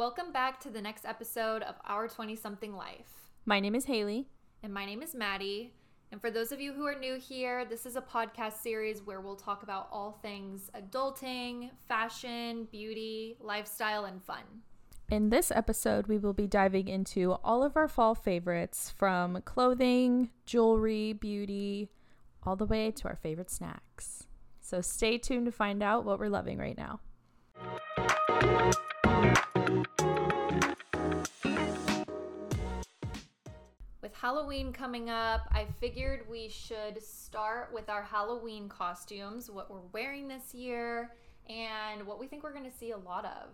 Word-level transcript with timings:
Welcome 0.00 0.32
back 0.32 0.58
to 0.60 0.70
the 0.70 0.80
next 0.80 1.04
episode 1.04 1.62
of 1.62 1.74
Our 1.84 2.08
20 2.08 2.34
Something 2.34 2.74
Life. 2.74 3.28
My 3.44 3.60
name 3.60 3.74
is 3.74 3.84
Hailey. 3.84 4.30
And 4.62 4.72
my 4.72 4.86
name 4.86 5.02
is 5.02 5.14
Maddie. 5.14 5.74
And 6.10 6.22
for 6.22 6.30
those 6.30 6.52
of 6.52 6.58
you 6.58 6.72
who 6.72 6.86
are 6.86 6.98
new 6.98 7.18
here, 7.18 7.66
this 7.66 7.84
is 7.84 7.96
a 7.96 8.00
podcast 8.00 8.62
series 8.62 9.02
where 9.02 9.20
we'll 9.20 9.36
talk 9.36 9.62
about 9.62 9.88
all 9.92 10.18
things 10.22 10.70
adulting, 10.74 11.68
fashion, 11.86 12.66
beauty, 12.72 13.36
lifestyle, 13.42 14.06
and 14.06 14.24
fun. 14.24 14.42
In 15.10 15.28
this 15.28 15.50
episode, 15.50 16.06
we 16.06 16.16
will 16.16 16.32
be 16.32 16.46
diving 16.46 16.88
into 16.88 17.32
all 17.44 17.62
of 17.62 17.76
our 17.76 17.86
fall 17.86 18.14
favorites 18.14 18.90
from 18.96 19.42
clothing, 19.42 20.30
jewelry, 20.46 21.12
beauty, 21.12 21.90
all 22.42 22.56
the 22.56 22.64
way 22.64 22.90
to 22.90 23.06
our 23.06 23.16
favorite 23.16 23.50
snacks. 23.50 24.26
So 24.62 24.80
stay 24.80 25.18
tuned 25.18 25.44
to 25.44 25.52
find 25.52 25.82
out 25.82 26.06
what 26.06 26.18
we're 26.18 26.30
loving 26.30 26.56
right 26.56 26.78
now. 26.78 27.00
Halloween 34.20 34.70
coming 34.70 35.08
up, 35.08 35.48
I 35.50 35.66
figured 35.80 36.28
we 36.28 36.50
should 36.50 37.02
start 37.02 37.70
with 37.72 37.88
our 37.88 38.02
Halloween 38.02 38.68
costumes, 38.68 39.50
what 39.50 39.70
we're 39.70 39.80
wearing 39.94 40.28
this 40.28 40.54
year, 40.54 41.12
and 41.48 42.06
what 42.06 42.20
we 42.20 42.26
think 42.26 42.42
we're 42.42 42.52
going 42.52 42.70
to 42.70 42.76
see 42.76 42.90
a 42.90 42.98
lot 42.98 43.24
of. 43.24 43.48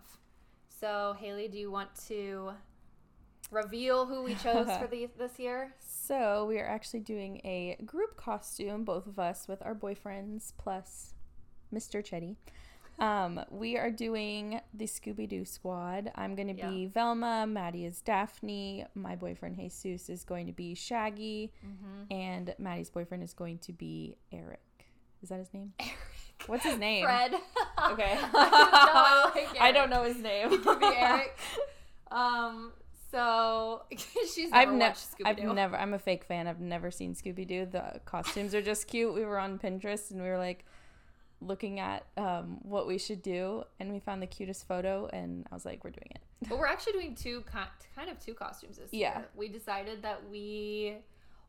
So, 0.67 1.15
Hailey, 1.21 1.47
do 1.47 1.57
you 1.57 1.71
want 1.71 1.91
to 2.09 2.51
reveal 3.49 4.05
who 4.05 4.23
we 4.23 4.35
chose 4.35 4.67
for 4.77 4.87
the, 4.91 5.07
this 5.17 5.39
year? 5.39 5.73
So, 5.79 6.45
we 6.45 6.59
are 6.59 6.67
actually 6.67 6.99
doing 6.99 7.39
a 7.45 7.77
group 7.85 8.17
costume, 8.17 8.83
both 8.83 9.07
of 9.07 9.17
us 9.19 9.47
with 9.47 9.61
our 9.65 9.73
boyfriends 9.73 10.51
plus 10.57 11.13
Mr. 11.73 12.05
Chetty. 12.05 12.35
Um, 12.99 13.41
we 13.51 13.77
are 13.77 13.91
doing 13.91 14.59
the 14.73 14.85
Scooby 14.85 15.29
Doo 15.29 15.45
squad. 15.45 16.11
I'm 16.15 16.35
going 16.35 16.47
to 16.47 16.53
be 16.53 16.87
Velma. 16.87 17.45
Maddie 17.45 17.85
is 17.85 18.01
Daphne. 18.01 18.85
My 18.95 19.15
boyfriend 19.15 19.57
Jesus 19.57 20.09
is 20.09 20.23
going 20.23 20.47
to 20.47 20.51
be 20.51 20.73
Shaggy. 20.73 21.51
Mm-hmm. 21.65 22.13
And 22.13 22.55
Maddie's 22.57 22.89
boyfriend 22.89 23.23
is 23.23 23.33
going 23.33 23.59
to 23.59 23.73
be 23.73 24.17
Eric. 24.31 24.61
Is 25.21 25.29
that 25.29 25.39
his 25.39 25.53
name? 25.53 25.73
Eric. 25.79 25.93
What's 26.47 26.63
his 26.63 26.77
name? 26.77 27.03
Fred. 27.03 27.35
Okay. 27.91 28.17
I, 28.33 28.49
don't 28.49 28.71
know, 28.71 28.91
I, 28.93 29.31
like 29.35 29.61
I 29.61 29.71
don't 29.71 29.89
know 29.91 30.03
his 30.03 30.17
name. 30.17 30.51
It 30.51 30.63
could 30.63 30.79
be 30.79 30.89
Eric. 30.97 31.37
Um, 32.09 32.73
so 33.11 33.83
she's 34.33 34.49
never 34.49 34.55
I've 34.55 34.73
never, 34.73 34.89
watched 34.89 35.07
I've 35.23 35.37
never, 35.37 35.77
I'm 35.77 35.93
a 35.93 35.99
fake 35.99 36.23
fan. 36.25 36.47
I've 36.47 36.59
never 36.59 36.89
seen 36.89 37.13
Scooby 37.13 37.47
Doo. 37.47 37.67
The 37.71 38.01
costumes 38.05 38.55
are 38.55 38.63
just 38.63 38.87
cute. 38.87 39.13
We 39.13 39.23
were 39.25 39.39
on 39.39 39.59
Pinterest 39.59 40.09
and 40.09 40.21
we 40.21 40.27
were 40.27 40.39
like 40.39 40.65
looking 41.41 41.79
at 41.79 42.05
um, 42.17 42.57
what 42.63 42.87
we 42.87 42.97
should 42.97 43.21
do, 43.21 43.63
and 43.79 43.91
we 43.93 43.99
found 43.99 44.21
the 44.21 44.27
cutest 44.27 44.67
photo, 44.67 45.07
and 45.13 45.45
I 45.51 45.55
was 45.55 45.65
like, 45.65 45.83
we're 45.83 45.91
doing 45.91 46.09
it. 46.15 46.21
But 46.49 46.57
we're 46.59 46.67
actually 46.67 46.93
doing 46.93 47.15
two 47.15 47.43
kind 47.51 48.09
of 48.09 48.19
two 48.19 48.33
costumes 48.33 48.77
this 48.77 48.89
Yeah. 48.91 49.19
year. 49.19 49.27
We 49.35 49.47
decided 49.47 50.01
that 50.03 50.27
we 50.29 50.97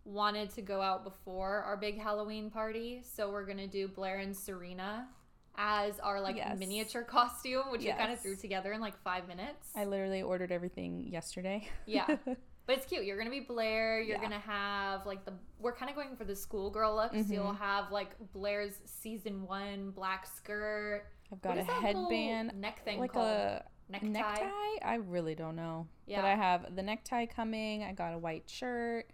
wanted 0.05 0.50
to 0.50 0.62
go 0.62 0.81
out 0.81 1.05
before 1.05 1.62
our 1.62 1.77
big 1.77 2.00
Halloween 2.00 2.50
party, 2.50 3.03
so 3.03 3.31
we're 3.31 3.44
gonna 3.44 3.66
do 3.66 3.89
Blair 3.89 4.19
and 4.19 4.34
Serena 4.36 5.09
as 5.56 5.98
our 6.00 6.20
like 6.20 6.36
Yes. 6.36 6.59
miniature 6.59 7.03
costume, 7.03 7.70
which 7.70 7.83
we 7.83 7.92
kind 7.92 8.12
of 8.12 8.20
threw 8.20 8.36
together 8.36 8.72
in 8.72 8.81
like 8.81 8.97
five 9.03 9.27
minutes. 9.27 9.70
I 9.75 9.84
literally 9.86 10.22
ordered 10.22 10.53
everything 10.53 11.09
yesterday. 11.09 11.69
Yeah. 11.86 12.16
But 12.69 12.77
it's 12.77 12.86
cute. 12.86 13.06
You're 13.06 13.16
gonna 13.16 13.30
be 13.30 13.41
Blair. 13.41 13.98
You're 13.98 14.16
Yeah. 14.16 14.22
gonna 14.22 14.38
have 14.38 15.06
like 15.06 15.24
the. 15.24 15.33
We're 15.58 15.74
kind 15.74 15.88
of 15.88 15.97
going 15.97 16.14
for 16.16 16.27
the 16.27 16.36
schoolgirl 16.36 16.94
look. 16.94 17.12
So 17.12 17.16
mm-hmm. 17.16 17.33
you'll 17.33 17.55
have 17.55 17.91
like 17.91 18.10
Blair's 18.34 18.83
season 18.84 19.47
one 19.47 19.91
black 19.92 20.27
skirt. 20.27 21.06
I've 21.33 21.41
got 21.41 21.56
a 21.56 21.62
headband, 21.64 22.60
neck 22.60 22.84
thing 22.84 23.00
like 23.00 23.15
called? 23.15 23.26
a 23.26 23.65
necktie. 23.88 24.09
necktie. 24.09 24.50
I 24.84 24.97
really 24.97 25.34
don't 25.34 25.56
know. 25.56 25.88
Yeah. 26.06 26.20
But 26.20 26.26
I 26.28 26.34
have 26.34 26.76
the 26.76 26.82
necktie 26.82 27.25
coming. 27.25 27.84
I 27.84 27.92
got 27.92 28.12
a 28.12 28.19
white 28.19 28.50
shirt, 28.50 29.06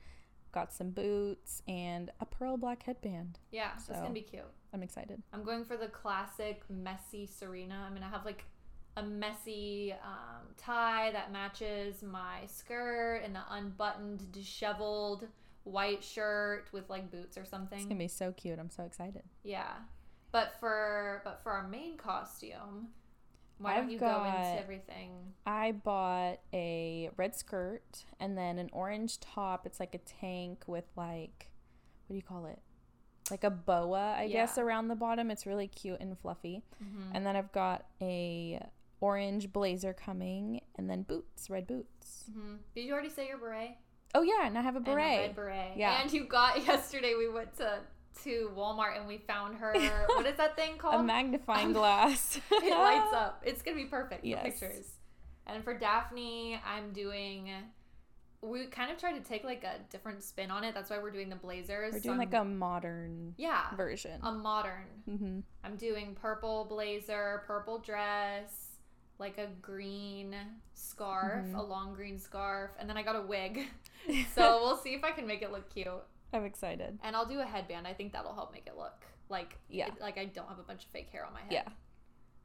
got 0.51 0.73
some 0.73 0.91
boots, 0.91 1.62
and 1.69 2.11
a 2.19 2.27
pearl 2.27 2.57
black 2.57 2.83
headband. 2.83 3.39
Yeah, 3.53 3.77
so 3.77 3.93
it's 3.93 4.03
gonna 4.03 4.12
be 4.12 4.23
cute. 4.23 4.43
I'm 4.73 4.83
excited. 4.83 5.23
I'm 5.33 5.45
going 5.45 5.65
for 5.65 5.77
the 5.77 5.87
classic 5.87 6.65
messy 6.69 7.25
Serena. 7.25 7.84
I'm 7.87 7.95
gonna 7.95 8.09
have 8.09 8.25
like 8.25 8.47
a 8.97 9.03
messy 9.03 9.93
um, 10.05 10.47
tie 10.56 11.10
that 11.12 11.32
matches 11.32 12.03
my 12.03 12.47
skirt 12.47 13.22
and 13.25 13.34
the 13.34 13.43
unbuttoned, 13.50 14.31
disheveled 14.32 15.27
white 15.65 16.05
shirt 16.05 16.69
with 16.72 16.88
like 16.91 17.10
boots 17.10 17.37
or 17.37 17.44
something. 17.44 17.78
It's 17.78 17.87
gonna 17.87 17.99
be 17.99 18.09
so 18.09 18.33
cute. 18.33 18.59
I'm 18.59 18.71
so 18.71 18.84
excited. 18.84 19.22
Yeah, 19.43 19.72
but 20.31 20.54
for 20.60 21.22
but 21.25 21.43
for 21.43 21.53
our 21.53 21.66
main 21.66 21.97
costume, 21.97 22.88
why 23.59 23.77
don't 23.77 23.84
I've 23.84 23.91
you 23.91 23.99
go 23.99 24.25
into 24.25 24.60
everything? 24.60 25.10
I 25.47 25.72
bought 25.72 26.41
a 26.53 27.10
red 27.16 27.34
skirt 27.34 28.04
and 28.21 28.37
then 28.37 28.59
an 28.59 28.69
orange 28.72 29.21
top. 29.21 29.66
It's 29.66 29.81
like 29.81 29.94
a 29.94 29.99
tank 29.99 30.65
with 30.66 30.84
like, 30.97 31.50
what 32.06 32.15
do 32.15 32.16
you 32.16 32.22
call 32.22 32.47
it? 32.47 32.60
Like 33.31 33.44
a 33.44 33.50
boa, 33.50 34.15
I 34.19 34.28
guess, 34.28 34.59
around 34.59 34.88
the 34.88 34.94
bottom. 34.97 35.31
It's 35.31 35.47
really 35.47 35.66
cute 35.66 35.99
and 35.99 36.19
fluffy. 36.19 36.62
Mhm. 36.83 37.12
And 37.15 37.25
then 37.25 37.37
I've 37.37 37.53
got 37.53 37.87
a 38.03 38.60
orange 39.00 39.53
blazer 39.53 39.93
coming, 39.93 40.60
and 40.77 40.88
then 40.88 41.03
boots, 41.03 41.50
red 41.50 41.66
boots. 41.66 42.31
Mhm. 42.31 42.59
Did 42.75 42.82
you 42.84 42.93
already 42.93 43.09
say 43.10 43.28
your 43.28 43.38
beret? 43.38 43.77
Oh 44.15 44.22
yeah, 44.22 44.47
and 44.47 44.56
I 44.56 44.62
have 44.62 44.75
a 44.75 44.78
And 44.78 44.84
beret. 44.87 45.19
a 45.19 45.21
red 45.22 45.37
beret. 45.37 45.77
Yeah. 45.77 46.00
And 46.03 46.12
you 46.12 46.25
got 46.25 46.65
yesterday. 46.66 47.15
We 47.16 47.28
went 47.28 47.56
to 47.59 47.81
to 48.22 48.50
Walmart 48.56 48.97
and 48.97 49.09
we 49.09 49.19
found 49.19 49.56
her. 49.56 49.72
what 50.06 50.25
is 50.27 50.37
that 50.37 50.54
thing 50.56 50.78
called? 50.78 51.00
a 51.00 51.03
magnifying 51.03 51.66
Um, 51.69 51.72
glass. 51.81 52.41
it 52.50 52.71
lights 52.71 53.12
up. 53.12 53.43
It's 53.44 53.60
gonna 53.62 53.77
be 53.77 53.87
perfect 53.87 54.21
for 54.21 54.27
Yes. 54.27 54.43
pictures. 54.60 54.99
And 55.47 55.62
for 55.65 55.77
Daphne, 55.77 56.60
I'm 56.65 56.93
doing. 56.93 57.50
We 58.41 58.66
kind 58.66 58.93
of 58.93 58.99
tried 58.99 59.15
to 59.15 59.21
take 59.21 59.43
like 59.43 59.65
a 59.65 59.77
different 59.91 60.22
spin 60.22 60.50
on 60.50 60.65
it. 60.65 60.75
That's 60.75 60.91
why 60.91 60.99
we're 60.99 61.10
doing 61.10 61.31
the 61.31 61.37
blazers. 61.37 61.94
We're 61.94 62.00
doing 62.00 62.10
I'm- 62.21 62.31
like 62.31 62.34
a 62.34 62.44
modern 62.44 63.34
yeah, 63.38 63.75
version. 63.75 64.21
a 64.22 64.31
modern. 64.33 64.87
hmm 65.06 65.41
I'm 65.65 65.77
doing 65.77 66.15
purple 66.15 66.66
blazer, 66.66 67.43
purple 67.47 67.78
dress, 67.78 68.64
like 69.19 69.39
a 69.39 69.47
green 69.63 70.35
scarf, 70.75 71.47
Mhm. 71.47 71.55
a 71.59 71.63
long 71.63 71.95
green 71.95 72.19
scarf, 72.19 72.71
and 72.79 72.89
then 72.89 72.97
I 72.97 73.03
got 73.03 73.17
a 73.17 73.23
wig. 73.23 73.69
so 74.35 74.61
we'll 74.63 74.77
see 74.77 74.95
if 74.95 75.05
I 75.05 75.13
can 75.13 75.27
make 75.27 75.43
it 75.43 75.53
look 75.53 75.71
cute. 75.71 75.89
I'm 76.33 76.45
excited. 76.45 76.99
And 77.03 77.15
I'll 77.15 77.27
do 77.27 77.41
a 77.41 77.45
headband. 77.45 77.87
I 77.87 77.95
think 77.95 78.13
that'll 78.13 78.35
help 78.35 78.53
make 78.53 78.67
it 78.67 78.77
look 78.77 79.05
like 79.29 79.57
Yeah. 79.69 79.87
it- 79.89 80.01
like 80.01 80.19
I 80.19 80.25
don't 80.27 80.49
have 80.49 80.59
a 80.59 80.63
bunch 80.65 80.85
of 80.85 80.91
fake 80.91 81.11
hair 81.11 81.25
on 81.25 81.33
my 81.33 81.41
head. 81.43 81.53
Yeah. 81.53 81.69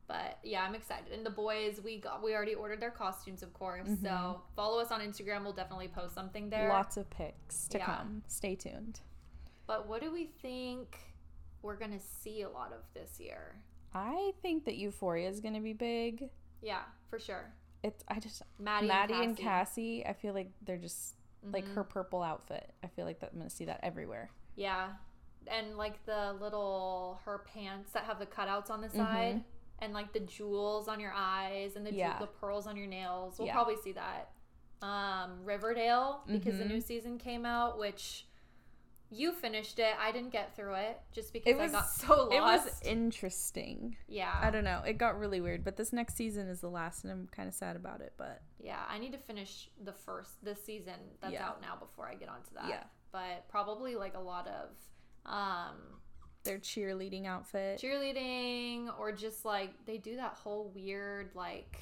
But 0.07 0.39
yeah, 0.43 0.63
I'm 0.63 0.73
excited. 0.75 1.11
And 1.11 1.25
the 1.25 1.29
boys, 1.31 1.81
we 1.81 1.99
got 1.99 2.23
we 2.23 2.33
already 2.35 2.55
ordered 2.55 2.79
their 2.79 2.91
costumes, 2.91 3.43
of 3.43 3.53
course. 3.53 3.87
Mhm. 3.87 4.01
So 4.01 4.41
follow 4.55 4.79
us 4.79 4.91
on 4.91 5.01
Instagram. 5.01 5.43
We'll 5.43 5.53
definitely 5.53 5.87
post 5.87 6.13
something 6.15 6.49
there. 6.49 6.69
Lots 6.69 6.97
of 6.97 7.09
pics 7.09 7.67
to 7.69 7.77
Yeah. 7.79 7.85
come. 7.85 8.23
Stay 8.27 8.55
tuned. 8.55 9.01
But 9.67 9.87
what 9.87 10.01
do 10.01 10.11
we 10.11 10.25
think 10.25 10.97
we're 11.61 11.75
gonna 11.77 11.99
see 11.99 12.41
a 12.41 12.49
lot 12.49 12.73
of 12.73 12.81
this 12.93 13.19
year? 13.19 13.61
I 13.93 14.33
think 14.41 14.65
that 14.65 14.77
Euphoria 14.77 15.27
is 15.29 15.39
going 15.41 15.55
to 15.55 15.59
be 15.59 15.73
big. 15.73 16.29
Yeah, 16.61 16.81
for 17.09 17.19
sure. 17.19 17.51
It's 17.83 18.03
I 18.07 18.19
just 18.19 18.41
Maddie, 18.59 18.87
Maddie, 18.87 19.13
and 19.13 19.23
and 19.23 19.37
Cassie. 19.37 19.99
Cassie. 20.01 20.05
I 20.05 20.13
feel 20.13 20.33
like 20.33 20.51
they're 20.61 20.77
just 20.77 21.15
like 21.43 21.65
Mhm. 21.65 21.73
her 21.75 21.83
purple 21.85 22.21
outfit. 22.21 22.73
I 22.83 22.87
feel 22.87 23.05
like 23.05 23.19
that 23.21 23.31
I'm 23.31 23.37
gonna 23.37 23.49
see 23.49 23.65
that 23.65 23.79
everywhere. 23.83 24.29
Yeah, 24.55 24.93
and 25.47 25.77
like 25.77 26.03
the 26.05 26.33
little 26.33 27.19
her 27.23 27.39
pants 27.39 27.93
that 27.93 28.03
have 28.03 28.19
the 28.19 28.25
cutouts 28.25 28.69
on 28.69 28.81
the 28.81 28.89
Mhm. 28.89 28.95
side, 28.97 29.43
and 29.79 29.93
like 29.93 30.11
the 30.11 30.19
jewels 30.19 30.89
on 30.89 30.99
your 30.99 31.13
eyes 31.15 31.77
and 31.77 31.85
the 31.85 31.91
ju- 31.91 31.97
Yeah. 31.97 32.19
the 32.19 32.27
pearls 32.27 32.67
on 32.67 32.75
your 32.75 32.87
nails. 32.87 33.39
We'll 33.39 33.47
Yeah. 33.47 33.53
probably 33.53 33.77
see 33.77 33.93
that. 33.93 34.31
Um, 34.81 35.43
Riverdale 35.45 36.23
because 36.27 36.57
the 36.57 36.63
Mhm. 36.63 36.69
new 36.69 36.81
season 36.81 37.17
came 37.17 37.45
out, 37.45 37.77
which 37.77 38.27
you 39.11 39.31
finished 39.31 39.79
it. 39.79 39.93
I 39.99 40.11
didn't 40.11 40.31
get 40.31 40.55
through 40.55 40.75
it 40.75 40.99
just 41.11 41.33
because 41.33 41.55
was- 41.55 41.69
I 41.73 41.79
got 41.79 41.89
so 41.89 42.27
lost. 42.27 42.33
It 42.33 42.41
was 42.41 42.81
interesting. 42.83 43.97
yeah, 44.07 44.33
I 44.41 44.49
don't 44.51 44.63
know. 44.63 44.81
It 44.85 44.97
got 44.97 45.17
really 45.19 45.41
weird, 45.41 45.63
but 45.63 45.77
this 45.77 45.91
next 45.91 46.15
season 46.15 46.47
is 46.47 46.61
the 46.61 46.69
last, 46.69 47.03
and 47.03 47.11
I'm 47.11 47.27
kind 47.27 47.47
of 47.49 47.55
sad 47.55 47.75
about 47.75 48.01
it. 48.01 48.13
But 48.17 48.41
yeah. 48.59 48.83
I 48.89 48.99
need 48.99 49.11
to 49.13 49.17
finish 49.17 49.69
the 49.83 49.93
first 49.93 50.43
this 50.43 50.63
season 50.63 50.93
that's 51.21 51.33
Yeah. 51.33 51.47
out 51.47 51.61
now 51.61 51.75
before 51.75 52.07
I 52.07 52.15
get 52.15 52.29
onto 52.29 52.53
that. 52.55 52.67
Yeah. 52.69 52.83
but 53.11 53.47
probably 53.49 53.95
like 53.95 54.13
a 54.15 54.19
lot 54.19 54.47
of 54.47 54.69
um 55.25 55.75
their 56.43 56.59
cheerleading 56.59 57.25
outfit. 57.25 57.79
cheerleading 57.81 58.87
or 58.99 59.11
just 59.11 59.43
like 59.45 59.71
they 59.85 59.97
do 59.97 60.15
that 60.17 60.33
whole 60.33 60.69
weird 60.75 61.31
like 61.33 61.75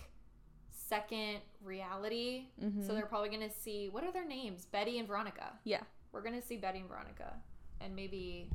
second 0.69 1.39
reality. 1.61 2.47
Mhm. 2.61 2.85
So 2.87 2.93
they're 2.93 3.05
probably 3.05 3.29
gonna 3.29 3.49
see 3.51 3.89
what 3.89 4.03
are 4.05 4.11
their 4.11 4.25
names? 4.25 4.65
Betty 4.65 4.99
and 4.99 5.07
Veronica. 5.07 5.59
yeah, 5.65 5.83
We're 6.11 6.21
gonna 6.21 6.41
see 6.41 6.57
Betty 6.57 6.79
and 6.79 6.87
Veronica, 6.87 7.33
and 7.81 7.95
maybe 7.95 8.49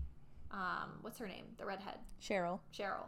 um, 0.50 0.98
what's 1.02 1.18
her 1.18 1.26
name? 1.28 1.44
The 1.58 1.64
redhead, 1.66 1.98
Cheryl. 2.20 2.60
Cheryl. 2.76 3.06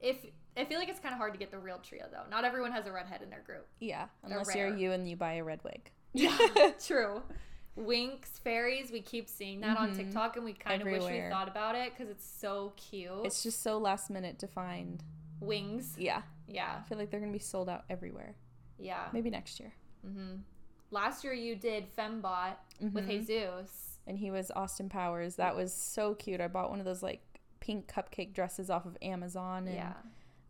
If 0.00 0.16
I 0.56 0.64
feel 0.64 0.78
like 0.78 0.88
it's 0.88 1.00
kind 1.00 1.12
of 1.12 1.18
hard 1.18 1.32
to 1.32 1.38
get 1.38 1.50
the 1.50 1.58
real 1.58 1.78
trio 1.78 2.04
though. 2.10 2.28
Not 2.30 2.44
everyone 2.44 2.72
has 2.72 2.86
a 2.86 2.92
redhead 2.92 3.22
in 3.22 3.30
their 3.30 3.40
group. 3.40 3.66
Yeah, 3.80 4.06
unless 4.22 4.54
you're 4.54 4.76
you 4.76 4.92
and 4.92 5.08
you 5.08 5.16
buy 5.16 5.34
a 5.34 5.44
red 5.44 5.60
wig. 5.64 5.90
Yeah, 6.12 6.36
true. 6.84 7.22
Winx, 7.78 8.40
fairies, 8.42 8.90
we 8.90 9.02
keep 9.02 9.28
seeing 9.28 9.60
that 9.60 9.76
on 9.76 9.90
Mhm. 9.92 9.96
TikTok, 9.96 10.36
and 10.36 10.44
we 10.46 10.54
kind 10.54 10.80
of 10.80 10.88
wish 10.88 11.02
we 11.04 11.28
thought 11.28 11.46
about 11.48 11.74
it 11.74 11.92
because 11.92 12.08
it's 12.10 12.24
so 12.24 12.72
cute. 12.76 13.10
It's 13.24 13.42
just 13.42 13.62
so 13.62 13.76
last 13.78 14.08
minute 14.10 14.38
to 14.38 14.46
find. 14.46 15.02
Wings, 15.40 15.94
Yeah, 15.98 16.22
yeah. 16.48 16.78
I 16.80 16.88
feel 16.88 16.96
like 16.96 17.10
they're 17.10 17.20
gonna 17.20 17.32
be 17.32 17.38
sold 17.38 17.68
out 17.68 17.84
everywhere. 17.90 18.34
Yeah. 18.78 19.08
Maybe 19.12 19.28
next 19.28 19.60
year. 19.60 19.72
Mm-hmm. 20.06 20.36
Last 20.90 21.24
year 21.24 21.32
you 21.32 21.56
did 21.56 21.86
Fembot 21.96 22.54
with 22.80 23.04
Mhm. 23.06 23.08
Jesus. 23.08 23.98
And 24.06 24.18
he 24.18 24.30
was 24.30 24.50
Austin 24.54 24.88
Powers. 24.88 25.36
That 25.36 25.56
was 25.56 25.74
so 25.74 26.14
cute. 26.14 26.40
I 26.40 26.48
bought 26.48 26.70
one 26.70 26.78
of 26.78 26.84
those 26.84 27.02
like 27.02 27.22
pink 27.60 27.88
cupcake 27.92 28.32
dresses 28.32 28.70
off 28.70 28.86
of 28.86 28.96
Amazon 29.02 29.66
and 29.66 29.74
Yeah. 29.76 29.94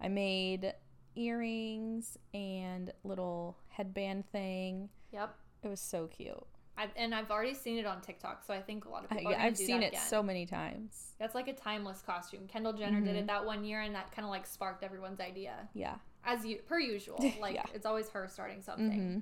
I 0.01 0.09
made 0.09 0.75
earrings 1.15 2.19
and 2.35 2.93
little 3.05 3.57
headband 3.69 4.27
thing. 4.31 4.91
Yep. 5.13 5.35
It 5.63 5.69
was 5.69 5.81
so 5.81 6.07
cute. 6.07 6.47
I've, 6.79 6.91
and 6.95 7.15
I've 7.15 7.31
already 7.31 7.55
seen 7.55 7.79
it 7.79 7.87
on 7.87 8.03
TikTok, 8.03 8.45
so 8.45 8.53
I 8.53 8.61
think 8.61 8.85
a 8.85 8.91
lot 8.91 9.05
of 9.05 9.11
people. 9.11 9.35
I've 9.35 9.57
do 9.57 9.65
seen 9.65 9.83
it 9.83 9.89
again. 9.95 10.03
so 10.03 10.23
many 10.23 10.45
times. 10.45 11.15
That's 11.19 11.35
like 11.35 11.49
a 11.49 11.55
timeless 11.55 12.03
costume. 12.03 12.47
Kendall 12.49 12.75
Jenner 12.75 13.01
did 13.01 13.17
Mhm. 13.17 13.21
it 13.21 13.27
that 13.29 13.47
one 13.47 13.65
year, 13.65 13.81
and 13.81 13.95
that 13.95 14.13
kind 14.13 14.27
of 14.27 14.31
like 14.31 14.45
sparked 14.47 14.85
everyone's 14.85 15.19
idea, 15.19 15.71
Yeah. 15.73 15.97
as 16.23 16.45
you 16.45 16.59
per 16.59 16.79
usual. 16.79 17.17
Like 17.41 17.55
Yeah. 17.55 17.65
it's 17.73 17.87
always 17.87 18.11
her 18.11 18.29
starting 18.29 18.61
something. 18.61 18.93
hmm 19.15 19.19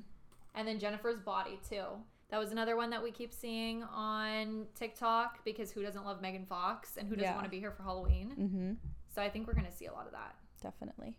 And 0.55 0.67
then 0.69 0.79
Jennifer's 0.79 1.19
body 1.19 1.59
too. 1.69 1.85
That 2.31 2.39
was 2.39 2.53
another 2.53 2.77
one 2.77 2.91
that 2.91 3.03
we 3.03 3.11
keep 3.11 3.33
seeing 3.33 3.83
on 3.85 4.67
TikTok 4.75 5.45
because 5.45 5.71
who 5.71 5.83
doesn't 5.83 6.05
love 6.05 6.21
Megan 6.23 6.47
Fox 6.47 6.97
and 6.97 7.09
who 7.09 7.15
doesn't 7.17 7.31
Yeah. 7.31 7.35
want 7.35 7.45
to 7.45 7.51
be 7.51 7.61
here 7.61 7.71
for 7.73 7.83
Halloween? 7.83 8.31
hmm 8.31 8.73
So 9.15 9.23
I 9.23 9.29
think 9.31 9.47
we're 9.47 9.55
gonna 9.55 9.71
see 9.71 9.87
a 9.87 9.93
lot 9.93 10.06
of 10.06 10.12
that. 10.12 10.35
Definitely. 10.62 11.17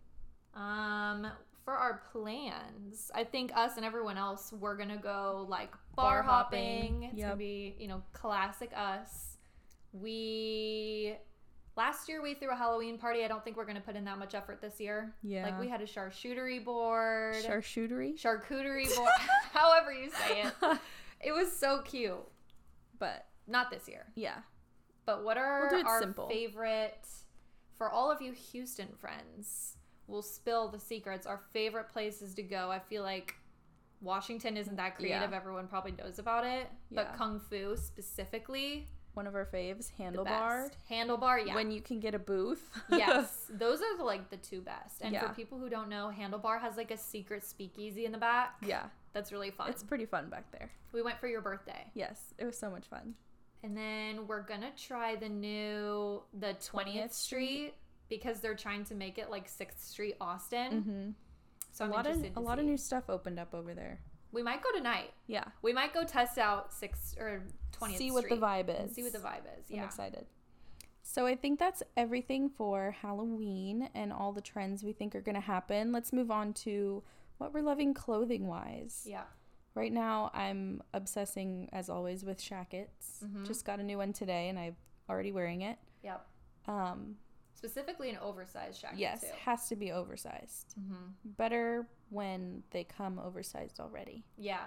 Um, 0.53 1.27
for 1.63 1.73
our 1.73 2.03
plans, 2.11 3.11
I 3.13 3.23
think 3.23 3.55
us 3.55 3.75
and 3.77 3.85
everyone 3.85 4.17
else 4.17 4.51
we're 4.53 4.75
gonna 4.77 4.97
go 4.97 5.45
like 5.49 5.71
bar, 5.95 6.21
Bar 6.21 6.23
hopping. 6.23 6.93
hopping, 6.93 7.03
It's 7.03 7.17
yep. 7.17 7.27
gonna 7.29 7.37
be 7.37 7.75
you 7.79 7.87
know 7.87 8.01
classic 8.13 8.71
us. 8.75 9.37
We 9.93 11.15
last 11.77 12.07
year 12.09 12.21
we 12.21 12.33
threw 12.33 12.51
a 12.51 12.55
Halloween 12.55 12.97
party. 12.97 13.23
I 13.23 13.27
don't 13.27 13.43
think 13.43 13.57
we're 13.57 13.65
gonna 13.65 13.81
put 13.81 13.95
in 13.95 14.05
that 14.05 14.17
much 14.17 14.33
effort 14.35 14.61
this 14.61 14.79
year. 14.79 15.13
Yeah. 15.23 15.43
Like 15.43 15.59
we 15.59 15.67
had 15.67 15.81
a 15.81 15.85
charcuterie 15.85 16.63
board, 16.63 17.35
Charcuterie. 17.35 18.19
charcuterie 18.19 18.87
board, 18.95 19.09
however 19.53 19.91
you 19.93 20.09
say 20.09 20.43
it. 20.43 20.53
It 21.21 21.31
was 21.31 21.51
so 21.51 21.81
cute, 21.83 22.17
but 22.99 23.25
not 23.47 23.69
this 23.71 23.87
year. 23.87 24.05
Yeah. 24.15 24.37
But 25.05 25.23
what 25.23 25.37
are 25.37 25.69
We'll 25.71 25.85
our 25.87 25.99
simple. 26.01 26.27
favorite 26.29 27.05
for 27.77 27.89
all 27.89 28.11
of 28.11 28.21
you 28.21 28.31
Houston 28.31 28.87
friends? 28.99 29.77
We'll 30.07 30.21
spill 30.21 30.67
the 30.69 30.79
secrets. 30.79 31.25
Our 31.27 31.41
favorite 31.53 31.89
places 31.89 32.33
to 32.35 32.43
go. 32.43 32.69
I 32.71 32.79
feel 32.79 33.01
like 33.03 33.35
Washington 34.01 34.55
isn't 34.57 34.75
that 34.77 34.97
creative. 34.97 35.31
Yeah. 35.31 35.37
Everyone 35.37 35.67
probably 35.67 35.91
knows 35.93 36.19
about 36.19 36.45
it, 36.45 36.67
Yeah. 36.89 37.03
but 37.03 37.17
Kung 37.17 37.39
Fu 37.39 37.75
specifically, 37.75 38.87
One 39.15 39.27
of 39.27 39.33
our 39.35 39.45
faves, 39.45 39.89
Handlebar. 39.99 40.69
Handlebar, 40.91 41.45
yeah. 41.47 41.55
When 41.55 41.71
you 41.71 41.81
can 41.81 41.99
get 41.99 42.13
a 42.13 42.19
booth. 42.19 42.69
yes, 42.89 43.47
those 43.49 43.81
are 43.81 43.97
the, 43.97 44.03
like 44.03 44.29
the 44.29 44.37
two 44.37 44.61
best. 44.61 45.01
And 45.01 45.13
Yeah. 45.13 45.27
for 45.27 45.33
people 45.33 45.57
who 45.57 45.69
don't 45.69 45.89
know, 45.89 46.11
Handlebar 46.15 46.61
has 46.61 46.77
like 46.77 46.91
a 46.91 46.97
secret 46.97 47.43
speakeasy 47.43 48.05
in 48.05 48.11
the 48.11 48.17
back. 48.17 48.55
yeah. 48.65 48.83
That's 49.13 49.31
really 49.31 49.49
fun. 49.51 49.69
It's 49.69 49.81
pretty 49.83 50.05
fun 50.05 50.29
back 50.29 50.51
there. 50.51 50.69
we 50.91 51.01
went 51.01 51.19
for 51.19 51.27
your 51.27 51.39
birthday. 51.41 51.85
Yes. 51.93 52.33
It 52.37 52.43
was 52.45 52.57
so 52.57 52.69
much 52.69 52.85
fun. 52.87 53.15
And 53.63 53.75
then 53.75 54.27
we're 54.27 54.41
gonna 54.43 54.71
try 54.77 55.15
the 55.15 55.29
new 55.29 56.21
the 56.37 56.53
20th 56.59 57.13
Street 57.13 57.73
because 58.09 58.41
they're 58.41 58.53
trying 58.55 58.83
to 58.85 58.93
make 58.95 59.17
it 59.17 59.31
like 59.31 59.47
6th 59.47 59.79
Street 59.79 60.17
Austin. 60.19 60.71
Mm-hmm. 60.73 61.09
So 61.71 61.85
a 61.85 61.87
I'm 61.87 61.91
lot 61.93 62.07
of 62.07 62.21
a 62.23 62.29
to 62.29 62.39
lot 62.41 62.59
of 62.59 62.65
new 62.65 62.75
stuff 62.77 63.05
opened 63.09 63.39
up 63.39 63.53
over 63.53 63.73
there. 63.73 64.01
We 64.35 64.43
might 64.43 64.61
go 64.61 64.71
tonight. 64.71 65.11
Yeah. 65.27 65.45
We 65.61 65.73
might 65.73 65.93
go 65.93 66.03
test 66.03 66.37
out 66.37 66.73
six 66.73 67.15
or 67.19 67.41
20th 67.79 67.97
see 67.97 68.11
what 68.11 68.29
the 68.29 68.35
vibe 68.35 68.85
is. 68.85 68.93
see 68.93 69.01
what 69.01 69.13
the 69.13 69.19
vibe 69.19 69.45
is. 69.59 69.65
Yeah. 69.69 69.79
I'm 69.79 69.85
excited. 69.85 70.25
So 71.01 71.25
I 71.25 71.35
think 71.35 71.57
that's 71.57 71.81
everything 71.95 72.49
for 72.49 72.91
Halloween 73.01 73.89
and 73.95 74.11
all 74.11 74.33
the 74.33 74.41
trends 74.41 74.83
we 74.83 74.91
think 74.91 75.15
are 75.15 75.21
going 75.21 75.35
to 75.35 75.41
happen. 75.41 75.91
Let's 75.91 76.11
move 76.11 76.29
on 76.31 76.53
to 76.65 77.01
what 77.37 77.53
we're 77.53 77.61
loving 77.61 77.93
clothing 77.93 78.47
wise. 78.47 79.03
Yeah. 79.05 79.23
Right 79.73 79.91
now, 79.91 80.31
I'm 80.33 80.81
obsessing 80.93 81.69
as 81.71 81.89
always 81.89 82.23
with 82.23 82.41
shackets. 82.41 83.23
Mhm. 83.23 83.45
Just 83.45 83.65
got 83.65 83.79
a 83.79 83.83
new 83.83 83.97
one 83.97 84.13
today, 84.13 84.47
and 84.49 84.57
I'm 84.57 84.75
already 85.09 85.31
wearing 85.33 85.61
it. 85.61 85.77
Yep. 86.03 86.25
Um, 86.67 87.17
Specifically 87.65 88.09
an 88.09 88.17
oversized 88.21 88.81
jacket 88.81 88.99
yes, 88.99 89.21
too. 89.21 89.27
has 89.43 89.67
to 89.69 89.75
be 89.75 89.91
oversized. 89.91 90.75
Mm-hmm. 90.79 91.31
Better 91.37 91.87
when 92.09 92.63
they 92.71 92.83
come 92.83 93.19
oversized 93.19 93.79
already. 93.79 94.23
Yeah. 94.37 94.65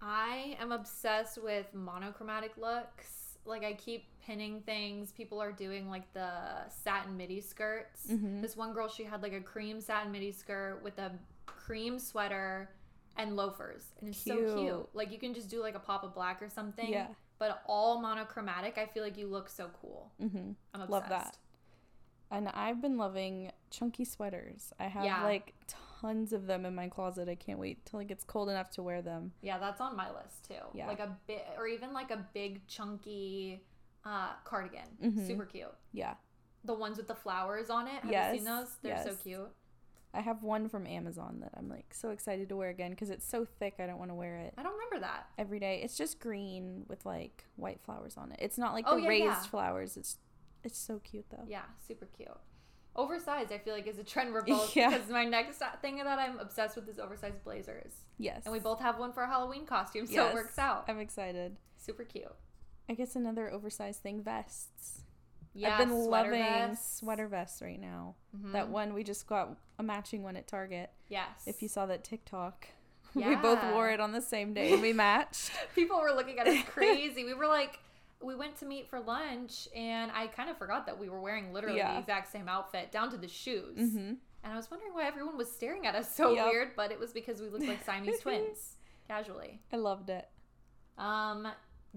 I 0.00 0.56
am 0.60 0.70
obsessed 0.72 1.42
with 1.42 1.66
monochromatic 1.74 2.56
looks. 2.56 3.38
Like 3.44 3.64
I 3.64 3.72
keep 3.72 4.04
pinning 4.24 4.60
things. 4.60 5.10
People 5.10 5.40
are 5.40 5.52
doing 5.52 5.90
like 5.90 6.12
the 6.12 6.30
satin 6.68 7.16
midi 7.16 7.40
skirts. 7.40 8.06
Mhm. 8.08 8.40
This 8.40 8.56
one 8.56 8.72
girl, 8.72 8.88
she 8.88 9.04
had 9.04 9.22
like 9.22 9.32
a 9.32 9.40
cream 9.40 9.80
satin 9.80 10.12
midi 10.12 10.30
skirt 10.30 10.80
with 10.84 10.98
a 10.98 11.12
cream 11.46 11.98
sweater 11.98 12.70
and 13.16 13.34
loafers. 13.34 13.86
And 14.00 14.10
it's 14.10 14.22
so 14.22 14.36
cute. 14.36 14.58
Cute. 14.58 14.88
Like 14.94 15.10
you 15.10 15.18
can 15.18 15.34
just 15.34 15.50
do 15.50 15.60
like 15.60 15.74
a 15.74 15.80
pop 15.80 16.04
of 16.04 16.14
black 16.14 16.40
or 16.40 16.48
something. 16.48 16.90
Yeah. 16.90 17.08
But 17.38 17.62
all 17.66 18.00
monochromatic, 18.00 18.78
I 18.78 18.86
feel 18.86 19.02
like 19.02 19.16
you 19.16 19.28
look 19.28 19.48
so 19.48 19.70
cool. 19.80 20.12
Mm-hmm. 20.20 20.52
I'm 20.74 20.80
obsessed. 20.80 20.90
Love 20.90 21.08
that. 21.08 21.36
And 22.30 22.48
I've 22.50 22.80
been 22.82 22.96
loving 22.98 23.50
chunky 23.70 24.04
sweaters. 24.04 24.72
I 24.78 24.84
have 24.84 25.04
Yeah. 25.04 25.22
like 25.24 25.54
tons 25.66 26.32
of 26.32 26.46
them 26.46 26.66
in 26.66 26.74
my 26.74 26.88
closet. 26.88 27.28
I 27.28 27.34
can't 27.34 27.58
wait 27.58 27.84
till 27.86 28.00
it 28.00 28.06
gets 28.08 28.22
cold 28.24 28.48
enough 28.50 28.70
to 28.72 28.82
wear 28.82 29.00
them. 29.02 29.32
Yeah, 29.40 29.58
that's 29.58 29.80
on 29.80 29.96
my 29.96 30.10
list 30.12 30.44
too. 30.48 30.54
Yeah. 30.74 30.86
Like 30.88 31.00
a 31.00 31.16
bit, 31.26 31.46
or 31.56 31.66
even 31.66 31.92
like 31.92 32.10
a 32.10 32.26
big 32.34 32.66
chunky 32.66 33.62
uh, 34.04 34.32
cardigan. 34.44 34.86
Mhm. 35.02 35.26
Super 35.26 35.44
cute. 35.44 35.74
Yeah. 35.92 36.14
The 36.64 36.74
ones 36.74 36.98
with 36.98 37.08
the 37.08 37.14
flowers 37.14 37.68
on 37.70 37.86
it. 37.86 38.02
Have 38.02 38.10
Yes, 38.10 38.32
you 38.32 38.38
seen 38.38 38.44
those? 38.44 38.76
They're 38.82 39.02
so 39.04 39.14
cute. 39.16 39.50
I 40.14 40.20
have 40.22 40.42
one 40.42 40.68
from 40.68 40.86
Amazon 40.86 41.40
that 41.40 41.52
I'm 41.56 41.68
like 41.68 41.92
so 41.92 42.10
excited 42.10 42.48
to 42.48 42.56
wear 42.56 42.70
again 42.70 42.90
because 42.90 43.10
it's 43.10 43.26
so 43.26 43.44
thick. 43.44 43.74
I 43.78 43.86
don't 43.86 43.98
want 43.98 44.10
to 44.10 44.14
wear 44.14 44.36
it 44.38 44.54
I 44.56 44.62
don't 44.62 44.72
remember 44.72 45.00
that. 45.00 45.26
every 45.36 45.60
day. 45.60 45.82
It's 45.82 45.96
just 45.96 46.18
green 46.20 46.84
with 46.88 47.04
like 47.04 47.44
white 47.56 47.80
flowers 47.82 48.16
on 48.16 48.32
it. 48.32 48.38
It's 48.40 48.56
not 48.56 48.72
like 48.72 48.84
Oh, 48.88 48.96
the 48.96 49.02
yeah, 49.02 49.08
raised 49.08 49.24
yeah. 49.24 49.42
flowers. 49.42 49.96
It's 49.98 50.16
it's 50.64 50.78
so 50.78 50.98
cute 51.00 51.26
though. 51.30 51.44
Yeah, 51.46 51.62
super 51.86 52.06
cute. 52.06 52.28
Oversized, 52.96 53.52
I 53.52 53.58
feel 53.58 53.74
like, 53.74 53.86
is 53.86 53.98
a 53.98 54.04
trend 54.04 54.32
we're 54.34 54.42
both 54.42 54.74
Yeah. 54.74 54.90
because 54.90 55.08
my 55.08 55.24
next 55.24 55.62
thing 55.80 55.96
that 55.98 56.18
I'm 56.18 56.38
obsessed 56.38 56.74
with 56.76 56.88
is 56.88 56.98
oversized 56.98 57.44
blazers, 57.44 57.92
Yes. 58.18 58.42
and 58.44 58.52
we 58.52 58.58
both 58.58 58.80
have 58.80 58.98
one 58.98 59.12
for 59.12 59.22
our 59.22 59.28
Halloween 59.28 59.66
costume, 59.66 60.06
so 60.06 60.12
Yes. 60.14 60.32
it 60.32 60.34
works 60.34 60.58
out. 60.58 60.84
I'm 60.88 60.98
excited. 60.98 61.56
Super 61.76 62.04
cute. 62.04 62.34
I 62.88 62.94
guess 62.94 63.14
another 63.14 63.50
oversized 63.52 64.02
thing 64.02 64.22
vests. 64.22 65.02
Yeah, 65.54 65.72
I've 65.72 65.78
been 65.78 65.90
sweater 66.04 66.30
loving 66.32 66.42
vests. 66.42 66.98
sweater 67.00 67.28
vests 67.28 67.62
right 67.62 67.80
now. 67.80 68.14
Mhm. 68.36 68.52
That 68.52 68.68
one 68.68 68.94
we 68.94 69.02
just 69.04 69.26
got 69.26 69.56
a 69.78 69.82
matching 69.82 70.22
one 70.22 70.36
at 70.36 70.46
Target. 70.46 70.90
Yes. 71.08 71.46
If 71.46 71.62
you 71.62 71.68
saw 71.68 71.86
that 71.86 72.04
TikTok, 72.04 72.66
we 73.14 73.34
both 73.36 73.62
wore 73.72 73.90
it 73.90 74.00
on 74.00 74.12
the 74.12 74.20
same 74.20 74.54
day 74.54 74.76
we 74.80 74.92
matched. 75.04 75.50
People 75.74 76.00
were 76.00 76.12
looking 76.12 76.38
at 76.38 76.46
us 76.48 76.62
crazy. 76.68 77.24
we 77.24 77.34
were 77.34 77.46
like, 77.46 77.78
we 78.20 78.34
went 78.34 78.56
to 78.58 78.66
meet 78.66 78.88
for 78.88 79.00
lunch, 79.00 79.68
and 79.74 80.10
I 80.12 80.26
kind 80.26 80.50
of 80.50 80.58
forgot 80.58 80.86
that 80.86 80.98
we 80.98 81.08
were 81.08 81.20
wearing 81.20 81.52
literally 81.52 81.78
Yeah. 81.78 81.92
the 81.94 82.00
exact 82.00 82.32
same 82.32 82.48
outfit 82.48 82.90
down 82.90 83.10
to 83.10 83.16
the 83.16 83.28
shoes. 83.28 83.92
hmm 83.92 84.14
And 84.44 84.52
I 84.52 84.56
was 84.56 84.70
wondering 84.70 84.94
why 84.94 85.04
everyone 85.06 85.36
was 85.36 85.50
staring 85.50 85.86
at 85.86 85.94
us 85.94 86.14
so 86.14 86.32
Yep. 86.32 86.46
weird, 86.46 86.76
but 86.76 86.90
it 86.92 86.98
was 86.98 87.12
because 87.12 87.40
we 87.40 87.48
looked 87.48 87.66
like 87.66 87.84
Siamese 87.86 88.20
twins, 88.20 88.76
casually. 89.08 89.60
I 89.72 89.76
loved 89.76 90.10
it. 90.10 90.28
Um, 90.96 91.48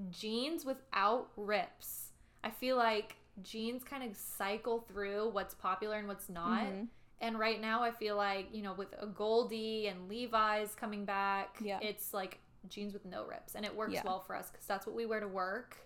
jeans 0.10 0.66
without 0.66 1.30
rips. 1.38 2.12
I 2.44 2.50
feel 2.50 2.78
like 2.78 3.16
jeans 3.44 3.84
kind 3.84 4.04
of 4.10 4.16
cycle 4.18 4.80
through 4.82 5.30
what's 5.30 5.54
popular 5.54 5.98
and 5.98 6.08
what's 6.08 6.30
not. 6.30 6.64
Mhm. 6.64 6.88
And 7.20 7.38
right 7.38 7.62
now, 7.62 7.84
I 7.84 7.92
feel 7.92 8.16
like 8.16 8.48
you 8.54 8.62
know, 8.64 8.74
with 8.74 8.92
AGOLDE 9.00 9.88
and 9.90 10.10
Levi's 10.10 10.74
coming 10.76 11.06
back, 11.06 11.58
Yeah. 11.62 11.80
it's 11.82 12.14
like 12.14 12.40
jeans 12.68 12.94
with 12.94 13.06
no 13.06 13.26
rips, 13.26 13.56
and 13.56 13.66
it 13.66 13.76
works 13.76 13.94
Yeah. 13.94 14.04
well 14.04 14.20
for 14.22 14.36
us 14.36 14.50
because 14.52 14.66
that's 14.66 14.86
what 14.88 14.96
we 14.96 15.06
wear 15.06 15.20
to 15.20 15.28
work. 15.28 15.78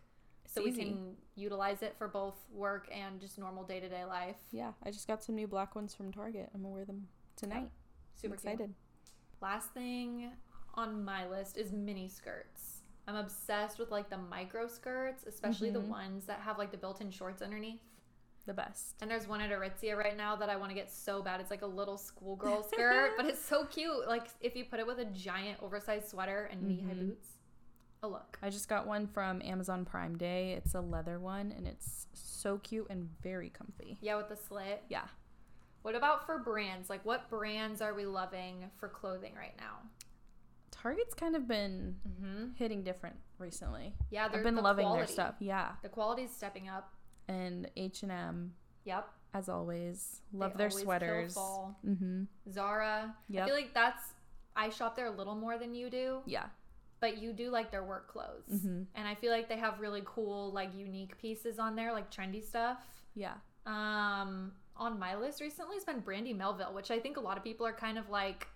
So 0.55 0.63
we 0.63 0.71
can 0.71 1.15
utilize 1.35 1.81
it 1.81 1.95
for 1.97 2.07
both 2.07 2.35
work 2.51 2.87
and 2.91 3.19
just 3.19 3.37
normal 3.37 3.63
day 3.65 3.79
to 3.81 3.89
day 3.89 4.05
life. 4.05 4.37
Yeah, 4.51 4.71
I 4.83 4.91
just 4.91 5.05
got 5.07 5.21
some 5.23 5.35
new 5.35 5.47
black 5.47 5.75
ones 5.75 5.93
from 5.93 6.11
Target. 6.13 6.49
I'm 6.53 6.61
gonna 6.61 6.73
wear 6.73 6.85
them 6.85 7.07
tonight. 7.35 7.69
Super 8.15 8.35
I'm 8.35 8.39
cute. 8.39 8.53
excited. 8.53 8.73
Last 9.41 9.69
thing 9.71 10.31
on 10.75 11.03
my 11.03 11.27
list 11.27 11.57
is 11.57 11.71
mini 11.73 12.07
skirts. 12.07 12.83
I'm 13.07 13.15
obsessed 13.17 13.77
with 13.79 13.91
like 13.91 14.09
the 14.09 14.17
micro 14.17 14.67
skirts, 14.67 15.25
especially 15.27 15.69
the 15.71 15.81
Mhm. 15.81 15.89
ones 15.89 16.25
that 16.25 16.39
have 16.39 16.57
like 16.57 16.71
the 16.71 16.77
built-in 16.77 17.11
shorts 17.11 17.41
underneath. 17.41 17.81
The 18.45 18.53
best. 18.53 18.95
And 19.01 19.09
there's 19.11 19.27
one 19.27 19.41
at 19.41 19.49
Aritzia 19.51 19.97
right 19.97 20.15
now 20.15 20.35
that 20.37 20.49
I 20.49 20.55
want 20.55 20.69
to 20.69 20.75
get 20.75 20.89
so 20.91 21.21
bad. 21.21 21.41
It's 21.41 21.51
like 21.51 21.63
a 21.63 21.67
little 21.67 21.97
schoolgirl 21.97 22.63
skirt, 22.63 23.11
but 23.17 23.25
it's 23.25 23.43
so 23.43 23.65
cute. 23.65 24.07
Like 24.07 24.27
if 24.39 24.55
you 24.55 24.65
put 24.65 24.79
it 24.79 24.87
with 24.87 24.99
a 24.99 25.05
giant 25.05 25.61
oversized 25.61 26.07
sweater 26.07 26.45
and 26.45 26.61
knee-high 26.63 26.93
Mhm. 26.93 26.99
boots. 27.09 27.34
A 28.03 28.07
look. 28.07 28.37
I 28.43 28.49
just 28.49 28.67
got 28.69 28.85
one 28.85 29.07
from 29.07 29.41
Amazon 29.41 29.83
Prime 29.85 30.17
Day. 30.17 30.53
It's 30.53 30.75
a 30.75 30.81
leather 30.81 31.19
one 31.19 31.51
and 31.55 31.67
it's 31.67 32.07
so 32.13 32.57
cute 32.59 32.87
and 32.89 33.09
very 33.23 33.49
comfy. 33.49 33.97
Yeah, 34.01 34.17
with 34.17 34.29
the 34.29 34.35
slit. 34.35 34.83
Yeah. 34.89 35.05
What 35.81 35.95
about 35.95 36.25
for 36.25 36.37
brands? 36.39 36.89
Like 36.89 37.03
what 37.05 37.29
brands 37.29 37.81
are 37.81 37.93
we 37.93 38.05
loving 38.05 38.69
for 38.79 38.87
clothing 38.89 39.33
right 39.35 39.55
now? 39.57 39.79
Target's 40.71 41.13
kind 41.15 41.35
of 41.35 41.47
been 41.47 41.95
Mm-hmm. 42.07 42.45
hitting 42.55 42.83
different 42.83 43.15
recently. 43.39 43.93
Yeah, 44.11 44.27
they're 44.27 44.39
I've 44.39 44.43
been 44.43 44.55
the 44.55 44.61
loving 44.61 44.85
quality. 44.85 45.05
their 45.05 45.13
stuff. 45.13 45.35
Yeah. 45.39 45.71
The 45.81 45.89
quality's 45.89 46.31
stepping 46.31 46.69
up. 46.69 46.93
And 47.27 47.69
H&M 47.75 48.53
Yep. 48.83 49.07
as 49.33 49.49
always. 49.49 50.21
Love 50.31 50.53
They 50.53 50.57
their 50.59 50.67
always 50.69 50.83
sweaters. 50.83 51.35
Mhm. 51.35 52.27
Zara. 52.51 53.15
I 53.31 53.45
feel 53.45 53.55
like 53.55 53.73
that's 53.73 54.13
I 54.55 54.69
shop 54.69 54.95
there 54.95 55.07
a 55.07 55.11
little 55.11 55.35
more 55.35 55.57
than 55.57 55.73
you 55.73 55.89
do, 55.89 56.21
Yeah. 56.25 56.45
But 56.99 57.17
you 57.21 57.33
do 57.33 57.49
like 57.49 57.71
their 57.71 57.83
work 57.83 58.07
clothes. 58.07 58.49
Mm-hmm. 58.51 58.83
And 58.95 59.07
I 59.07 59.15
feel 59.15 59.31
like 59.31 59.49
they 59.49 59.57
have 59.57 59.79
really 59.79 60.01
cool, 60.05 60.51
like 60.51 60.69
unique 60.75 61.17
pieces 61.17 61.59
on 61.59 61.75
there, 61.75 61.91
like 61.91 62.11
trendy 62.11 62.43
stuff. 62.43 62.79
Yeah. 63.13 63.33
Um, 63.65 64.51
on 64.77 64.99
my 64.99 65.15
list 65.15 65.41
recently 65.41 65.75
has 65.75 65.85
been 65.85 65.99
Brandy 65.99 66.33
Melville, 66.33 66.73
which 66.73 66.91
I 66.91 66.99
think 66.99 67.17
a 67.17 67.21
lot 67.21 67.37
of 67.37 67.43
people 67.43 67.65
are 67.65 67.73
kind 67.73 67.97
of 67.97 68.09
like 68.09 68.47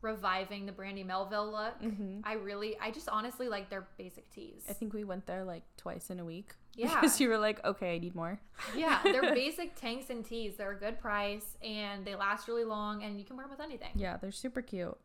reviving 0.00 0.66
the 0.66 0.72
Brandy 0.72 1.02
Melville 1.02 1.50
look. 1.50 1.80
Mm-hmm. 1.82 2.20
I 2.24 2.34
really, 2.34 2.76
I 2.80 2.90
just 2.90 3.08
honestly 3.08 3.48
like 3.48 3.70
their 3.70 3.88
basic 3.96 4.30
tees. 4.30 4.62
I 4.68 4.72
think 4.72 4.92
we 4.94 5.04
went 5.04 5.26
there 5.26 5.44
like 5.44 5.62
twice 5.76 6.10
in 6.10 6.20
a 6.20 6.24
week. 6.24 6.52
Yeah. 6.78 6.94
Because 6.94 7.20
you 7.20 7.28
were 7.28 7.38
like, 7.38 7.64
okay, 7.64 7.96
I 7.96 7.98
need 7.98 8.14
more. 8.14 8.40
yeah, 8.76 9.00
they're 9.02 9.20
basic 9.34 9.74
tanks 9.74 10.10
and 10.10 10.24
tees. 10.24 10.54
They're 10.54 10.70
a 10.70 10.78
good 10.78 11.00
price 11.00 11.56
and 11.60 12.04
they 12.04 12.14
last 12.14 12.46
really 12.46 12.62
long, 12.62 13.02
and 13.02 13.18
you 13.18 13.24
can 13.24 13.36
wear 13.36 13.46
them 13.46 13.50
with 13.50 13.60
anything. 13.60 13.90
Yeah, 13.96 14.16
they're 14.16 14.30
super 14.30 14.62
cute. 14.62 14.96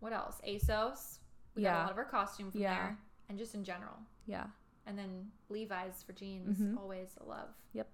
What 0.00 0.12
else? 0.12 0.40
ASOS. 0.44 1.18
We 1.56 1.62
got 1.62 1.68
a 1.68 1.72
Yeah. 1.72 1.82
lot 1.82 1.90
of 1.92 1.98
our 1.98 2.04
costume 2.04 2.50
from 2.52 2.60
Yeah. 2.60 2.74
there, 2.76 2.98
and 3.28 3.38
just 3.38 3.54
in 3.54 3.64
general. 3.64 3.96
Yeah. 4.26 4.46
And 4.86 4.96
then 4.98 5.32
Levi's 5.48 6.02
for 6.04 6.12
jeans, 6.12 6.58
Mhm. 6.60 6.76
always 6.78 7.16
a 7.20 7.24
love. 7.24 7.48
Yep. 7.72 7.88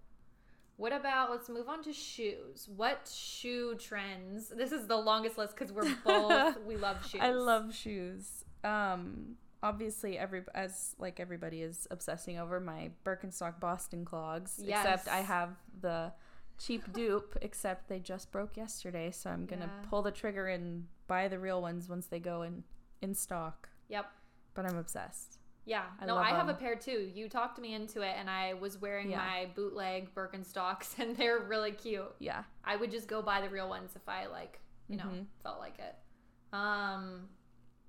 What 0.77 0.93
about? 0.93 1.31
Let's 1.31 1.49
move 1.49 1.69
on 1.69 1.83
to 1.85 1.93
shoes. 1.93 2.69
What 2.69 3.07
shoe 3.09 3.77
trends? 3.77 4.49
This 4.49 4.73
is 4.73 4.87
the 4.89 4.97
longest 4.97 5.39
list 5.39 5.55
because 5.55 5.73
we're 5.73 5.83
both 6.05 6.61
we 6.65 6.77
love 6.77 7.07
shoes. 7.07 7.21
I 7.23 7.31
love 7.31 7.75
shoes. 7.75 8.45
Um, 8.65 9.37
obviously, 9.63 10.19
every 10.19 10.45
as 10.55 10.95
like 10.99 11.21
everybody 11.21 11.63
is 11.63 11.87
obsessing 11.91 12.39
over 12.39 12.59
my 12.59 12.91
Birkenstock 13.05 13.61
Boston 13.61 14.05
clogs. 14.05 14.59
Yes. 14.63 14.85
Except 14.85 15.09
I 15.09 15.21
have 15.21 15.57
the 15.81 16.13
cheap 16.59 16.83
dupe. 16.93 17.37
Except 17.43 17.89
they 17.89 18.01
just 18.01 18.33
broke 18.33 18.57
yesterday, 18.57 19.11
so 19.13 19.31
I'm 19.31 19.47
gonna 19.47 19.71
Yeah. 19.83 19.89
pull 19.89 20.03
the 20.03 20.11
trigger 20.13 20.47
and 20.49 20.89
buy 21.07 21.29
the 21.29 21.39
real 21.39 21.63
ones 21.63 21.89
once 21.89 22.07
they 22.07 22.19
go 22.21 22.43
in 22.43 22.65
in 23.03 23.15
stock. 23.15 23.69
Yep. 23.89 24.07
But 24.55 24.65
I'm 24.67 24.77
obsessed. 24.79 25.39
Yeah. 25.65 25.85
I 26.01 26.07
no, 26.07 26.17
I 26.17 26.31
have 26.31 26.49
a 26.49 26.55
pair 26.55 26.75
too. 26.77 27.11
You 27.15 27.29
talked 27.29 27.59
me 27.61 27.75
into 27.75 28.01
it, 28.03 28.15
and 28.19 28.29
I 28.31 28.55
was 28.55 28.79
wearing 28.81 29.11
Yeah. 29.11 29.19
my 29.19 29.49
bootleg 29.55 30.15
Birkenstocks, 30.15 30.99
and 30.99 31.17
they're 31.17 31.39
really 31.41 31.73
cute. 31.73 32.11
Yeah. 32.19 32.45
I 32.65 32.77
would 32.77 32.91
just 32.91 33.09
go 33.09 33.21
buy 33.23 33.41
the 33.41 33.49
real 33.51 33.69
ones 33.69 33.93
if 33.95 34.09
I 34.09 34.27
like, 34.27 34.61
you 34.89 34.97
know, 34.97 35.05
Mhm. 35.05 35.27
felt 35.43 35.59
like 35.61 35.79
it. 35.79 35.95
Um, 36.53 37.29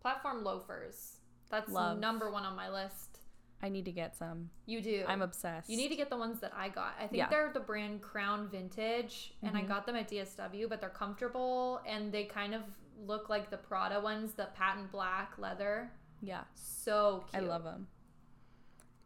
platform 0.01 0.43
loafers. 0.43 1.17
That's 1.49 1.69
Love. 1.71 1.99
number 1.99 2.31
one 2.31 2.43
on 2.43 2.55
my 2.55 2.69
list. 2.69 3.19
I 3.61 3.69
need 3.69 3.85
to 3.85 3.91
get 3.91 4.15
some. 4.17 4.49
You 4.65 4.81
do. 4.81 5.05
I'm 5.07 5.21
obsessed. 5.21 5.69
You 5.69 5.77
need 5.77 5.87
to 5.89 5.95
get 5.95 6.09
the 6.09 6.17
ones 6.17 6.39
that 6.41 6.51
I 6.53 6.67
got. 6.69 6.95
I 6.99 7.07
think 7.07 7.13
Yeah. 7.17 7.29
they're 7.29 7.51
the 7.53 7.61
brand 7.61 8.01
Crown 8.01 8.49
Vintage, 8.49 9.33
and 9.41 9.55
I 9.57 9.61
Mhm. 9.61 9.67
got 9.69 9.85
them 9.85 9.95
at 9.95 10.09
DSW, 10.09 10.67
but 10.67 10.81
they're 10.81 10.89
comfortable 10.89 11.81
and 11.85 12.11
they 12.11 12.25
kind 12.25 12.53
of 12.53 12.63
look 12.97 13.29
like 13.29 13.49
the 13.49 13.57
Prada 13.57 13.99
ones, 13.99 14.33
the 14.33 14.47
patent 14.55 14.91
black 14.91 15.33
leather. 15.37 15.91
Yeah. 16.21 16.43
So 16.55 17.23
cute. 17.31 17.43
I 17.43 17.45
love 17.45 17.63
them. 17.63 17.87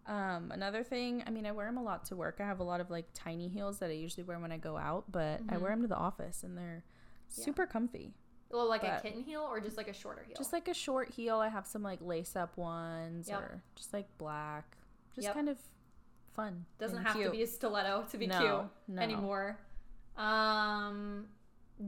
Um, 0.05 0.51
another 0.51 0.83
thing, 0.83 1.21
I 1.27 1.31
mean, 1.31 1.45
I 1.45 1.51
wear 1.51 1.65
them 1.65 1.77
a 1.77 1.83
lot 1.83 2.05
to 2.05 2.15
work. 2.15 2.37
I 2.39 2.45
have 2.45 2.59
a 2.59 2.63
lot 2.63 2.79
of 2.79 2.89
like 2.89 3.07
tiny 3.13 3.49
heels 3.49 3.79
that 3.79 3.89
I 3.89 3.93
usually 3.93 4.23
wear 4.23 4.39
when 4.39 4.51
I 4.53 4.57
go 4.57 4.77
out, 4.77 5.11
but 5.11 5.41
I 5.49 5.55
Mhm. 5.55 5.61
wear 5.61 5.71
them 5.71 5.81
to 5.81 5.87
the 5.87 5.97
office 5.97 6.43
and 6.43 6.57
they're 6.57 6.83
Yeah. 7.35 7.43
super 7.45 7.67
comfy. 7.67 8.13
Well, 8.49 8.67
like 8.69 8.83
a 8.83 8.99
kitten 9.01 9.21
heel 9.23 9.41
or 9.41 9.59
just 9.59 9.75
like 9.75 9.89
a 9.89 9.93
shorter 9.93 10.23
heel. 10.23 10.35
Just 10.37 10.53
like 10.53 10.69
a 10.69 10.73
short 10.73 11.09
heel. 11.09 11.39
I 11.39 11.49
have 11.49 11.67
some 11.67 11.83
like 11.83 11.99
lace 12.01 12.37
up 12.37 12.55
ones 12.55 13.27
Yep. 13.27 13.39
or 13.41 13.63
just 13.75 13.91
like 13.91 14.07
black. 14.17 14.77
Just 15.13 15.25
Yep. 15.25 15.33
kind 15.33 15.49
of 15.49 15.59
fun. 16.33 16.65
doesn't 16.77 17.03
have 17.03 17.17
to 17.17 17.31
be 17.31 17.41
a 17.41 17.47
stiletto 17.47 18.03
to 18.11 18.17
be 18.17 18.27
No, 18.27 18.39
cute 18.39 18.95
no. 18.95 19.01
anymore. 19.01 19.57
Um, 20.15 21.27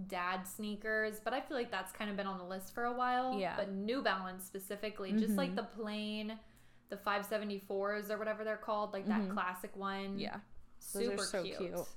dad 0.08 0.46
sneakers, 0.48 1.19
but 1.24 1.34
I 1.34 1.41
feel 1.41 1.58
like 1.58 1.72
that's 1.72 1.91
kind 1.91 2.10
of 2.12 2.17
been 2.17 2.27
on 2.27 2.38
the 2.38 2.43
list 2.43 2.74
for 2.74 2.86
a 2.86 2.93
while. 2.93 3.38
Yeah. 3.39 3.55
But 3.58 3.72
New 3.72 4.01
Balance 4.01 4.46
specifically, 4.46 5.12
just 5.13 5.36
like 5.36 5.51
Mhm. 5.51 5.55
the 5.55 5.63
plain, 5.63 6.39
the 6.89 6.98
574s 6.98 8.10
or 8.12 8.17
whatever 8.17 8.43
they're 8.43 8.58
called, 8.58 8.93
like 8.93 9.08
that 9.08 9.22
Mhm. 9.22 9.34
classic 9.34 9.75
one. 9.75 10.19
Yeah. 10.19 10.39
Those 10.93 11.03
super 11.08 11.22
are 11.22 11.25
so 11.25 11.43
cute. 11.43 11.58
cute. 11.58 11.88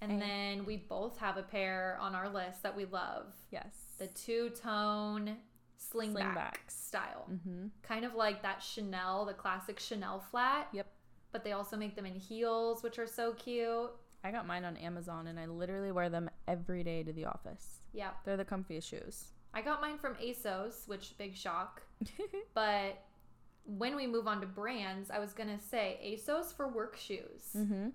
And 0.00 0.12
And- 0.12 0.22
then 0.22 0.64
we 0.64 0.76
both 0.78 1.18
have 1.18 1.36
a 1.36 1.42
pair 1.42 1.98
on 2.00 2.14
our 2.14 2.28
list 2.28 2.62
that 2.62 2.74
we 2.74 2.86
love. 2.86 3.34
Yes. 3.50 3.94
The 3.98 4.08
two 4.08 4.50
tone 4.50 5.38
slingback 5.78 6.34
Slingbacks. 6.34 6.70
style. 6.70 7.26
mm-hmm. 7.30 7.68
Kind 7.82 8.04
of 8.04 8.14
like 8.14 8.42
that 8.42 8.62
Chanel, 8.62 9.24
the 9.26 9.34
classic 9.34 9.78
Chanel 9.78 10.20
flat. 10.20 10.68
Yep. 10.72 10.86
But 11.32 11.44
they 11.44 11.52
also 11.52 11.76
make 11.76 11.94
them 11.96 12.06
in 12.06 12.14
heels, 12.16 12.82
which 12.82 12.98
are 12.98 13.06
so 13.06 13.34
cute. 13.34 13.90
I 14.22 14.30
got 14.30 14.46
mine 14.46 14.64
on 14.64 14.76
Amazon 14.76 15.26
and 15.28 15.38
I 15.40 15.46
literally 15.46 15.92
wear 15.92 16.08
them 16.10 16.28
every 16.50 16.82
day 16.84 17.02
to 17.02 17.12
the 17.12 17.24
office. 17.26 17.80
Yeah. 17.92 18.10
They're 18.24 18.36
the 18.36 18.44
comfiest 18.44 18.84
shoes. 18.88 19.24
I 19.52 19.62
got 19.62 19.80
mine 19.80 19.98
from 19.98 20.14
ASOS, 20.16 20.86
which 20.88 21.16
big 21.18 21.36
shock. 21.36 21.82
But 22.54 23.02
when 23.64 23.94
we 23.96 24.06
move 24.06 24.26
on 24.26 24.40
to 24.40 24.46
brands, 24.46 25.10
I 25.10 25.18
was 25.18 25.32
gonna 25.32 25.60
say 25.60 25.98
ASOS 26.04 26.54
for 26.56 26.68
work 26.68 26.96
shoes. 26.96 27.42
mm-hmm. 27.56 27.88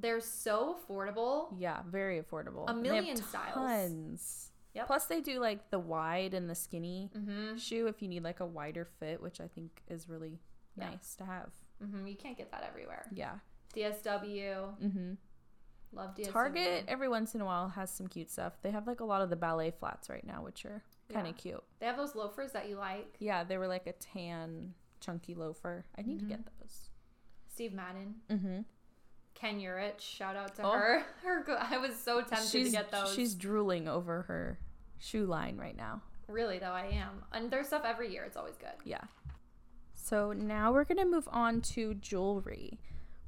They're 0.00 0.20
so 0.20 0.76
affordable. 0.78 1.48
Yeah, 1.58 1.80
very 1.86 2.20
affordable. 2.22 2.64
A 2.68 2.72
And 2.72 2.84
they 2.84 2.88
have 2.88 2.96
million 3.04 3.16
styles. 3.16 3.54
Tons. 3.54 4.46
Yep. 4.74 4.86
Plus, 4.86 5.04
they 5.06 5.20
do 5.20 5.40
like 5.40 5.68
the 5.70 5.80
wide 5.80 6.32
and 6.32 6.48
the 6.48 6.54
skinny 6.54 7.10
Mm-hmm. 7.16 7.56
shoe 7.56 7.86
if 7.88 8.00
you 8.00 8.08
need 8.08 8.22
like 8.22 8.40
a 8.40 8.46
wider 8.46 8.84
fit, 8.84 9.20
which 9.20 9.40
I 9.40 9.48
think 9.48 9.82
is 9.88 10.08
really 10.08 10.38
Yeah. 10.76 10.90
nice 10.90 11.16
to 11.16 11.24
have. 11.24 11.50
Mm-hmm. 11.84 12.06
You 12.06 12.14
can't 12.14 12.38
get 12.38 12.50
that 12.52 12.64
everywhere. 12.68 13.04
Yeah. 13.12 13.34
DSW, 13.74 14.76
Mm-hmm. 14.82 15.12
Love 15.92 16.14
DSW. 16.14 16.32
Target 16.32 16.84
every 16.88 17.08
once 17.08 17.34
in 17.34 17.40
a 17.40 17.44
while 17.44 17.68
has 17.70 17.90
some 17.90 18.06
cute 18.06 18.30
stuff. 18.30 18.54
They 18.62 18.70
have 18.70 18.86
like 18.86 19.00
a 19.00 19.04
lot 19.04 19.22
of 19.22 19.30
the 19.30 19.36
ballet 19.36 19.70
flats 19.72 20.08
right 20.08 20.24
now, 20.24 20.42
which 20.42 20.64
are 20.64 20.82
kind 21.12 21.26
of 21.26 21.34
Yeah. 21.36 21.40
cute. 21.40 21.64
They 21.80 21.86
have 21.86 21.96
those 21.96 22.14
loafers 22.14 22.52
that 22.52 22.68
you 22.68 22.76
like. 22.76 23.16
Yeah, 23.18 23.44
they 23.44 23.58
were 23.58 23.66
like 23.66 23.86
a 23.86 23.92
tan, 23.92 24.74
chunky 25.00 25.34
loafer. 25.34 25.84
I 25.98 26.02
need 26.02 26.18
Mhm. 26.18 26.20
to 26.20 26.26
get 26.26 26.40
those. 26.60 26.90
Steve 27.48 27.72
Madden, 27.72 28.20
Mm-hmm. 28.28 28.60
Ken 29.34 29.58
Urich, 29.60 30.00
shout 30.00 30.36
out 30.36 30.54
to 30.56 30.62
Oh. 30.62 30.72
her. 30.72 31.04
Her, 31.22 31.44
I 31.58 31.78
was 31.78 31.98
so 31.98 32.20
tempted 32.20 32.48
She's 32.50 32.66
to 32.66 32.72
get 32.72 32.90
those. 32.90 33.14
she's 33.14 33.34
drooling 33.34 33.88
over 33.88 34.22
her 34.22 34.58
shoe 34.98 35.24
line 35.26 35.56
right 35.56 35.76
now. 35.76 36.02
really 36.28 36.58
though, 36.60 36.72
I 36.72 36.86
am. 36.86 37.24
And 37.32 37.50
there's 37.50 37.66
stuff 37.68 37.82
every 37.84 38.12
year. 38.12 38.22
It's 38.24 38.36
always 38.36 38.56
good. 38.56 38.74
Yeah. 38.84 39.00
So 39.94 40.32
now 40.32 40.72
we're 40.72 40.84
going 40.84 40.98
to 40.98 41.04
move 41.04 41.28
on 41.32 41.60
to 41.62 41.94
jewelry. 41.94 42.78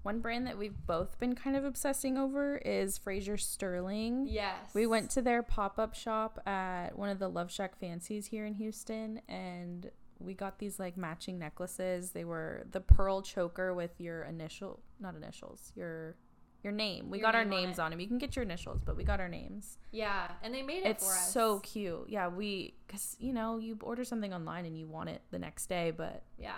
One 0.02 0.18
brand 0.20 0.46
that 0.48 0.58
we've 0.58 0.74
both 0.86 1.18
been 1.20 1.34
kind 1.34 1.54
of 1.56 1.64
obsessing 1.64 2.18
over 2.18 2.56
is 2.58 2.98
Frasier 2.98 3.38
Sterling. 3.38 4.26
Yes. 4.28 4.74
We 4.74 4.86
went 4.86 5.10
to 5.10 5.22
their 5.22 5.42
pop 5.42 5.78
up 5.78 5.94
shop 5.94 6.40
at 6.46 6.98
one 6.98 7.08
of 7.08 7.18
the 7.20 7.30
LoveShackFancys 7.30 8.26
here 8.26 8.44
in 8.44 8.54
Houston 8.54 9.20
and 9.28 9.90
we 10.18 10.34
got 10.34 10.58
these 10.58 10.78
like 10.80 10.96
matching 10.96 11.38
necklaces. 11.38 12.10
They 12.10 12.24
were 12.24 12.64
the 12.70 12.80
pearl 12.80 13.22
choker 13.22 13.74
with 13.74 14.00
your 14.00 14.22
initial, 14.24 14.80
not 15.00 15.14
initials, 15.14 15.72
your 15.76 16.16
your 16.64 16.72
name. 16.72 17.10
We 17.10 17.18
Your 17.18 17.26
got 17.26 17.34
our 17.34 17.44
name 17.44 17.52
on 17.54 17.64
names 17.64 17.78
it. 17.78 17.82
on 17.82 17.90
them. 17.90 17.98
You 17.98 18.06
can 18.06 18.18
get 18.18 18.36
your 18.36 18.44
initials, 18.44 18.82
but 18.84 18.96
we 18.96 19.02
got 19.02 19.18
our 19.18 19.28
names. 19.28 19.78
Yeah, 19.90 20.28
and 20.44 20.54
they 20.54 20.62
made 20.62 20.84
it 20.84 20.90
It's 20.90 21.04
for 21.04 21.12
us. 21.12 21.32
so 21.32 21.58
cute. 21.58 22.04
Yeah, 22.08 22.28
we 22.28 22.74
cuz 22.86 23.16
you 23.18 23.32
know, 23.32 23.58
you 23.58 23.76
order 23.82 24.04
something 24.04 24.32
online 24.32 24.64
and 24.64 24.78
you 24.78 24.86
want 24.86 25.08
it 25.08 25.22
the 25.32 25.40
next 25.40 25.66
day, 25.66 25.90
but 25.90 26.22
Yeah. 26.38 26.54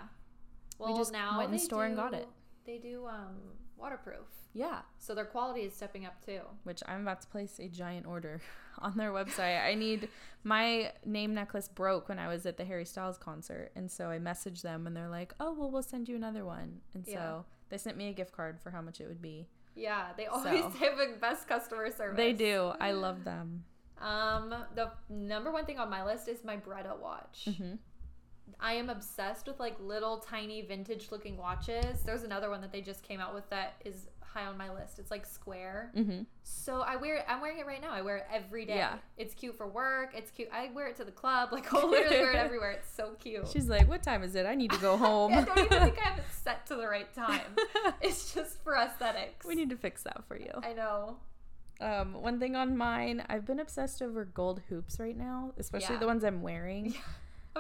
Well, 0.79 0.95
just 0.97 1.13
now 1.13 1.39
went 1.39 1.51
in 1.51 1.57
they 1.57 1.63
store 1.63 1.85
and 1.87 1.97
got 1.97 2.13
it. 2.13 2.29
They 2.67 2.79
do 2.79 3.07
um 3.07 3.37
waterproof, 3.77 4.27
yeah, 4.55 4.81
so 4.99 5.15
their 5.15 5.25
quality 5.25 5.63
is 5.63 5.75
stepping 5.75 6.07
up 6.07 6.25
too. 6.25 6.41
which 6.63 6.83
I'm 6.87 7.03
about 7.03 7.21
to 7.23 7.27
place 7.29 7.59
a 7.59 7.69
giant 7.69 8.07
order 8.07 8.41
on 8.79 8.97
their 8.97 9.13
website. 9.13 9.63
I 9.65 9.75
need 9.75 10.09
my 10.45 10.93
name 11.05 11.35
necklace 11.35 11.69
broke 11.69 12.09
when 12.09 12.19
I 12.19 12.29
was 12.29 12.47
at 12.47 12.57
the 12.57 12.65
Harry 12.65 12.85
Styles 12.87 13.19
concert, 13.19 13.71
and 13.77 13.91
so 13.91 14.09
I 14.11 14.19
messaged 14.19 14.63
them 14.63 14.87
and 14.87 14.97
they're 14.97 15.09
like, 15.09 15.35
"Oh, 15.41 15.53
well, 15.53 15.71
we'll 15.71 15.83
send 15.83 16.09
you 16.09 16.17
another 16.17 16.45
one." 16.45 16.81
And 16.95 17.05
so 17.05 17.13
Yeah. 17.13 17.39
they 17.69 17.79
sent 17.79 17.97
me 17.97 18.09
a 18.09 18.13
gift 18.13 18.33
card 18.33 18.61
for 18.61 18.71
how 18.71 18.81
much 18.81 19.01
it 19.01 19.09
would 19.09 19.21
be. 19.23 19.47
Yeah, 19.75 20.13
they 20.17 20.27
always 20.27 20.45
So. 20.63 20.71
have 20.71 20.97
the 20.97 21.17
best 21.21 21.49
customer 21.49 21.91
service. 21.91 22.17
They 22.17 22.33
do. 22.33 22.73
I 22.81 22.93
love 23.07 23.25
them. 23.25 23.65
Um, 24.01 24.55
the 24.75 24.91
number 25.09 25.51
one 25.53 25.67
thing 25.67 25.79
on 25.79 25.89
my 25.91 26.05
list 26.05 26.29
is 26.29 26.45
my 26.45 26.57
Breda 26.57 26.95
watch. 27.01 27.49
hmm 27.59 27.75
I 28.61 28.75
am 28.75 28.89
obsessed 28.91 29.47
with 29.47 29.59
like 29.61 29.77
little 29.81 30.19
tiny 30.19 30.63
vintage 30.63 31.09
looking 31.11 31.37
watches. 31.37 32.03
There's 32.05 32.23
another 32.23 32.51
one 32.51 32.61
that 32.61 32.73
they 32.73 32.81
just 32.81 33.03
came 33.03 33.21
out 33.21 33.35
with 33.35 33.49
that 33.51 33.75
is 33.85 34.07
high 34.21 34.47
on 34.47 34.59
my 34.59 34.73
list. 34.73 34.99
It's 34.99 35.11
like 35.11 35.25
square. 35.27 35.91
hmm 35.95 36.23
So 36.43 36.81
I 36.81 36.97
wear 36.97 37.17
it. 37.17 37.25
I'm 37.29 37.41
wearing 37.41 37.59
it 37.59 37.67
right 37.67 37.81
now. 37.81 37.93
I 37.93 38.03
wear 38.03 38.17
it 38.19 38.27
every 38.33 38.65
day. 38.65 38.77
Yeah. 38.77 38.97
It's 39.17 39.33
cute 39.35 39.57
for 39.57 39.67
work. 39.69 40.11
It's 40.15 40.31
cute. 40.31 40.49
I 40.53 40.71
wear 40.75 40.89
it 40.89 40.97
to 40.97 41.05
the 41.05 41.13
club. 41.13 41.51
Like 41.53 41.73
I'll 41.75 41.89
literally 41.89 42.19
wear 42.19 42.33
it 42.33 42.37
everywhere. 42.45 42.73
It's 42.73 42.91
so 42.93 43.13
cute. 43.21 43.47
She's 43.49 43.69
like, 43.69 43.89
"What 43.89 44.03
time 44.03 44.23
is 44.23 44.35
it? 44.35 44.45
I 44.45 44.55
need 44.55 44.73
to 44.73 44.79
go 44.79 44.97
home." 45.07 45.33
I 45.35 45.43
don't 45.45 45.59
even 45.59 45.69
think 45.83 45.99
I 45.99 46.09
have 46.09 46.19
it 46.19 46.25
set 46.43 46.67
to 46.67 46.75
the 46.75 46.87
right 46.89 47.13
time. 47.15 47.41
It's 48.01 48.35
just 48.35 48.63
for 48.65 48.77
aesthetics. 48.77 49.47
we 49.47 49.55
need 49.55 49.71
to 49.71 49.77
fix 49.77 50.03
that 50.03 50.25
for 50.27 50.37
you. 50.39 50.51
I 50.63 50.73
know. 50.73 51.17
Um, 51.81 52.15
one 52.15 52.39
thing 52.39 52.55
on 52.57 52.77
mine, 52.77 53.25
I've 53.29 53.45
been 53.45 53.59
obsessed 53.59 54.01
over 54.01 54.25
gold 54.25 54.63
hoops 54.69 54.99
right 55.01 55.17
now, 55.17 55.53
especially 55.59 55.95
Yeah. 55.95 56.01
the 56.01 56.07
ones 56.07 56.25
I'm 56.25 56.41
wearing. 56.43 56.85
Was 56.87 56.95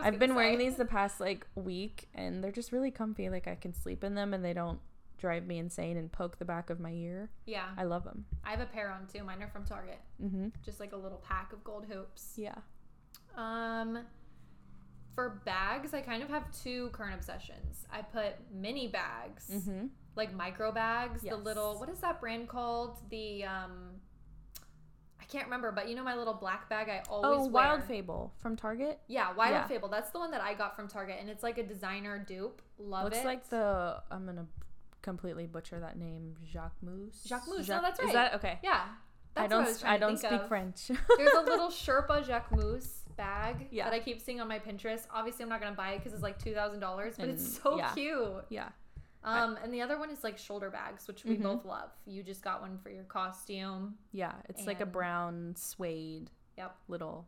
I've 0.02 0.18
been 0.18 0.30
gonna 0.30 0.34
wearing 0.40 0.58
these 0.58 0.76
the 0.76 0.84
past 0.84 1.20
like 1.20 1.46
week 1.54 2.08
and 2.14 2.42
they're 2.42 2.52
just 2.52 2.72
really 2.72 2.90
comfy. 2.90 3.28
Like 3.30 3.46
I 3.48 3.54
can 3.54 3.74
sleep 3.74 4.02
in 4.04 4.14
them 4.14 4.34
and 4.34 4.44
they 4.44 4.52
don't 4.52 4.80
drive 5.18 5.46
me 5.46 5.58
insane 5.58 5.96
and 5.96 6.10
poke 6.10 6.38
the 6.38 6.44
back 6.44 6.68
of 6.70 6.80
my 6.80 6.90
ear. 6.90 7.30
Yeah, 7.46 7.66
I 7.78 7.84
love 7.84 8.04
them. 8.04 8.24
I 8.44 8.50
have 8.50 8.60
a 8.60 8.66
pair 8.66 8.90
on 8.90 9.06
too. 9.06 9.22
Mine 9.24 9.42
are 9.42 9.48
from 9.48 9.64
Target. 9.64 10.00
Mm-hmm. 10.22 10.48
Just 10.64 10.80
like 10.80 10.92
a 10.92 10.96
little 10.96 11.22
pack 11.26 11.52
of 11.52 11.62
gold 11.64 11.86
hoops. 11.88 12.34
Yeah. 12.36 12.56
Um, 13.36 14.00
for 15.14 15.40
bags, 15.44 15.94
I 15.94 16.00
kind 16.00 16.22
of 16.22 16.28
have 16.28 16.44
two 16.62 16.88
current 16.92 17.14
obsessions. 17.14 17.86
I 17.92 18.02
put 18.02 18.34
mini 18.52 18.88
bags, 18.88 19.48
Mm-hmm. 19.52 19.86
like 20.16 20.34
micro 20.34 20.72
bags. 20.72 21.22
The 21.22 21.36
little 21.36 21.78
what 21.78 21.88
is 21.88 22.00
that 22.00 22.20
brand 22.20 22.48
called? 22.48 22.98
The 23.10 23.44
um, 23.44 24.00
I 25.24 25.32
can't 25.32 25.46
remember, 25.46 25.72
but 25.72 25.88
you 25.88 25.94
know 25.94 26.04
my 26.04 26.14
little 26.14 26.34
black 26.34 26.68
bag 26.68 26.88
I 26.88 27.02
oh, 27.08 27.22
always 27.22 27.40
Oh, 27.40 27.50
wear. 27.50 27.64
Wild 27.66 27.84
Fable 27.84 28.32
from 28.36 28.56
Target. 28.56 29.00
Yeah, 29.08 29.32
Wild 29.32 29.52
Yeah. 29.52 29.66
Fable. 29.66 29.88
That's 29.88 30.10
the 30.10 30.18
one 30.18 30.30
that 30.32 30.42
I 30.42 30.52
got 30.54 30.76
from 30.76 30.86
Target, 30.86 31.16
and 31.20 31.30
it's 31.30 31.42
like 31.42 31.56
a 31.56 31.62
designer 31.62 32.18
dupe. 32.18 32.60
Love 32.78 33.04
Looks 33.04 33.18
it. 33.18 33.24
like 33.24 33.48
the 33.48 34.02
I'm 34.10 34.26
gonna 34.26 34.46
completely 35.02 35.46
butcher 35.46 35.80
that 35.80 35.98
name. 35.98 36.36
Jacques 36.52 36.76
Mousse. 36.82 37.24
Jacques 37.26 37.48
Mousse. 37.48 37.68
No, 37.68 37.80
that's 37.80 37.98
right. 38.00 38.08
Is 38.08 38.14
that 38.14 38.34
okay? 38.34 38.58
yeah. 38.62 38.82
That's 39.34 39.46
I 39.46 39.48
don't. 39.48 39.64
what 39.64 39.84
I, 39.84 39.94
I 39.94 39.98
don't 39.98 40.18
speak 40.18 40.30
of. 40.32 40.48
French. 40.48 40.88
There's 41.16 41.34
a 41.34 41.40
little 41.40 41.68
Sherpa 41.70 42.24
Jacques 42.24 42.50
Jacquemus 42.50 42.86
bag 43.16 43.68
Yeah. 43.70 43.84
that 43.84 43.94
I 43.94 44.00
keep 44.00 44.20
seeing 44.20 44.40
on 44.40 44.48
my 44.48 44.58
Pinterest. 44.58 45.06
Obviously, 45.12 45.42
I'm 45.42 45.48
not 45.48 45.60
gonna 45.60 45.74
buy 45.74 45.92
it 45.92 45.98
because 45.98 46.12
it's 46.12 46.22
like 46.22 46.38
two 46.38 46.52
thousand 46.54 46.80
dollars, 46.80 47.14
but 47.18 47.28
it's 47.28 47.60
so 47.62 47.78
yeah. 47.78 47.92
cute. 47.94 48.44
yeah. 48.50 48.68
Um, 49.24 49.58
and 49.62 49.72
the 49.72 49.80
other 49.80 49.98
one 49.98 50.10
is 50.10 50.22
like 50.22 50.36
shoulder 50.38 50.70
bags, 50.70 51.06
which 51.08 51.24
we 51.24 51.36
Mhm. 51.36 51.42
both 51.42 51.64
love. 51.64 51.90
You 52.06 52.22
just 52.22 52.42
got 52.42 52.60
one 52.60 52.78
for 52.78 52.90
your 52.90 53.04
costume. 53.04 53.96
Yeah. 54.12 54.34
It's 54.48 54.66
like 54.66 54.80
a 54.80 54.86
brown 54.86 55.54
suede 55.56 56.30
Yep. 56.58 56.76
little 56.88 57.26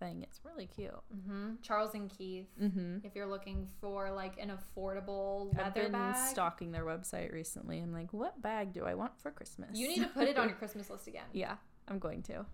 thing. 0.00 0.22
It's 0.22 0.44
really 0.44 0.66
cute. 0.66 0.90
hmm 1.12 1.54
Charles 1.62 1.94
and 1.94 2.10
Keith. 2.10 2.48
Mm-hmm. 2.60 2.98
If 3.06 3.14
you're 3.14 3.26
looking 3.28 3.66
for 3.80 4.10
like 4.10 4.38
an 4.38 4.50
affordable 4.50 5.54
leather 5.54 5.64
I've 5.66 5.74
been 5.74 5.92
bag, 5.92 6.30
stalking 6.32 6.72
their 6.72 6.84
website 6.84 7.30
recently. 7.32 7.78
I'm 7.78 7.92
like, 7.92 8.12
what 8.12 8.40
bag 8.42 8.72
do 8.72 8.84
I 8.84 8.94
want 8.94 9.16
for 9.20 9.30
Christmas? 9.30 9.78
you 9.78 9.86
need 9.88 10.00
to 10.02 10.08
put 10.08 10.26
it 10.28 10.36
on 10.38 10.48
your 10.48 10.56
Christmas 10.58 10.88
list 10.90 11.06
again. 11.06 11.26
yeah, 11.32 11.56
I'm 11.88 11.98
going 11.98 12.22
to. 12.24 12.44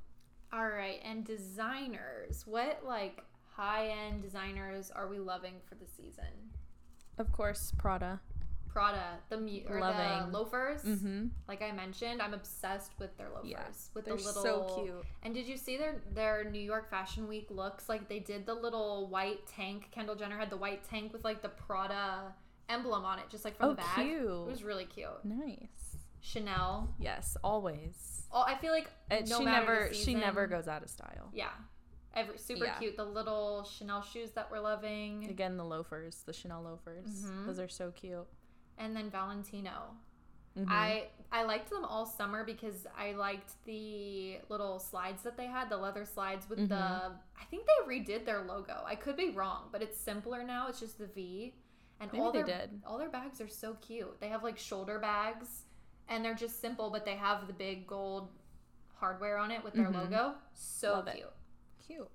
All 0.52 0.68
right, 0.68 1.00
and 1.04 1.25
designers. 1.25 2.44
What 2.47 2.85
like 2.85 3.23
high-end 3.54 4.23
designers 4.23 4.90
are 4.90 5.06
we 5.09 5.18
loving 5.18 5.54
for 5.68 5.76
the 5.76 5.87
season? 5.87 6.50
Of 7.18 7.30
course, 7.32 7.73
Prada. 7.78 8.20
Prada, 8.73 9.19
the 9.29 9.39
mu- 9.39 9.61
or 9.69 9.81
the 9.81 10.29
loafers. 10.31 10.83
Mm-hmm. 10.83 11.27
Like 11.49 11.62
I 11.62 11.73
mentioned, 11.73 12.23
I'm 12.23 12.35
obsessed 12.35 12.93
with 12.99 13.17
their 13.19 13.29
loafers. 13.29 13.50
Yeah, 13.50 13.65
with 13.95 14.05
They're 14.05 14.17
the 14.17 14.23
little 14.23 14.43
so 14.43 14.83
cute. 14.83 15.05
And 15.23 15.35
did 15.35 15.47
you 15.47 15.57
see 15.57 15.77
their 15.77 15.97
their 16.12 16.45
New 16.50 16.61
York 16.61 16.89
Fashion 16.91 17.27
Week 17.29 17.47
looks? 17.50 17.89
Like 17.89 18.09
they 18.09 18.19
did 18.21 18.47
the 18.47 18.55
little 18.55 19.09
white 19.09 19.47
tank. 19.47 19.89
Kendall 19.91 20.15
Jenner 20.17 20.39
had 20.39 20.50
the 20.50 20.57
white 20.57 20.85
tank 20.85 21.12
with 21.12 21.25
like 21.25 21.43
the 21.43 21.49
Prada 21.50 22.35
emblem 22.69 23.05
on 23.05 23.19
it, 23.19 23.25
just 23.29 23.45
like 23.45 23.57
from 23.57 23.67
Oh, 23.67 23.71
the 23.71 23.77
bag. 23.77 23.95
cute. 23.97 24.23
It 24.23 24.47
was 24.47 24.62
really 24.62 24.85
cute. 24.85 25.09
Nice. 25.25 25.97
Chanel. 26.21 26.95
Yes, 26.99 27.37
always. 27.43 28.27
Oh, 28.33 28.45
I 28.47 28.57
feel 28.59 28.73
like 28.73 28.89
And 29.11 29.29
no 29.29 29.39
she 29.39 29.45
never 29.45 29.93
she 29.93 30.15
never 30.15 30.47
goes 30.47 30.69
out 30.69 30.83
of 30.83 30.91
style. 30.91 31.31
Yeah, 31.33 31.49
every 32.15 32.39
super 32.39 32.67
Yeah. 32.67 32.79
cute. 32.79 32.97
The 32.97 33.05
little 33.05 33.65
Chanel 33.65 34.03
shoes 34.03 34.31
that 34.33 34.50
we're 34.50 34.61
loving, 34.61 35.25
Again, 35.29 35.57
the 35.57 35.65
loafers, 35.65 36.23
the 36.27 36.33
Chanel 36.33 36.62
loafers. 36.62 37.25
Mhm. 37.25 37.47
Those 37.47 37.59
are 37.59 37.69
so 37.69 37.91
cute. 37.91 38.27
And 38.81 38.97
then 38.97 39.09
Valentino. 39.11 39.95
Mhm. 40.57 40.67
I 40.69 41.09
I 41.31 41.45
liked 41.45 41.71
them 41.71 41.85
all 41.85 42.05
summer 42.07 42.43
because 42.45 42.89
I 42.99 43.13
liked 43.13 43.53
the 43.65 44.41
little 44.49 44.81
slides 44.81 45.23
that 45.23 45.37
they 45.37 45.47
had, 45.47 45.69
the 45.71 45.77
leather 45.77 46.05
slides 46.05 46.49
with 46.49 46.69
the. 46.69 46.75
Mhm. 46.75 47.17
I 47.41 47.45
think 47.45 47.67
they 47.67 47.87
redid 47.87 48.25
their 48.25 48.43
logo. 48.43 48.83
I 48.85 48.97
could 48.97 49.17
be 49.17 49.31
wrong, 49.31 49.69
but 49.71 49.81
it's 49.81 49.97
simpler 49.97 50.43
now. 50.43 50.67
It's 50.67 50.81
just 50.81 50.99
the 50.99 51.07
V, 51.07 51.55
and 52.01 52.11
Maybe 52.13 52.21
all 52.21 52.33
they 52.33 52.43
their 52.43 52.67
did. 52.67 52.83
all 52.85 52.99
their 52.99 53.09
bags 53.11 53.41
are 53.41 53.47
so 53.49 53.75
cute. 53.75 54.19
They 54.21 54.29
have 54.29 54.43
like 54.43 54.59
shoulder 54.59 54.99
bags, 54.99 55.67
and 56.09 56.25
they're 56.25 56.35
just 56.35 56.61
simple, 56.61 56.91
but 56.91 57.05
they 57.05 57.14
have 57.16 57.47
the 57.47 57.53
big 57.53 57.87
gold 57.87 58.29
hardware 58.97 59.38
on 59.38 59.53
it 59.53 59.62
with 59.62 59.75
their 59.75 59.87
Mhm. 59.87 59.95
logo. 59.95 60.35
So 60.53 60.95
Love 60.95 61.07
it. 61.07 61.33
cute. 61.87 62.11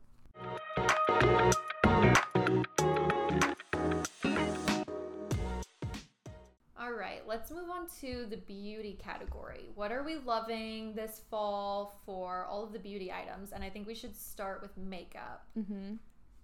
All 6.95 7.01
right, 7.01 7.21
let's 7.27 7.51
move 7.51 7.69
on 7.69 7.87
to 7.99 8.25
the 8.29 8.37
beauty 8.37 8.97
category. 9.03 9.65
What 9.75 9.91
are 9.91 10.01
we 10.01 10.15
loving 10.15 10.93
this 10.95 11.19
fall 11.29 11.99
for 12.05 12.45
all 12.45 12.63
of 12.63 12.71
the 12.71 12.79
beauty 12.79 13.11
items? 13.11 13.51
And 13.51 13.61
I 13.65 13.69
think 13.69 13.85
we 13.85 13.93
should 13.93 14.15
start 14.15 14.61
with 14.61 14.71
makeup. 14.77 15.45
Mm-hmm. 15.59 15.95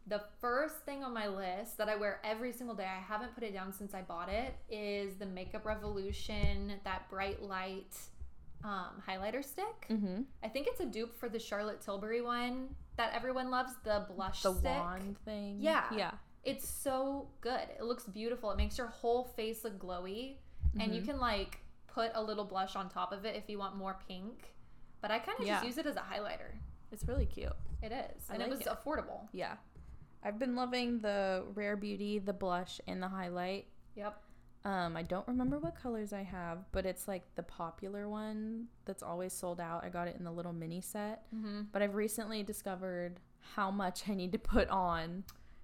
The 0.08 0.22
first 0.42 0.80
thing 0.80 1.06
on 1.06 1.14
my 1.14 1.28
list 1.30 1.78
that 1.78 1.88
I 1.88 1.96
wear 1.96 2.20
every 2.26 2.52
single 2.52 2.76
day, 2.76 2.84
I 2.86 3.00
haven't 3.00 3.34
put 3.34 3.46
it 3.46 3.54
down 3.54 3.72
since 3.72 3.94
I 3.94 4.02
bought 4.02 4.28
it, 4.28 4.54
is 4.70 5.16
the 5.16 5.26
Makeup 5.26 5.66
Revolution, 5.66 6.74
that 6.84 7.10
bright 7.10 7.42
light 7.42 7.96
um, 8.66 9.02
highlighter 9.08 9.46
stick. 9.46 9.88
Mm-hmm. 9.90 10.24
I 10.44 10.50
think 10.50 10.68
it's 10.68 10.82
a 10.82 10.86
dupe 10.86 11.18
for 11.18 11.30
the 11.30 11.40
Charlotte 11.40 11.80
Tilbury 11.80 12.22
one 12.22 12.76
that 12.98 13.14
everyone 13.16 13.50
loves, 13.52 13.72
the 13.86 14.06
blush 14.14 14.42
The 14.44 14.54
stick. 14.54 14.66
wand 14.66 15.16
thing. 15.24 15.60
Yeah. 15.62 15.86
Yeah. 15.96 16.12
It's 16.44 16.68
so 16.68 17.30
good. 17.42 17.68
It 17.78 17.84
looks 17.84 18.06
beautiful. 18.06 18.52
It 18.52 18.58
makes 18.58 18.78
your 18.78 18.88
whole 18.88 19.26
face 19.26 19.64
look 19.64 19.78
glowy. 19.80 20.38
And 20.80 20.96
you 20.96 21.02
Mhm. 21.02 21.06
can 21.06 21.20
like 21.20 21.60
put 21.88 22.12
a 22.16 22.22
little 22.24 22.46
blush 22.46 22.76
on 22.76 22.90
top 22.90 23.12
of 23.12 23.26
it 23.26 23.36
if 23.36 23.50
you 23.50 23.58
want 23.60 23.76
more 23.76 24.00
pink. 24.08 24.56
But 25.02 25.12
I 25.12 25.20
kind 25.20 25.40
of 25.40 25.46
Yeah. 25.46 25.56
just 25.56 25.66
use 25.66 25.78
it 25.78 25.86
as 25.86 25.96
a 25.98 26.02
highlighter. 26.02 26.56
It's 26.92 27.04
really 27.06 27.26
cute. 27.26 27.52
It 27.82 27.92
is. 27.92 28.30
I 28.30 28.36
And 28.36 28.44
it 28.44 28.50
was 28.50 28.62
it. 28.62 28.68
affordable. 28.68 29.28
Yeah. 29.34 29.58
I've 30.24 30.38
been 30.40 30.56
loving 30.56 31.00
the 31.00 31.46
Rare 31.56 31.76
Beauty, 31.76 32.20
the 32.20 32.34
blush, 32.34 32.80
and 32.88 33.02
the 33.02 33.08
highlight. 33.10 33.68
Yep. 33.96 34.22
Um, 34.64 34.96
I 34.96 35.02
don't 35.02 35.28
remember 35.28 35.58
what 35.58 35.74
colors 35.76 36.14
I 36.14 36.22
have, 36.22 36.72
but 36.72 36.86
it's 36.86 37.08
like 37.08 37.34
the 37.36 37.42
popular 37.44 38.08
one 38.08 38.68
that's 38.86 39.02
always 39.02 39.34
sold 39.34 39.60
out. 39.60 39.84
I 39.84 39.90
got 39.90 40.08
it 40.08 40.16
in 40.16 40.24
the 40.24 40.32
little 40.32 40.54
mini 40.54 40.80
set. 40.82 41.24
Mm-hmm. 41.34 41.64
But 41.72 41.82
I've 41.82 41.96
recently 41.96 42.44
discovered 42.44 43.20
how 43.56 43.72
much 43.72 44.08
I 44.08 44.14
need 44.14 44.32
to 44.34 44.38
put 44.40 44.70
on 44.70 45.24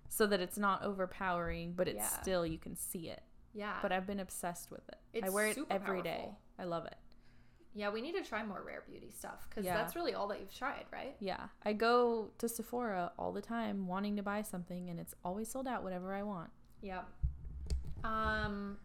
so 0.10 0.26
that 0.28 0.40
it's 0.40 0.58
not 0.58 0.84
overpowering, 0.84 1.74
but 1.74 1.88
it's 1.88 1.98
Yeah. 1.98 2.22
still 2.22 2.46
you 2.46 2.58
can 2.58 2.76
see 2.76 3.10
it. 3.10 3.22
Yeah. 3.54 3.78
But 3.82 3.92
I've 3.92 4.06
been 4.08 4.20
obsessed 4.20 4.70
with 4.72 4.88
it. 4.90 4.98
It's 5.14 5.26
I 5.28 5.30
wear 5.30 5.48
it 5.48 5.58
every 5.70 6.02
day. 6.02 6.16
powerful. 6.18 6.40
I 6.60 6.64
love 6.66 6.86
it. 6.86 6.96
yeah, 7.74 7.92
we 7.92 8.02
need 8.02 8.14
to 8.14 8.24
try 8.24 8.44
more 8.44 8.64
rare 8.64 8.84
beauty 8.88 9.12
stuff 9.12 9.46
because 9.48 9.64
Yeah. 9.64 9.78
that's 9.78 9.96
really 9.96 10.16
all 10.16 10.28
that 10.30 10.40
you've 10.40 10.52
tried, 10.54 10.86
right? 10.92 11.16
Yeah. 11.20 11.50
I 11.64 11.74
go 11.74 12.32
to 12.40 12.50
Sephora 12.50 13.12
all 13.20 13.32
the 13.32 13.42
time 13.42 13.86
wanting 13.86 14.16
to 14.16 14.24
buy 14.24 14.42
something 14.42 14.90
and 14.90 15.00
it's 15.00 15.14
always 15.24 15.48
sold 15.52 15.68
out 15.68 15.84
whatever 15.84 16.14
I 16.16 16.24
want. 16.24 16.50
Yep. 16.82 17.08
Um, 18.04 18.78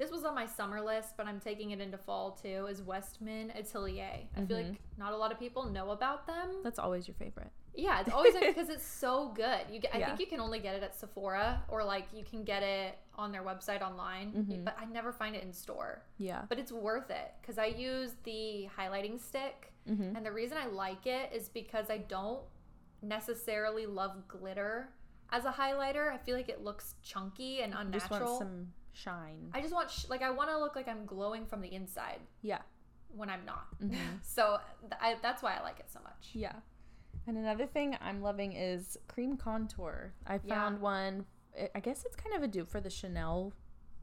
this 0.00 0.10
was 0.10 0.24
on 0.24 0.34
my 0.34 0.46
summer 0.46 0.80
list, 0.80 1.16
but 1.18 1.26
I'm 1.26 1.38
taking 1.38 1.70
it 1.72 1.80
into 1.80 1.98
fall 1.98 2.32
too. 2.32 2.66
Is 2.70 2.82
Westman 2.82 3.50
Atelier? 3.52 4.26
I 4.34 4.44
feel 4.46 4.56
Mhm. 4.56 4.68
like 4.70 4.80
not 4.96 5.12
a 5.12 5.16
lot 5.16 5.30
of 5.30 5.38
people 5.38 5.64
know 5.66 5.90
about 5.90 6.26
them. 6.26 6.62
That's 6.64 6.78
always 6.78 7.06
your 7.06 7.14
favorite. 7.16 7.52
Yeah, 7.74 8.00
it's 8.00 8.10
always 8.10 8.34
because 8.34 8.68
it's 8.76 8.84
so 8.86 9.28
good. 9.28 9.60
You 9.70 9.78
get, 9.78 9.94
I 9.94 9.98
Yeah. 9.98 10.06
think 10.06 10.20
you 10.20 10.26
can 10.26 10.40
only 10.40 10.58
get 10.58 10.74
it 10.74 10.82
at 10.82 10.94
Sephora 10.96 11.62
or 11.68 11.84
like 11.84 12.06
you 12.14 12.24
can 12.24 12.44
get 12.44 12.62
it 12.62 12.98
on 13.14 13.30
their 13.30 13.42
website 13.44 13.82
online, 13.82 14.32
Mhm. 14.32 14.64
but 14.64 14.74
I 14.78 14.86
never 14.86 15.12
find 15.12 15.36
it 15.36 15.42
in 15.44 15.52
store. 15.52 16.02
Yeah. 16.16 16.46
But 16.48 16.58
it's 16.58 16.72
worth 16.72 17.10
it 17.10 17.32
because 17.40 17.58
I 17.58 17.66
use 17.66 18.16
the 18.24 18.68
highlighting 18.76 19.20
stick, 19.20 19.72
Mm-hmm. 19.86 20.16
and 20.16 20.24
the 20.26 20.32
reason 20.32 20.56
I 20.58 20.66
like 20.66 21.06
it 21.06 21.32
is 21.32 21.48
because 21.50 21.90
I 21.90 21.98
don't 21.98 22.42
necessarily 23.02 23.86
love 23.86 24.26
glitter 24.28 24.88
as 25.30 25.44
a 25.44 25.50
highlighter. 25.52 26.12
I 26.12 26.18
feel 26.18 26.36
like 26.36 26.48
it 26.48 26.62
looks 26.62 26.94
chunky 27.02 27.62
and 27.62 27.72
unnatural. 27.74 28.18
Just 28.18 28.20
want 28.20 28.38
some 28.38 28.72
shine. 28.92 29.50
I 29.54 29.60
just 29.60 29.72
want 29.74 29.90
sh- 29.90 30.06
like 30.08 30.22
I 30.22 30.30
want 30.30 30.50
to 30.50 30.58
look 30.58 30.76
like 30.76 30.88
I'm 30.88 31.04
glowing 31.06 31.46
from 31.46 31.60
the 31.60 31.72
inside 31.72 32.20
yeah. 32.42 32.58
when 33.14 33.28
I'm 33.30 33.44
not. 33.44 33.66
Mhm. 33.82 33.96
So 34.22 34.58
th- 34.82 34.92
I, 35.00 35.16
that's 35.22 35.42
why 35.42 35.54
I 35.56 35.62
like 35.62 35.78
it 35.80 35.90
so 35.90 36.00
much. 36.02 36.30
Yeah. 36.32 36.54
And 37.26 37.36
another 37.36 37.66
thing 37.66 37.96
I'm 38.00 38.22
loving 38.22 38.52
is 38.52 38.96
cream 39.08 39.36
contour. 39.36 40.12
I 40.26 40.38
found 40.38 40.80
one. 40.80 41.24
I- 41.58 41.70
I 41.74 41.80
guess 41.80 42.04
it's 42.04 42.16
kind 42.16 42.34
of 42.36 42.42
a 42.42 42.48
dupe 42.48 42.68
for 42.70 42.80
the 42.80 42.90
Chanel 42.90 43.52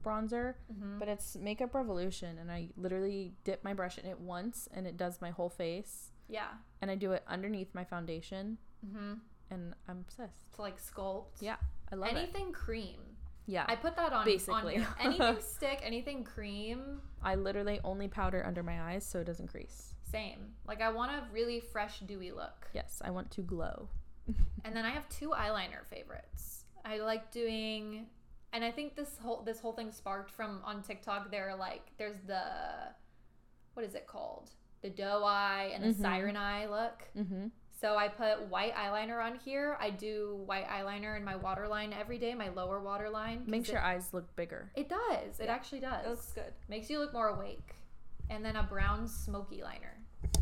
bronzer, 0.03 0.55
Mm-hmm. 0.71 0.99
but 0.99 1.07
it's 1.09 1.35
Makeup 1.35 1.73
Revolution, 1.73 2.37
and 2.37 2.51
I 2.51 2.69
literally 2.77 3.33
dip 3.43 3.63
my 3.63 3.73
brush 3.73 3.97
in 3.97 4.05
it 4.05 4.19
once, 4.19 4.67
and 4.73 4.85
it 4.87 4.95
does 4.97 5.19
my 5.21 5.31
whole 5.31 5.49
face. 5.49 6.11
Yeah. 6.29 6.47
And 6.81 6.91
I 6.91 6.95
do 6.95 7.11
it 7.13 7.23
underneath 7.27 7.73
my 7.73 7.83
foundation, 7.83 8.57
Mm-hmm. 8.85 9.13
and 9.49 9.73
I'm 9.89 9.99
obsessed. 10.07 10.53
To 10.55 10.61
like 10.61 10.77
sculpt. 10.81 11.41
Yeah, 11.41 11.55
I 11.91 11.95
love 11.95 12.09
it. 12.09 12.15
anything 12.17 12.51
cream. 12.51 12.99
Yeah, 13.47 13.65
I 13.67 13.75
put 13.75 13.95
that 13.95 14.11
on 14.13 14.25
Basically. 14.25 14.77
On. 14.77 14.85
Anything 14.99 15.37
stick, 15.41 15.79
anything 15.83 16.23
cream, 16.23 17.01
I 17.23 17.35
literally 17.35 17.79
only 17.83 18.07
powder 18.09 18.45
under 18.45 18.61
my 18.61 18.81
eyes 18.91 19.05
so 19.05 19.19
it 19.19 19.23
doesn't 19.25 19.47
crease. 19.47 19.93
same. 20.11 20.53
Like 20.67 20.81
I 20.81 20.89
want 20.91 21.11
a 21.11 21.23
really 21.33 21.59
fresh, 21.61 21.99
dewy 22.01 22.31
look. 22.31 22.67
Yes, 22.73 23.01
I 23.03 23.09
want 23.11 23.31
to 23.31 23.41
glow. 23.41 23.89
And 24.65 24.75
then 24.75 24.83
I 24.83 24.89
have 24.89 25.07
two 25.07 25.29
eyeliner 25.29 25.85
favorites. 25.89 26.65
I 26.83 26.97
like 26.97 27.31
doing, 27.31 28.07
and 28.51 28.65
I 28.65 28.71
think 28.71 28.95
this 28.97 29.17
whole 29.21 29.41
this 29.43 29.61
whole 29.61 29.71
thing 29.71 29.91
sparked 29.93 30.29
from 30.31 30.61
on 30.65 30.81
TikTok. 30.83 31.31
They're 31.31 31.55
like, 31.55 31.83
there's 31.97 32.17
the, 32.27 32.41
what 33.75 33.85
is 33.85 33.95
it 33.95 34.07
called? 34.07 34.49
The 34.81 34.89
doe 34.89 35.23
eye 35.25 35.71
and 35.73 35.85
a 35.85 35.87
Mhm. 35.93 36.01
siren 36.01 36.35
eye 36.35 36.65
look. 36.67 37.03
Mm-hmm. 37.17 37.47
So 37.79 37.95
I 37.95 38.07
put 38.07 38.49
white 38.49 38.73
eyeliner 38.73 39.23
on 39.23 39.35
here. 39.35 39.77
I 39.79 39.91
do 39.91 40.41
white 40.47 40.67
eyeliner 40.67 41.15
in 41.15 41.23
my 41.23 41.35
waterline 41.35 41.93
every 41.93 42.17
day, 42.17 42.33
my 42.33 42.49
lower 42.49 42.79
waterline. 42.81 43.43
Makes 43.45 43.69
it- 43.69 43.73
your 43.73 43.81
eyes 43.81 44.13
look 44.15 44.35
bigger. 44.35 44.71
It 44.75 44.89
does. 44.89 45.39
It 45.39 45.45
Yeah. 45.45 45.53
actually 45.53 45.81
does. 45.81 46.05
It 46.05 46.09
looks 46.09 46.31
good. 46.31 46.53
Makes 46.67 46.89
you 46.89 46.97
look 46.97 47.13
more 47.13 47.27
awake. 47.27 47.75
And 48.31 48.43
then 48.43 48.55
a 48.55 48.63
brown 48.63 49.07
smoky 49.07 49.61
liner. 49.61 49.93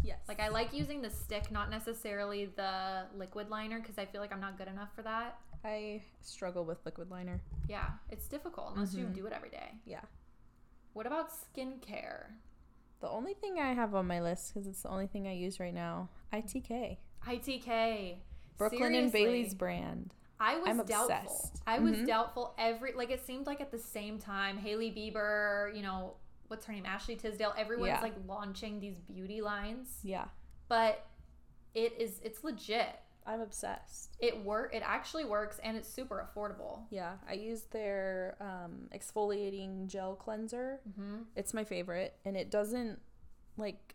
Yes. 0.01 0.19
Like 0.29 0.39
I 0.39 0.47
like 0.47 0.71
using 0.73 1.01
the 1.01 1.09
stick, 1.09 1.51
not 1.51 1.69
necessarily 1.69 2.45
the 2.45 3.07
liquid 3.15 3.49
liner, 3.49 3.81
because 3.81 3.97
I 3.97 4.05
feel 4.05 4.21
like 4.21 4.31
I'm 4.31 4.39
not 4.39 4.57
good 4.57 4.69
enough 4.69 4.93
for 4.95 5.01
that. 5.01 5.37
I 5.63 6.03
struggle 6.21 6.63
with 6.63 6.85
liquid 6.85 7.11
liner. 7.11 7.41
Yeah, 7.67 7.91
it's 8.09 8.29
difficult 8.29 8.73
unless 8.75 8.93
you 8.93 9.07
Mhm. 9.07 9.13
do 9.13 9.25
it 9.25 9.33
every 9.33 9.49
day. 9.49 9.73
Yeah. 9.83 10.03
What 10.93 11.05
about 11.05 11.31
skincare? 11.31 12.31
The 13.01 13.09
only 13.09 13.33
thing 13.33 13.59
I 13.59 13.73
have 13.73 13.93
on 13.93 14.07
my 14.07 14.21
list 14.21 14.53
because 14.53 14.67
it's 14.67 14.83
the 14.83 14.89
only 14.89 15.07
thing 15.07 15.27
I 15.27 15.33
use 15.33 15.59
right 15.59 15.73
now, 15.73 16.09
ITK, 16.31 16.99
ITK. 17.27 18.17
Brooklyn 18.57 18.95
and 18.95 19.11
Bailey's 19.11 19.53
brand. 19.53 20.13
I 20.39 20.57
was 20.57 20.67
I'm 20.67 20.77
doubtful. 20.85 21.15
obsessed. 21.15 21.61
I 21.65 21.79
was 21.79 21.93
Mhm. 21.97 22.07
doubtful 22.07 22.53
every 22.57 22.93
like 22.93 23.09
it 23.09 23.25
seemed 23.25 23.47
like 23.47 23.61
at 23.61 23.71
the 23.71 23.79
same 23.79 24.19
time 24.19 24.57
Hailey 24.57 24.91
Bieber, 24.91 25.73
you 25.75 25.81
know, 25.81 26.15
what's 26.47 26.65
her 26.65 26.73
name? 26.73 26.85
Ashley 26.85 27.15
Tisdale, 27.15 27.53
everyone's 27.57 27.87
Yeah. 27.89 28.01
like 28.01 28.13
launching 28.27 28.79
these 28.79 28.99
beauty 28.99 29.41
lines. 29.41 29.99
Yeah. 30.03 30.25
But 30.67 31.05
it 31.73 31.93
is 31.99 32.19
it's 32.23 32.43
legit. 32.43 32.99
I'm 33.25 33.41
obsessed. 33.41 34.15
It 34.19 34.43
work 34.43 34.73
it 34.75 34.83
actually 34.85 35.25
works 35.25 35.59
and 35.63 35.75
it's 35.75 35.89
super 35.89 36.29
affordable. 36.29 36.85
Yeah, 36.91 37.17
I 37.27 37.33
use 37.33 37.63
their 37.63 38.35
um, 38.39 38.87
exfoliating 38.93 39.87
gel 39.87 40.15
cleanser. 40.15 40.81
Mm-hmm. 40.87 41.23
It's 41.35 41.53
my 41.53 41.63
favorite, 41.63 42.17
and 42.23 42.37
it 42.37 42.51
doesn't 42.51 42.99
like 43.57 43.94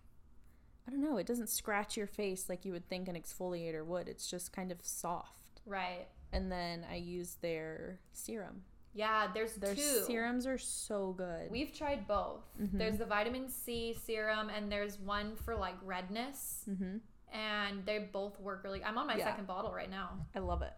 I 0.91 0.93
don't 0.93 1.03
know. 1.03 1.19
It 1.19 1.27
doesn't 1.27 1.49
scratch 1.49 1.97
your 1.97 2.09
face 2.09 2.49
like 2.49 2.65
you 2.65 2.73
would 2.73 2.89
think 2.89 3.07
an 3.07 3.15
exfoliator 3.15 3.85
would. 3.87 4.09
It's 4.09 4.29
just 4.29 4.53
kind 4.53 4.73
of 4.73 4.79
soft. 4.83 5.61
Right. 5.65 6.09
And 6.33 6.51
then 6.51 6.85
I 6.91 6.97
use 6.97 7.37
their 7.41 8.01
serum. 8.13 8.63
Yeah, 8.93 9.29
there's 9.33 9.53
Their 9.55 9.77
two. 9.77 10.03
serums 10.05 10.49
are 10.49 10.59
so 10.59 11.13
good. 11.17 11.49
We've 11.49 11.73
tried 11.73 12.09
both. 12.09 12.43
Mhm. 12.61 12.77
There's 12.77 12.99
the 12.99 13.05
vitamin 13.07 13.49
C 13.49 13.95
serum 14.05 14.51
and 14.51 14.71
there's 14.71 14.99
one 14.99 15.37
for 15.37 15.55
like 15.55 15.77
redness 15.85 16.65
mm-hmm. 16.69 16.97
and 17.33 17.87
they 17.87 18.01
both 18.13 18.41
work 18.41 18.65
really 18.65 18.83
I'm 18.83 18.99
on 18.99 19.07
my 19.07 19.17
Yeah. 19.17 19.27
second 19.27 19.47
bottle 19.47 19.73
right 19.73 19.91
now. 19.91 20.27
I 20.35 20.41
love 20.41 20.63
it. 20.63 20.73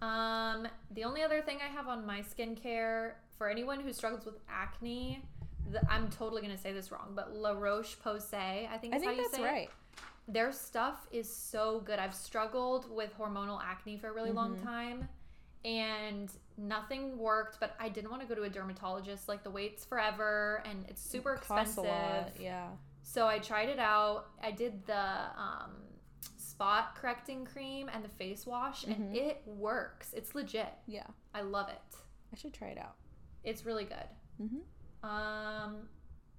Um, 0.00 0.68
the 0.92 1.02
only 1.02 1.22
other 1.22 1.42
thing 1.42 1.58
I 1.60 1.66
have 1.72 1.88
on 1.88 2.06
my 2.06 2.20
skincare 2.20 3.14
for 3.36 3.48
anyone 3.48 3.80
who 3.80 3.92
struggles 3.92 4.24
with 4.24 4.36
acne, 4.48 5.24
the, 5.70 5.80
I'm 5.90 6.08
totally 6.10 6.42
gonna 6.42 6.58
say 6.58 6.72
this 6.72 6.90
wrong, 6.92 7.12
but 7.14 7.34
La 7.34 7.52
Roche 7.52 7.96
Posay, 8.04 8.68
I 8.70 8.78
think 8.78 8.94
I 8.94 8.96
is 8.98 9.02
how 9.04 9.08
think 9.10 9.16
you 9.22 9.22
that's 9.24 9.36
say 9.36 9.42
right. 9.44 9.68
it. 9.68 10.02
Their 10.30 10.52
stuff 10.52 11.06
is 11.10 11.32
so 11.34 11.80
good. 11.80 11.98
I've 11.98 12.14
struggled 12.14 12.90
with 12.94 13.16
hormonal 13.18 13.60
acne 13.62 13.96
for 13.96 14.08
a 14.08 14.12
really 14.12 14.30
long 14.32 14.56
Mhm. 14.56 14.62
time, 14.64 15.08
and 15.64 16.30
nothing 16.56 17.16
worked. 17.18 17.58
But 17.60 17.74
I 17.80 17.88
didn't 17.88 18.10
want 18.10 18.22
to 18.22 18.28
go 18.28 18.34
to 18.34 18.42
a 18.42 18.50
dermatologist. 18.50 19.28
Like 19.28 19.42
the 19.42 19.50
wait's 19.50 19.84
forever, 19.84 20.62
and 20.66 20.84
it's 20.88 21.00
super 21.02 21.32
It 21.34 21.38
expensive. 21.38 22.38
Yeah. 22.38 22.68
So 23.02 23.26
I 23.26 23.38
tried 23.38 23.70
it 23.70 23.78
out. 23.78 24.26
I 24.42 24.50
did 24.52 24.84
the 24.86 25.00
um, 25.40 25.76
spot 26.36 26.94
correcting 26.94 27.46
cream 27.46 27.88
and 27.92 28.04
the 28.04 28.08
face 28.10 28.46
wash, 28.46 28.84
Mhm. 28.84 28.96
and 28.96 29.16
it 29.16 29.42
works. 29.46 30.12
It's 30.12 30.34
legit. 30.34 30.72
Yeah. 30.86 31.06
I 31.34 31.40
love 31.40 31.68
it. 31.70 31.96
I 32.32 32.36
should 32.36 32.52
try 32.52 32.68
it 32.68 32.78
out. 32.78 32.96
It's 33.44 33.64
really 33.64 33.84
good. 33.84 34.08
Mm-hmm. 34.42 34.58
Um, 35.02 35.88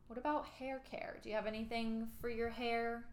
what 0.08 0.18
about 0.18 0.46
hair 0.48 0.82
care? 0.90 1.18
Do 1.22 1.30
you 1.30 1.36
have 1.36 1.46
anything 1.48 2.08
for 2.20 2.30
your 2.30 2.50
hair? 2.50 3.06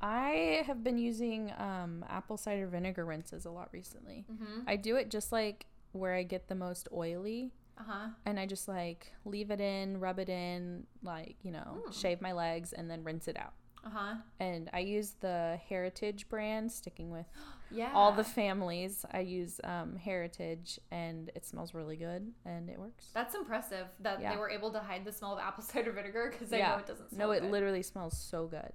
I 0.00 0.64
have 0.66 0.82
been 0.82 0.98
using 0.98 1.52
um, 1.58 2.04
apple 2.08 2.36
cider 2.36 2.66
vinegar 2.66 3.04
rinses 3.04 3.44
a 3.44 3.50
lot 3.50 3.68
recently. 3.72 4.24
Mm-hmm. 4.32 4.60
I 4.66 4.76
do 4.76 4.96
it 4.96 5.10
just 5.10 5.30
like 5.30 5.66
where 5.92 6.14
I 6.14 6.22
get 6.24 6.48
the 6.48 6.54
most 6.56 6.88
oily, 6.92 7.52
Uh 7.78 7.82
huh. 7.86 8.06
and 8.26 8.40
I 8.40 8.46
just 8.46 8.66
like 8.66 9.12
leave 9.24 9.50
it 9.50 9.60
in, 9.60 10.00
rub 10.00 10.18
it 10.18 10.28
in, 10.28 10.86
like 11.02 11.36
you 11.42 11.52
know, 11.52 11.82
Mm. 11.86 12.00
shave 12.00 12.20
my 12.20 12.32
legs, 12.32 12.72
and 12.72 12.90
then 12.90 13.04
rinse 13.04 13.28
it 13.28 13.36
out. 13.38 13.52
Uh 13.84 13.90
huh. 13.92 14.14
And 14.40 14.70
I 14.72 14.78
use 14.80 15.14
the 15.20 15.58
Heritage 15.68 16.28
brand, 16.28 16.70
sticking 16.70 17.10
with 17.10 17.26
Yeah. 17.70 17.90
all 17.94 18.12
the 18.12 18.24
families. 18.24 19.04
I 19.12 19.20
use 19.20 19.60
um, 19.64 19.96
Heritage, 19.96 20.78
and 20.90 21.30
it 21.34 21.44
smells 21.44 21.74
really 21.74 21.96
good, 21.96 22.32
and 22.44 22.68
it 22.70 22.78
works. 22.78 23.08
That's 23.12 23.34
impressive 23.34 23.86
that 24.00 24.20
Yeah. 24.20 24.32
they 24.32 24.36
were 24.38 24.50
able 24.50 24.70
to 24.72 24.78
hide 24.80 25.04
the 25.04 25.12
smell 25.12 25.32
of 25.32 25.38
apple 25.40 25.62
cider 25.70 25.92
vinegar 25.92 26.28
because 26.32 26.52
I 26.52 26.58
Yeah. 26.58 26.70
know 26.72 26.78
it 26.78 26.86
doesn't 26.86 27.10
smell 27.10 27.28
No, 27.28 27.32
it 27.32 27.40
good. 27.40 27.50
literally 27.50 27.82
smells 27.82 28.16
so 28.16 28.46
good. 28.46 28.72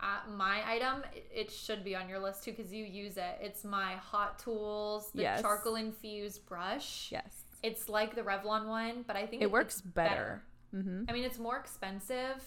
Uh, 0.00 0.18
my 0.28 0.60
item, 0.68 1.04
it- 1.14 1.30
it 1.32 1.50
should 1.52 1.84
be 1.84 1.94
on 1.94 2.08
your 2.08 2.18
list 2.18 2.42
too 2.44 2.50
because 2.50 2.72
you 2.72 2.84
use 2.84 3.16
it. 3.16 3.38
It's 3.40 3.62
my 3.64 3.92
Hot 3.94 4.38
Tools, 4.40 5.10
the 5.12 5.22
Yes. 5.22 5.40
charcoal 5.40 5.76
infused 5.76 6.44
brush. 6.46 7.10
Yes, 7.12 7.44
It's 7.62 7.88
like 7.88 8.14
the 8.16 8.22
Revlon 8.22 8.66
one, 8.66 9.04
but 9.06 9.16
I 9.16 9.26
think 9.26 9.40
it 9.42 9.50
works 9.50 9.74
it's 9.78 9.82
better. 9.82 10.42
Mm-hmm. 10.74 11.04
I 11.08 11.12
mean, 11.12 11.22
it's 11.24 11.38
more 11.38 11.56
expensive, 11.56 12.42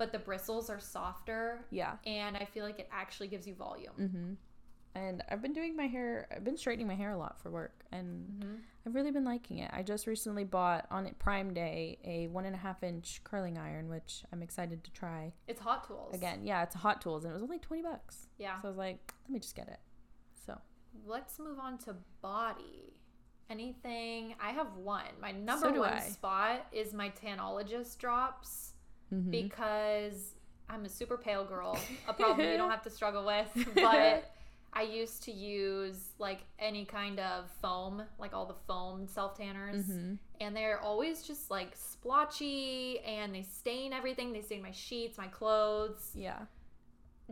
but 0.00 0.12
the 0.12 0.18
bristles 0.18 0.70
are 0.70 0.80
softer, 0.80 1.60
Yeah. 1.70 1.96
and 2.06 2.34
I 2.36 2.46
feel 2.46 2.64
like 2.64 2.78
it 2.78 2.88
actually 2.90 3.28
gives 3.28 3.46
you 3.46 3.54
volume. 3.54 3.92
Mm-hmm. 4.00 4.32
And 4.94 5.22
I've 5.30 5.42
been 5.42 5.52
doing 5.52 5.76
my 5.76 5.86
hair. 5.86 6.26
I've 6.34 6.42
been 6.42 6.56
straightening 6.56 6.88
my 6.88 6.94
hair 6.94 7.10
a 7.12 7.18
lot 7.18 7.38
for 7.40 7.50
work, 7.50 7.84
and 7.92 8.26
Mm-hmm. 8.40 8.54
I've 8.86 8.94
really 8.94 9.10
been 9.10 9.26
liking 9.26 9.58
it. 9.58 9.70
I 9.74 9.82
just 9.82 10.06
recently 10.06 10.42
bought 10.42 10.86
on 10.90 11.04
it 11.06 11.18
Prime 11.18 11.52
Day 11.52 11.98
a 12.02 12.28
one 12.28 12.46
and 12.46 12.54
a 12.54 12.58
half 12.58 12.82
inch 12.82 13.20
curling 13.24 13.58
iron, 13.58 13.90
which 13.90 14.24
I'm 14.32 14.42
excited 14.42 14.82
to 14.84 14.90
try 14.90 15.34
It's 15.46 15.60
Hot 15.60 15.86
Tools 15.86 16.14
again. 16.14 16.40
Yeah, 16.44 16.62
it's 16.62 16.74
Hot 16.76 17.02
Tools, 17.02 17.24
and 17.24 17.30
it 17.30 17.34
was 17.34 17.42
only 17.42 17.58
twenty 17.58 17.82
bucks. 17.82 18.28
Yeah. 18.38 18.58
So 18.62 18.68
I 18.68 18.70
was 18.70 18.78
like, 18.78 19.12
let 19.28 19.34
me 19.34 19.38
just 19.38 19.54
get 19.54 19.68
it. 19.68 19.80
So 20.46 20.58
Let's 21.06 21.38
move 21.38 21.58
on 21.58 21.76
to 21.84 21.94
body. 22.22 22.94
Anything? 23.50 24.34
I 24.40 24.50
have 24.52 24.76
one. 24.76 25.04
My 25.20 25.32
number 25.32 25.72
So 25.74 25.78
one 25.80 25.92
I. 25.92 26.00
spot 26.00 26.66
is 26.72 26.94
my 26.94 27.10
Tanologist 27.10 27.98
drops 27.98 28.72
mhm. 29.12 29.30
because 29.30 30.34
I'm 30.68 30.84
a 30.84 30.88
super 30.88 31.16
pale 31.16 31.44
girl. 31.44 31.78
A 32.08 32.12
problem 32.14 32.48
you 32.50 32.56
don't 32.56 32.70
have 32.76 32.82
to 32.82 32.90
struggle 32.90 33.24
with, 33.26 33.68
but. 33.74 34.32
I 34.72 34.82
used 34.82 35.24
to 35.24 35.32
use 35.32 35.96
like 36.20 36.42
any 36.60 36.84
kind 36.84 37.18
of 37.18 37.50
foam, 37.60 38.04
like 38.20 38.32
all 38.34 38.46
the 38.46 38.54
foam 38.68 39.08
self 39.08 39.36
tanners, 39.36 39.84
Mhm. 39.86 40.16
and 40.40 40.56
they're 40.56 40.78
always 40.78 41.24
just 41.24 41.50
like 41.50 41.74
splotchy 41.74 43.00
and 43.00 43.34
they 43.34 43.42
stain 43.42 43.92
everything. 43.92 44.32
They 44.32 44.42
stain 44.42 44.62
my 44.62 44.70
sheets, 44.70 45.18
my 45.18 45.26
clothes. 45.26 46.12
yeah, 46.14 46.42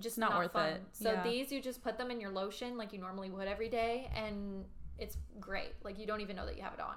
Just 0.00 0.18
not 0.18 0.30
not, 0.30 0.38
worth 0.40 0.52
fun. 0.52 0.68
it. 0.72 0.82
So 0.92 1.12
Yeah. 1.12 1.22
these 1.22 1.52
you 1.52 1.60
just 1.62 1.80
put 1.80 1.96
them 1.96 2.10
in 2.10 2.20
your 2.20 2.30
lotion 2.30 2.76
like 2.76 2.92
you 2.92 2.98
normally 2.98 3.30
would 3.30 3.46
every 3.46 3.68
day, 3.68 4.10
and 4.16 4.64
it's 4.98 5.16
great. 5.38 5.74
Like 5.84 5.96
you 5.96 6.06
don't 6.08 6.20
even 6.20 6.34
know 6.34 6.44
that 6.44 6.56
you 6.56 6.62
have 6.62 6.74
it 6.74 6.80
on. 6.80 6.96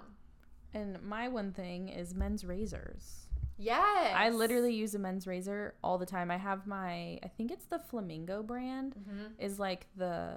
and 0.74 1.00
my 1.04 1.28
one 1.28 1.52
thing 1.54 1.90
is 1.90 2.16
men's 2.16 2.44
razors. 2.46 3.28
Yes, 3.58 4.14
I 4.16 4.30
literally 4.30 4.74
use 4.74 4.96
a 4.96 5.00
men's 5.00 5.28
razor 5.28 5.76
all 5.84 5.98
the 5.98 6.06
time. 6.06 6.32
I 6.32 6.38
have 6.38 6.66
my, 6.66 7.20
I 7.24 7.28
think 7.38 7.52
it's 7.52 7.66
the 7.66 7.80
Flamingo 7.80 8.42
brand. 8.44 8.96
hmm 9.08 9.26
is 9.40 9.60
like 9.60 9.88
the 9.96 10.36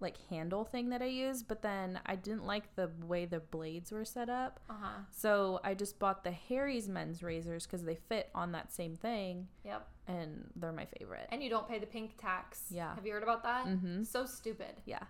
like 0.00 0.16
handle 0.28 0.64
thing 0.64 0.88
that 0.90 1.00
I 1.00 1.06
use, 1.06 1.44
but 1.44 1.62
then 1.62 2.00
I 2.04 2.16
didn't 2.16 2.44
like 2.44 2.74
the 2.74 2.90
way 3.06 3.24
the 3.24 3.38
blades 3.38 3.92
were 3.92 4.04
set 4.04 4.28
up. 4.28 4.58
Uh 4.68 4.74
huh. 4.80 4.98
So 5.12 5.60
I 5.62 5.74
just 5.74 5.98
bought 6.00 6.24
the 6.24 6.32
Harry's 6.32 6.88
men's 6.88 7.22
razors 7.22 7.66
because 7.66 7.84
they 7.84 7.94
fit 8.08 8.28
on 8.34 8.50
that 8.52 8.72
same 8.72 8.96
thing 8.96 9.46
Yep. 9.64 9.86
and 10.08 10.50
they're 10.56 10.72
my 10.72 10.86
favorite. 10.98 11.28
And 11.30 11.40
you 11.40 11.48
don't 11.50 11.68
pay 11.68 11.78
the 11.78 11.86
pink 11.86 12.20
tax. 12.20 12.64
Yeah. 12.68 12.94
Have 12.96 13.06
you 13.06 13.12
heard 13.12 13.22
about 13.22 13.44
that? 13.44 13.66
Mm-hmm. 13.66 14.02
So 14.02 14.26
stupid. 14.26 14.74
Yeah. 14.86 15.04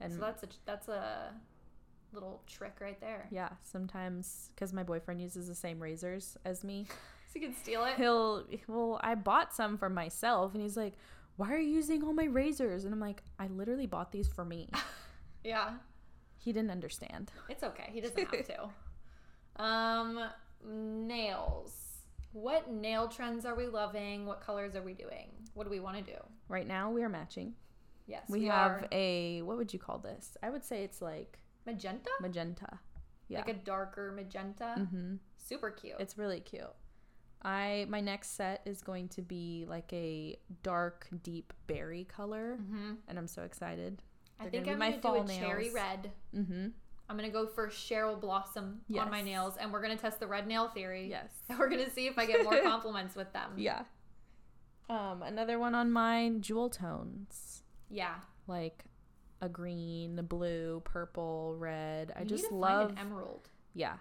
And 0.00 0.12
so 0.14 0.18
that's 0.20 0.42
a 0.42 0.48
that's 0.66 0.88
a 0.88 1.32
little 2.14 2.42
trick 2.46 2.76
right 2.80 3.00
there. 3.00 3.26
yeah, 3.30 3.50
sometimes 3.62 4.50
because 4.54 4.72
my 4.72 4.82
boyfriend 4.82 5.20
uses 5.20 5.48
the 5.48 5.54
same 5.54 5.80
razors 5.80 6.36
as 6.44 6.64
me, 6.64 6.86
So 7.32 7.40
you 7.40 7.46
can 7.48 7.56
steal 7.56 7.84
it. 7.84 7.96
he'll, 7.96 8.44
well, 8.68 9.00
I 9.02 9.14
bought 9.16 9.52
some 9.52 9.76
for 9.76 9.88
myself 9.88 10.54
and 10.54 10.62
he's 10.62 10.76
like, 10.76 10.94
why 11.36 11.52
are 11.52 11.58
you 11.58 11.74
using 11.74 12.04
all 12.04 12.12
my 12.12 12.26
razors? 12.26 12.84
And 12.84 12.94
I'm 12.94 13.00
like, 13.00 13.22
I 13.40 13.48
literally 13.48 13.86
bought 13.86 14.12
these 14.12 14.28
for 14.28 14.44
me. 14.44 14.68
Yeah. 15.42 15.74
he 16.38 16.52
didn't 16.52 16.70
understand. 16.70 17.30
It's 17.50 17.62
okay. 17.62 17.90
He 17.92 18.00
doesn't 18.00 18.18
have 18.18 18.46
to. 18.46 18.68
Um, 19.62 20.18
nails. 20.66 21.72
What 22.32 22.70
nail 22.72 23.08
trends 23.08 23.44
are 23.46 23.54
we 23.54 23.66
loving? 23.66 24.26
What 24.26 24.40
colors 24.40 24.74
are 24.74 24.82
we 24.82 24.94
doing? 24.94 25.28
What 25.54 25.64
do 25.64 25.70
we 25.70 25.80
want 25.80 25.98
to 25.98 26.02
do? 26.02 26.18
Right 26.48 26.66
now 26.66 26.90
we 26.90 27.02
are 27.02 27.08
matching. 27.08 27.54
Yes, 28.06 28.24
we, 28.28 28.44
have 28.46 28.86
a 28.92 29.42
what 29.42 29.56
would 29.56 29.72
you 29.72 29.78
call 29.78 29.98
this? 29.98 30.36
I 30.42 30.50
would 30.50 30.64
say 30.64 30.82
it's 30.84 31.00
like 31.00 31.38
magenta, 31.66 32.10
magenta. 32.20 32.78
Yeah. 33.28 33.38
like 33.38 33.48
a 33.48 33.54
darker 33.54 34.12
magenta. 34.12 34.74
mm-hmm. 34.78 35.14
Super 35.36 35.70
cute. 35.70 35.96
It's 35.98 36.18
really 36.18 36.40
cute. 36.40 36.62
I 37.42 37.86
my 37.88 38.00
next 38.00 38.36
set 38.36 38.62
is 38.64 38.80
going 38.82 39.08
to 39.10 39.22
be 39.22 39.66
like 39.68 39.92
a 39.92 40.36
dark, 40.62 41.06
deep 41.22 41.52
berry 41.66 42.04
color, 42.04 42.56
hmm 42.56 42.94
and 43.08 43.18
I'm 43.18 43.26
so 43.28 43.42
excited. 43.42 44.02
I 44.40 44.44
They're 44.44 44.50
think 44.52 44.64
gonna 44.64 44.72
I'm 44.74 44.78
my 44.78 44.96
gonna 44.98 45.24
do 45.26 45.32
a 45.32 45.36
cherry 45.36 45.70
red. 45.70 46.10
Mm-hmm. 46.34 46.68
I'm 47.08 47.16
gonna 47.16 47.28
go 47.30 47.46
for 47.46 47.68
Cheryl 47.68 48.18
Blossom 48.18 48.80
on 48.98 49.10
my 49.10 49.20
nails, 49.20 49.56
and 49.58 49.70
we're 49.72 49.82
gonna 49.82 49.96
test 49.96 50.20
the 50.20 50.26
red 50.26 50.46
nail 50.46 50.68
theory. 50.68 51.08
Yes. 51.10 51.28
And 51.50 51.58
we're 51.58 51.68
gonna 51.68 51.90
see 51.90 52.06
if 52.06 52.18
I 52.18 52.24
get 52.26 52.42
more 52.44 52.58
compliments 52.62 53.14
with 53.14 53.30
them. 53.34 53.52
Yeah. 53.56 53.82
Um, 54.88 55.22
another 55.22 55.58
one 55.58 55.74
on 55.74 55.90
mine, 55.90 56.40
jewel 56.40 56.68
tones, 56.70 57.62
Yeah. 57.90 58.16
like 58.46 58.84
a 59.44 59.48
green, 59.48 60.18
a 60.18 60.22
blue, 60.22 60.80
purple, 60.84 61.54
red. 61.58 62.12
I 62.16 62.24
just 62.24 62.50
love. 62.50 62.94
emerald. 62.98 63.48
yeah, 63.74 63.96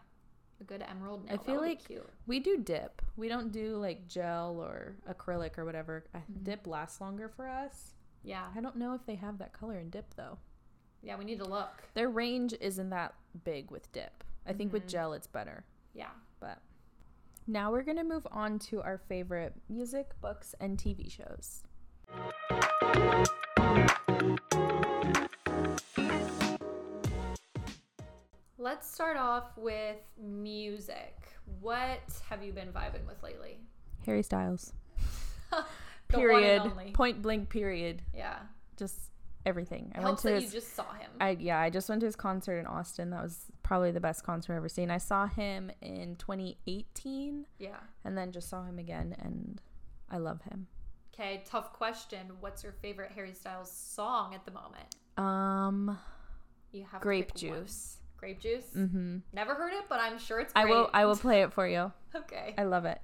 A 0.62 0.64
good 0.64 0.82
emerald 0.88 1.26
nail. 1.26 1.38
I 1.42 1.46
feel 1.46 1.60
like 1.60 1.84
cute. 1.88 2.08
We 2.28 2.40
do 2.40 2.58
dip. 2.58 3.02
We 3.18 3.28
don't 3.28 3.52
do 3.52 3.76
like 3.78 4.08
gel 4.08 4.60
or 4.62 4.96
acrylic 5.10 5.58
or 5.58 5.66
whatever. 5.66 6.06
I, 6.14 6.20
Mhm. 6.20 6.44
Dip 6.44 6.68
lasts 6.68 7.02
longer 7.02 7.28
for 7.28 7.48
us. 7.48 7.94
Yeah. 8.24 8.50
I 8.56 8.62
don't 8.62 8.78
know 8.78 8.94
if 8.94 9.06
they 9.06 9.16
have 9.16 9.38
that 9.40 9.52
color 9.54 9.78
in 9.78 9.90
dip 9.90 10.14
though. 10.16 10.38
Yeah, 11.02 11.18
we 11.18 11.26
need 11.26 11.40
to 11.40 11.46
look. 11.46 11.84
Their 11.96 12.10
range 12.10 12.54
isn't 12.62 12.90
that 12.92 13.14
big 13.44 13.70
with 13.72 13.92
dip. 13.92 14.24
I 14.46 14.54
think 14.54 14.72
with 14.72 14.84
Mhm. 14.86 14.90
gel 14.90 15.14
it's 15.14 15.28
better. 15.28 15.66
Yeah. 15.94 16.12
But 16.40 16.60
now 17.48 17.72
we're 17.72 17.84
going 17.84 17.98
to 17.98 18.04
move 18.06 18.26
on 18.32 18.58
to 18.60 18.82
our 18.82 18.98
favorite 18.98 19.54
music, 19.68 20.12
books, 20.22 20.56
and 20.62 20.78
TV 20.80 21.10
shows. 21.10 21.64
Let's 28.64 28.90
start 28.90 29.18
off 29.18 29.58
with 29.58 29.98
music. 30.18 31.28
What 31.60 32.00
have 32.30 32.42
you 32.42 32.54
been 32.54 32.70
vibing 32.70 33.06
with 33.06 33.22
lately? 33.22 33.60
Harry 34.06 34.24
Styles. 34.24 34.72
The 36.10 36.20
one 36.20 36.44
and 36.44 36.74
period. 36.74 36.94
Point 36.94 37.22
blank 37.22 37.50
period. 37.50 38.04
Yeah. 38.16 38.38
Just 38.78 39.00
everything. 39.46 39.92
I 39.96 40.02
Helps 40.02 40.24
went 40.24 40.36
that 40.36 40.40
to 40.40 40.46
his 40.46 40.54
you 40.54 40.62
just 40.62 40.76
saw 40.76 40.94
him. 40.94 41.10
I 41.20 41.32
yeah, 41.32 41.60
I 41.60 41.72
just 41.72 41.90
went 41.90 42.02
to 42.02 42.06
his 42.06 42.16
concert 42.16 42.60
in 42.60 42.68
Austin. 42.68 43.10
That 43.10 43.24
was 43.24 43.48
probably 43.64 43.92
the 43.92 44.00
best 44.00 44.24
concert 44.24 44.54
I've 44.54 44.58
ever 44.58 44.70
seen. 44.70 44.92
I 44.92 44.98
saw 44.98 45.26
him 45.28 45.72
in 45.82 46.16
2018 46.18 47.48
yeah. 47.58 47.70
and 48.06 48.18
then 48.18 48.32
just 48.32 48.48
saw 48.48 48.64
him 48.64 48.78
again 48.80 49.16
and 49.20 49.60
I 50.10 50.18
love 50.20 50.42
him. 50.44 50.68
Okay, 51.14 51.44
tough 51.46 51.74
question. 51.74 52.28
What's 52.40 52.64
your 52.64 52.74
favorite 52.74 53.12
Harry 53.14 53.34
Styles 53.34 53.72
song 53.72 54.36
at 54.36 54.46
the 54.46 54.52
moment? 54.52 54.96
Um 55.18 55.98
You 56.72 56.86
have 56.92 57.02
grape 57.02 57.34
to 57.34 57.34
pick 57.34 57.52
one. 57.52 57.62
juice. 57.64 57.98
Grape 58.24 58.40
juice? 58.40 58.64
Mhm. 58.74 59.22
Never 59.34 59.54
heard 59.54 59.74
it, 59.74 59.84
but 59.90 60.00
I'm 60.00 60.18
sure 60.18 60.40
it's 60.40 60.54
I 60.56 60.64
will 60.64 60.90
I 60.94 61.04
will 61.06 61.18
play 61.28 61.42
it 61.42 61.52
for 61.52 61.68
you. 61.68 61.92
Okay. 62.16 62.56
I 62.58 62.64
love 62.64 62.86
it. 62.86 63.02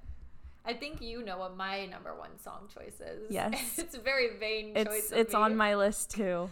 I 0.64 0.72
think 0.72 1.02
you 1.02 1.22
know 1.22 1.36
what 1.38 1.56
my 1.58 1.84
number 1.84 2.14
one 2.14 2.38
song 2.38 2.68
choice 2.72 3.00
is. 3.02 3.26
Yes. 3.30 3.78
it's 3.78 3.94
a 3.94 4.00
very 4.00 4.38
vain 4.38 4.72
It's 4.74 4.88
choice. 4.90 5.12
it's 5.12 5.34
on 5.34 5.56
my 5.56 5.74
list 5.74 6.10
too. 6.12 6.48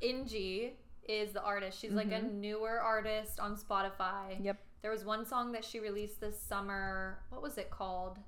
Inji 0.00 0.70
is 1.08 1.32
the 1.32 1.42
artist. 1.42 1.80
She's 1.80 1.90
like 1.92 2.12
a 2.12 2.20
Mhm. 2.20 2.34
newer 2.34 2.80
artist 2.80 3.40
on 3.40 3.56
Spotify. 3.56 4.36
Yep. 4.40 4.56
There 4.82 4.92
was 4.92 5.04
one 5.04 5.26
song 5.26 5.50
that 5.52 5.64
she 5.64 5.80
released 5.80 6.20
this 6.20 6.38
summer. 6.40 7.18
What 7.30 7.42
was 7.42 7.58
it 7.58 7.70
called? 7.70 8.18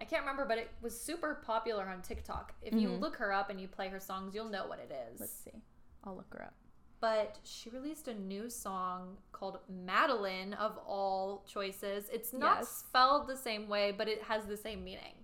I 0.00 0.04
can't 0.04 0.22
remember, 0.22 0.46
but 0.46 0.58
it 0.58 0.70
was 0.82 1.00
super 1.00 1.36
popular 1.46 1.84
on 1.84 2.02
TikTok. 2.02 2.54
If 2.60 2.74
you 2.74 2.88
Mhm. 2.88 3.00
look 3.00 3.16
her 3.16 3.32
up 3.32 3.50
and 3.50 3.60
you 3.60 3.68
play 3.68 3.88
her 3.88 4.00
songs, 4.00 4.34
you'll 4.34 4.48
know 4.48 4.66
what 4.66 4.80
it 4.80 4.90
is. 4.90 5.20
Let's 5.20 5.32
see. 5.32 5.62
I'll 6.02 6.16
look 6.16 6.32
her 6.34 6.42
up. 6.42 6.54
But 7.00 7.38
she 7.44 7.70
released 7.70 8.08
a 8.08 8.14
new 8.14 8.50
song 8.50 9.18
called 9.30 9.58
Madeline 9.68 10.52
of 10.54 10.78
all 10.86 11.44
choices. 11.46 12.08
It's 12.12 12.32
not 12.32 12.58
Yes. 12.58 12.68
spelled 12.70 13.28
the 13.28 13.36
same 13.36 13.68
way, 13.68 13.92
but 13.92 14.08
it 14.08 14.22
has 14.24 14.46
the 14.46 14.56
same 14.56 14.82
meaning. 14.82 15.14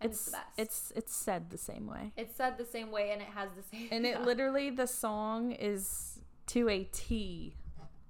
It's, 0.00 0.16
It's 0.16 0.24
the 0.26 0.30
best. 0.32 0.46
it's 0.58 0.92
it's 0.96 1.14
said 1.14 1.50
the 1.50 1.58
same 1.58 1.86
way. 1.86 2.12
it's 2.16 2.34
said 2.34 2.58
the 2.58 2.64
same 2.64 2.90
way 2.90 3.12
and 3.12 3.22
it 3.22 3.28
has 3.28 3.50
the 3.52 3.62
same 3.62 3.88
And 3.92 4.04
it 4.04 4.16
yeah. 4.18 4.24
literally 4.30 4.70
the 4.70 4.88
song 4.88 5.52
is 5.52 6.18
to 6.48 6.68
a 6.68 6.82
T 6.90 7.54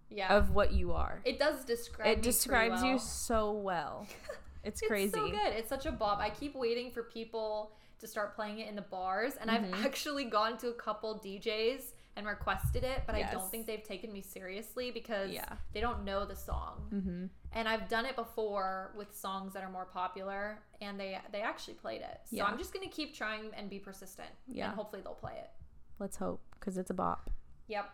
yeah. 0.09 0.35
of 0.35 0.53
what 0.53 0.73
you 0.73 0.93
are. 0.93 1.21
it 1.27 1.39
does 1.39 1.67
describe 1.67 2.07
It 2.09 2.23
describes 2.23 2.81
well. 2.81 2.93
you 2.93 2.99
so 2.99 3.53
well. 3.53 4.07
It's 4.65 4.81
crazy. 4.81 5.07
It's 5.07 5.15
so 5.17 5.29
good. 5.29 5.53
It's 5.55 5.69
such 5.69 5.87
a 5.87 5.91
bop. 5.93 6.21
I 6.21 6.31
keep 6.31 6.55
waiting 6.55 6.93
for 6.93 7.03
people 7.03 7.73
to 7.99 8.07
start 8.07 8.37
playing 8.37 8.61
it 8.61 8.69
in 8.69 8.77
the 8.77 8.83
bars, 8.97 9.35
and 9.41 9.51
Mhm. 9.51 9.55
I've 9.75 9.85
actually 9.85 10.25
gone 10.25 10.57
to 10.59 10.69
a 10.69 10.73
couple 10.73 11.19
DJs 11.19 11.93
and 12.17 12.27
requested 12.27 12.85
it, 12.85 13.03
but 13.07 13.15
I 13.15 13.23
don't 13.33 13.51
think 13.51 13.67
they've 13.67 13.83
taken 13.83 14.13
me 14.13 14.21
seriously 14.21 14.91
because 14.91 15.31
Yeah. 15.31 15.57
they 15.73 15.81
don't 15.81 16.05
know 16.05 16.25
the 16.27 16.37
song. 16.37 16.89
Mm-hmm. 16.93 17.27
And 17.53 17.69
I've 17.69 17.89
done 17.89 18.05
it 18.05 18.17
before 18.17 18.93
with 18.97 19.17
songs 19.17 19.55
that 19.55 19.63
are 19.63 19.71
more 19.71 19.87
popular, 19.87 20.63
and 20.81 20.99
they 21.01 21.19
they 21.31 21.41
actually 21.41 21.75
played 21.75 22.03
it. 22.03 22.21
So 22.27 22.37
Yeah. 22.37 22.45
I'm 22.45 22.59
just 22.59 22.73
gonna 22.75 22.89
keep 22.89 23.15
trying 23.15 23.53
and 23.55 23.71
be 23.71 23.79
persistent, 23.79 24.29
Yeah. 24.47 24.67
and 24.67 24.75
hopefully 24.75 25.01
they'll 25.03 25.15
play 25.15 25.39
it. 25.39 25.51
Let's 25.99 26.17
hope, 26.17 26.43
because 26.59 26.77
it's 26.77 26.91
a 26.91 26.95
bop. 26.95 27.31
Yep, 27.69 27.91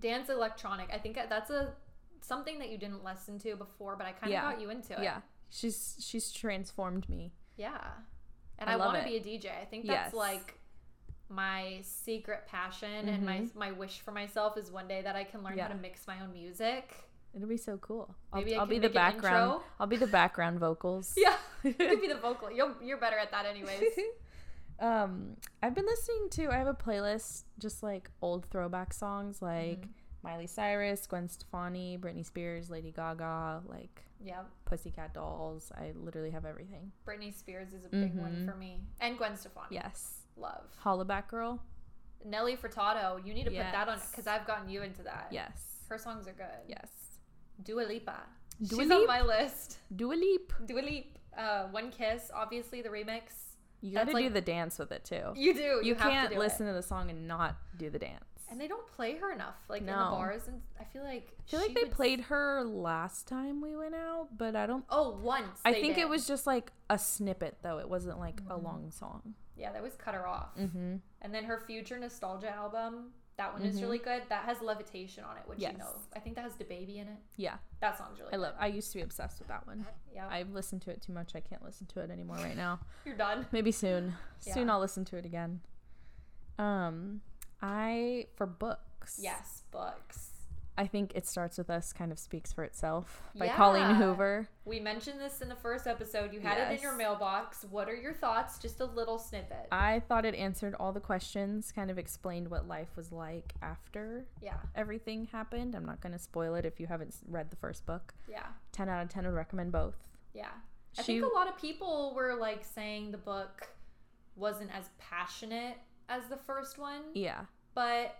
dance 0.00 0.28
electronic. 0.28 0.90
I 0.92 0.98
think 0.98 1.14
that's 1.16 1.50
a 1.50 1.74
something 2.20 2.58
that 2.58 2.68
you 2.68 2.78
didn't 2.78 3.02
listen 3.02 3.38
to 3.40 3.56
before, 3.56 3.96
but 3.96 4.06
I 4.06 4.12
kind 4.12 4.24
of 4.24 4.30
Yeah. 4.30 4.52
got 4.52 4.60
you 4.60 4.68
into 4.70 4.92
it. 4.92 5.02
Yeah, 5.02 5.22
she's 5.48 5.96
she's 6.00 6.30
transformed 6.30 7.08
me. 7.08 7.32
Yeah. 7.56 7.92
And 8.58 8.68
I 8.70 8.74
I, 8.74 8.76
want 8.76 8.98
to 8.98 9.04
be 9.04 9.16
a 9.16 9.20
DJ. 9.20 9.50
I 9.60 9.64
think 9.64 9.86
that's 9.86 10.12
Yes. 10.12 10.14
like 10.14 10.58
my 11.32 11.78
secret 11.82 12.46
passion 12.46 13.08
and 13.08 13.24
my 13.24 13.46
my 13.54 13.72
wish 13.72 14.00
for 14.00 14.12
myself 14.12 14.56
is 14.58 14.70
one 14.70 14.86
day 14.88 15.00
that 15.02 15.16
I 15.16 15.24
can 15.24 15.42
learn 15.42 15.52
Mm-hmm. 15.52 15.58
Yeah. 15.58 15.68
how 15.68 15.74
to 15.74 15.80
mix 15.80 16.06
my 16.06 16.20
own 16.20 16.32
music. 16.32 16.94
It'll 17.34 17.48
be 17.48 17.56
so 17.56 17.78
cool. 17.78 18.14
I'll, 18.32 18.40
Maybe 18.40 18.54
I 18.54 18.58
I'll 18.60 18.66
be 18.66 18.78
the 18.78 18.90
background. 18.90 19.62
I'll 19.80 19.86
be 19.86 19.96
the 19.96 20.06
background 20.06 20.60
vocals. 20.60 21.14
Yeah. 21.16 21.36
you 21.64 21.72
could 21.74 22.00
be 22.00 22.08
the 22.08 22.16
vocal. 22.16 22.50
You're, 22.52 22.74
you're 22.82 22.98
better 22.98 23.16
at 23.16 23.30
that 23.30 23.46
anyways. 23.46 23.82
um, 24.80 25.36
I've 25.62 25.74
been 25.74 25.86
listening 25.86 26.28
to. 26.32 26.48
I 26.50 26.56
have 26.58 26.66
a 26.66 26.74
playlist 26.74 27.44
just 27.58 27.82
like 27.82 28.10
old 28.20 28.46
throwback 28.50 28.92
songs, 28.92 29.40
like 29.40 29.80
Mhm. 29.82 29.88
Miley 30.22 30.46
Cyrus, 30.46 31.06
Gwen 31.06 31.28
Stefani, 31.28 31.98
Britney 31.98 32.24
Spears, 32.24 32.70
Lady 32.70 32.92
Gaga, 32.92 33.62
like 33.66 34.02
yeah. 34.24 34.42
Pussycat 34.66 35.14
Dolls. 35.14 35.72
I 35.76 35.92
literally 35.96 36.30
have 36.30 36.44
everything. 36.44 36.92
Britney 37.06 37.32
Spears 37.34 37.72
is 37.72 37.84
a 37.84 37.88
big 37.88 38.14
one 38.14 38.36
Mhm. 38.36 38.50
for 38.50 38.56
me. 38.56 38.80
And 39.00 39.16
Gwen 39.18 39.36
Stefani. 39.36 39.68
Yes. 39.70 40.21
Love. 40.36 40.64
Hollaback 40.84 41.28
Girl. 41.28 41.60
Nelly 42.24 42.56
Furtado. 42.56 43.24
You 43.26 43.34
need 43.34 43.44
to 43.44 43.50
put 43.50 43.58
that 43.72 43.88
on 43.88 43.98
because 44.10 44.26
I've 44.26 44.46
gotten 44.46 44.68
you 44.68 44.82
into 44.82 45.02
that. 45.02 45.28
Yes. 45.30 45.84
Her 45.88 45.98
songs 45.98 46.26
are 46.28 46.32
good. 46.32 46.46
Yes. 46.68 46.88
Dua 47.64 47.82
Lipa. 47.82 48.16
Dua 48.66 48.80
She's 48.82 48.88
Lip? 48.88 49.00
on 49.00 49.06
my 49.06 49.22
list. 49.22 49.78
Dua 49.94 50.14
Leap. 50.14 50.52
Dua 50.66 50.80
Lipa. 50.80 51.08
Uh, 51.36 51.66
One 51.68 51.90
Kiss. 51.90 52.30
Obviously 52.34 52.82
the 52.82 52.88
remix. 52.88 53.22
You 53.80 53.94
got 53.94 54.06
to 54.06 54.12
do 54.14 54.28
the 54.30 54.40
dance 54.40 54.78
with 54.78 54.92
it 54.92 55.04
too. 55.04 55.32
You 55.34 55.52
do. 55.54 55.60
You, 55.60 55.80
You, 55.82 55.94
have 55.96 56.10
can't 56.10 56.28
to 56.30 56.34
do 56.36 56.40
listen 56.40 56.66
It. 56.66 56.70
to 56.70 56.74
the 56.74 56.82
song 56.82 57.10
and 57.10 57.26
not 57.26 57.56
do 57.76 57.90
the 57.90 57.98
dance. 57.98 58.24
And 58.48 58.60
they 58.60 58.68
don't 58.68 58.86
play 58.86 59.16
her 59.16 59.32
enough, 59.32 59.56
like 59.68 59.80
in 59.80 59.86
the 59.86 59.92
bars. 59.92 60.46
And 60.46 60.60
I 60.78 60.84
feel 60.84 61.02
like 61.02 61.32
I 61.40 61.50
feel 61.50 61.60
like 61.60 61.74
they 61.74 61.86
played 61.86 62.20
her 62.20 62.62
last 62.64 63.26
time 63.26 63.60
we 63.62 63.74
went 63.74 63.94
out, 63.94 64.28
but 64.36 64.54
I 64.54 64.66
don't. 64.66 64.84
Oh, 64.90 65.18
once. 65.22 65.58
I 65.64 65.72
think 65.72 65.96
did. 65.96 66.02
it 66.02 66.08
was 66.08 66.26
just 66.28 66.46
like 66.46 66.70
a 66.90 66.98
snippet 66.98 67.56
though. 67.62 67.78
It 67.78 67.88
wasn't 67.88 68.20
like 68.20 68.40
a 68.48 68.54
Mhm. 68.58 68.62
long 68.62 68.90
song. 68.90 69.34
Yeah, 69.56 69.72
that 69.72 69.82
was 69.82 69.94
cut 69.96 70.14
her 70.14 70.26
off. 70.26 70.56
Mm-hmm. 70.58 70.96
And 71.20 71.34
then 71.34 71.44
her 71.44 71.58
future 71.58 71.98
nostalgia 71.98 72.50
album, 72.50 73.12
that 73.36 73.52
one 73.52 73.62
is 73.62 73.78
Mhm. 73.78 73.82
really 73.82 73.98
good. 73.98 74.22
That 74.28 74.44
has 74.44 74.60
levitation 74.60 75.24
on 75.24 75.36
it, 75.36 75.42
which 75.46 75.58
Yes. 75.58 75.72
you 75.72 75.78
know. 75.78 76.00
I 76.14 76.20
think 76.20 76.36
that 76.36 76.42
has 76.42 76.54
the 76.56 76.64
baby 76.64 76.98
in 76.98 77.08
it. 77.08 77.18
Yeah, 77.36 77.58
That 77.80 77.96
song's 77.98 78.18
really 78.20 78.32
I 78.32 78.36
love. 78.36 78.54
good. 78.54 78.62
I 78.62 78.66
used 78.66 78.90
to 78.92 78.98
be 78.98 79.02
obsessed 79.02 79.38
with 79.38 79.48
that 79.48 79.66
one. 79.66 79.86
Yeah, 80.12 80.28
I've 80.28 80.50
listened 80.50 80.82
to 80.82 80.90
it 80.90 81.00
too 81.02 81.12
much. 81.12 81.34
I 81.34 81.40
can't 81.40 81.62
listen 81.62 81.86
to 81.88 82.00
it 82.00 82.10
anymore 82.10 82.36
right 82.36 82.56
now. 82.56 82.80
you're 83.04 83.16
done. 83.16 83.46
Maybe 83.52 83.72
soon. 83.72 84.14
Soon 84.40 84.68
I'll 84.70 84.80
listen 84.80 85.04
to 85.06 85.16
it 85.16 85.24
again. 85.24 85.60
Um, 86.58 87.22
I 87.60 88.26
for 88.36 88.46
books. 88.46 89.18
Yes, 89.22 89.62
books. 89.70 90.31
I 90.78 90.86
think 90.86 91.12
it 91.14 91.26
starts 91.26 91.58
with 91.58 91.68
us. 91.68 91.92
Kind 91.92 92.12
of 92.12 92.18
speaks 92.18 92.52
for 92.52 92.64
itself 92.64 93.20
by 93.36 93.48
Colleen 93.48 93.94
Hoover. 93.96 94.48
We 94.64 94.80
mentioned 94.80 95.20
this 95.20 95.42
in 95.42 95.48
the 95.50 95.54
first 95.56 95.86
episode. 95.86 96.32
You 96.32 96.40
had 96.40 96.56
it 96.56 96.76
in 96.76 96.82
your 96.82 96.96
mailbox. 96.96 97.66
What 97.70 97.88
are 97.90 97.94
your 97.94 98.14
thoughts? 98.14 98.58
Just 98.58 98.80
a 98.80 98.86
little 98.86 99.18
snippet. 99.18 99.68
I 99.70 100.00
thought 100.08 100.24
it 100.24 100.34
answered 100.34 100.74
all 100.80 100.92
the 100.92 101.00
questions. 101.00 101.72
Kind 101.72 101.90
of 101.90 101.98
explained 101.98 102.48
what 102.48 102.66
life 102.66 102.88
was 102.96 103.12
like 103.12 103.52
after 103.60 104.24
yeah, 104.40 104.54
everything 104.74 105.26
happened. 105.30 105.74
I'm 105.74 105.84
not 105.84 106.00
going 106.00 106.12
to 106.14 106.18
spoil 106.18 106.54
it 106.54 106.64
if 106.64 106.80
you 106.80 106.86
haven't 106.86 107.14
read 107.28 107.50
the 107.50 107.56
first 107.56 107.84
book. 107.84 108.14
yeah, 108.26 108.46
10 108.72 108.88
out 108.88 109.02
of 109.02 109.08
10 109.10 109.24
would 109.26 109.34
recommend 109.34 109.72
both. 109.72 109.96
yeah. 110.32 110.48
I 110.98 111.02
She- 111.02 111.20
think 111.20 111.24
a 111.32 111.34
lot 111.34 111.48
of 111.48 111.56
people 111.58 112.12
were 112.14 112.34
like 112.34 112.64
saying 112.64 113.12
the 113.12 113.18
book 113.18 113.68
wasn't 114.36 114.70
as 114.74 114.88
passionate 114.98 115.76
as 116.08 116.26
the 116.28 116.36
first 116.36 116.78
one. 116.78 117.02
Yeah. 117.14 117.42
but 117.74 118.14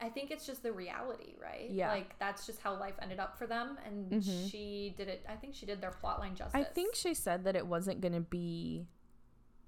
I 0.00 0.08
think 0.08 0.30
it's 0.30 0.46
just 0.46 0.62
the 0.62 0.72
reality, 0.72 1.34
right? 1.42 1.68
Yeah. 1.70 1.90
Like 1.90 2.18
that's 2.18 2.46
just 2.46 2.60
how 2.60 2.78
life 2.78 2.94
ended 3.02 3.18
up 3.20 3.36
for 3.38 3.46
them, 3.46 3.76
and 3.86 4.10
Mhm. 4.10 4.50
she 4.50 4.94
did 4.96 5.08
it. 5.08 5.24
I 5.28 5.36
think 5.36 5.54
she 5.54 5.66
did 5.66 5.80
their 5.80 5.90
plotline 5.92 6.34
justice. 6.34 6.54
I 6.54 6.64
think 6.64 6.94
she 6.94 7.12
said 7.14 7.44
that 7.44 7.54
it 7.56 7.66
wasn't 7.66 8.00
going 8.00 8.14
to 8.14 8.20
be 8.20 8.86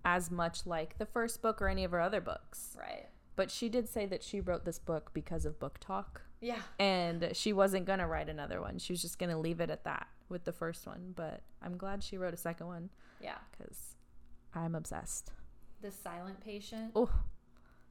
as 0.05 0.31
much 0.31 0.67
like 0.67 0.99
the 0.99 1.07
first 1.07 1.43
book 1.43 1.61
or 1.63 1.69
any 1.69 1.85
of 1.85 1.91
her 1.93 2.01
other 2.01 2.21
books. 2.21 2.77
right. 2.81 3.09
But 3.35 3.51
she 3.51 3.69
did 3.71 3.89
say 3.89 4.05
that 4.07 4.23
she 4.23 4.41
wrote 4.41 4.65
this 4.67 4.79
book 4.79 5.11
because 5.15 5.47
of 5.47 5.59
BookTok 5.59 6.21
Yeah, 6.41 6.61
and 6.79 7.35
she 7.35 7.53
wasn't 7.53 7.87
going 7.87 7.99
to 8.01 8.07
write 8.07 8.29
another 8.29 8.61
one. 8.61 8.79
She 8.79 8.93
was 8.93 9.01
just 9.01 9.19
going 9.19 9.31
to 9.31 9.39
leave 9.39 9.59
it 9.61 9.71
at 9.71 9.85
that 9.85 10.07
with 10.29 10.45
the 10.45 10.53
first 10.53 10.87
one. 10.87 11.13
But 11.17 11.41
I'm 11.63 11.77
glad 11.79 12.03
she 12.03 12.19
wrote 12.19 12.35
a 12.35 12.37
second 12.37 12.67
one 12.67 12.91
yeah. 13.21 13.39
because 13.51 13.97
I'm 14.55 14.75
obsessed. 14.75 15.31
The 15.81 15.91
Silent 15.91 16.41
Patient, 16.41 16.93
Oh, 16.95 17.11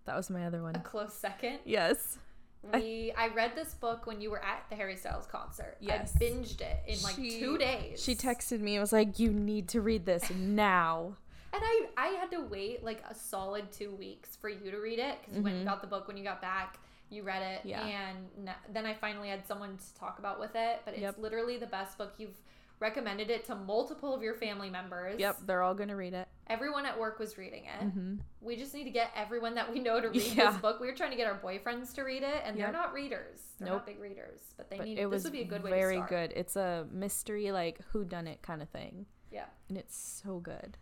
that 0.05 0.15
was 0.15 0.29
my 0.29 0.45
other 0.45 0.61
one. 0.61 0.75
a 0.75 0.79
one. 0.79 0.83
close 0.85 1.13
second. 1.13 1.59
Yes. 1.65 2.19
We 2.63 3.11
I 3.17 3.29
read 3.29 3.55
this 3.55 3.73
book 3.73 4.05
when 4.05 4.21
you 4.21 4.29
were 4.29 4.43
at 4.43 4.65
the 4.69 4.75
Harry 4.75 4.95
Styles 4.95 5.25
concert. 5.25 5.77
Yes. 5.79 6.13
I 6.15 6.19
binged 6.19 6.61
it 6.61 6.77
in 6.87 7.01
like 7.01 7.15
She- 7.15 7.39
two 7.39 7.57
days. 7.57 8.01
She 8.03 8.15
texted 8.15 8.59
me 8.59 8.75
and 8.75 8.81
was 8.81 8.93
like, 8.93 9.17
You 9.19 9.31
need 9.31 9.67
to 9.69 9.81
read 9.81 10.05
this 10.05 10.29
now. 10.29 11.15
and 11.53 11.61
I 11.65 11.87
I 11.97 12.07
had 12.19 12.29
to 12.31 12.41
wait 12.41 12.83
like 12.83 13.03
a 13.09 13.15
solid 13.15 13.71
two 13.71 13.91
weeks 13.95 14.35
for 14.35 14.47
you 14.49 14.69
to 14.71 14.77
read 14.77 14.99
it 14.99 15.17
because 15.21 15.37
you 15.37 15.43
went 15.43 15.55
and 15.57 15.65
Mhm. 15.65 15.69
got 15.71 15.81
the 15.81 15.87
book 15.87 16.07
when 16.07 16.17
you 16.17 16.23
got 16.23 16.41
back. 16.41 16.77
You 17.09 17.23
read 17.23 17.41
it, 17.41 17.65
Yeah. 17.65 17.81
and 17.85 18.49
then 18.69 18.85
I 18.85 18.93
finally 18.93 19.27
had 19.27 19.45
someone 19.45 19.77
to 19.77 19.95
talk 19.99 20.19
about 20.19 20.39
with 20.39 20.55
it. 20.55 20.81
But 20.85 20.93
it's 20.93 21.01
Yep. 21.01 21.17
literally 21.17 21.57
the 21.57 21.67
best 21.67 21.97
book 21.97 22.13
you've 22.17 22.37
recommended 22.81 23.29
it 23.29 23.45
to 23.45 23.55
multiple 23.55 24.13
of 24.13 24.21
your 24.21 24.33
family 24.33 24.69
members. 24.69 25.17
Yep, 25.19 25.37
they're 25.45 25.61
all 25.61 25.73
gonna 25.75 25.95
read 25.95 26.13
it. 26.13 26.27
Everyone 26.47 26.85
at 26.85 26.99
work 26.99 27.19
was 27.19 27.37
reading 27.37 27.63
it. 27.65 27.85
Mm-hmm. 27.85 28.15
We 28.41 28.57
just 28.57 28.73
need 28.73 28.83
to 28.83 28.89
get 28.89 29.11
everyone 29.15 29.55
that 29.55 29.71
we 29.71 29.79
know 29.79 30.01
to 30.01 30.09
read 30.09 30.21
Yeah. 30.35 30.51
this 30.51 30.59
book. 30.59 30.81
We 30.81 30.87
were 30.87 30.95
trying 30.95 31.11
to 31.11 31.15
get 31.17 31.27
our 31.27 31.39
boyfriends 31.39 31.93
to 31.95 32.01
read 32.01 32.23
it, 32.23 32.41
and 32.43 32.59
they're 32.59 32.71
not 32.71 32.91
readers. 32.91 33.39
They're 33.59 33.67
Nope. 33.69 33.77
not 33.77 33.85
big 33.85 33.99
readers, 34.01 34.41
but 34.57 34.69
they 34.69 34.77
But 34.77 34.85
need. 34.87 34.99
it 34.99 35.09
this 35.09 35.23
would 35.23 35.31
be 35.31 35.41
a 35.41 35.45
good 35.45 35.63
way 35.63 35.69
very 35.69 35.95
to 35.95 36.05
start. 36.07 36.09
good. 36.09 36.33
It's 36.35 36.55
a 36.57 36.87
mystery, 36.91 37.51
like 37.53 37.79
who 37.91 38.03
done 38.03 38.27
it 38.27 38.41
kind 38.41 38.61
of 38.61 38.67
thing, 38.69 39.05
Yeah. 39.31 39.45
and 39.69 39.77
it's 39.77 39.95
so 39.95 40.39
good. 40.39 40.77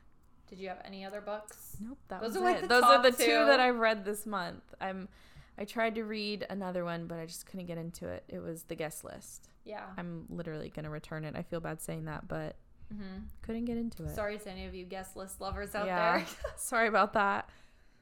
Did 0.47 0.57
you 0.57 0.69
have 0.69 0.81
any 0.83 1.05
other 1.05 1.21
books? 1.21 1.77
Nope, 1.79 1.99
that 2.07 2.21
Those 2.21 2.29
was 2.29 2.37
are, 2.37 2.43
like, 2.45 2.63
it. 2.63 2.69
Those 2.69 2.81
are 2.83 3.03
the 3.03 3.11
two. 3.11 3.17
two. 3.25 3.45
that 3.45 3.59
I've 3.59 3.77
read 3.77 4.03
this 4.05 4.25
month. 4.25 4.63
I'm. 4.81 5.07
I 5.59 5.65
tried 5.65 5.95
to 5.95 6.03
read 6.05 6.45
another 6.49 6.85
one, 6.85 7.05
but 7.05 7.19
I 7.19 7.25
just 7.25 7.45
couldn't 7.45 7.65
get 7.65 7.77
into 7.77 8.07
it. 8.07 8.23
It 8.29 8.39
was 8.39 8.63
the 8.63 8.75
guest 8.75 9.03
list. 9.03 9.49
Yeah. 9.65 9.83
I'm 9.97 10.25
literally 10.29 10.69
gonna 10.73 10.89
return 10.89 11.25
it. 11.25 11.35
I 11.35 11.43
feel 11.43 11.59
bad 11.59 11.81
saying 11.81 12.05
that, 12.05 12.27
but 12.27 12.55
Mm-hmm. 12.91 13.25
couldn't 13.43 13.65
get 13.65 13.77
into 13.77 14.03
it. 14.05 14.15
Sorry 14.15 14.39
to 14.39 14.49
any 14.49 14.65
of 14.65 14.73
you 14.73 14.83
guest 14.83 15.15
list 15.15 15.39
lovers 15.39 15.75
out 15.75 15.85
Yeah. 15.85 16.17
there. 16.17 16.25
Sorry 16.57 16.87
about 16.87 17.13
that. 17.13 17.47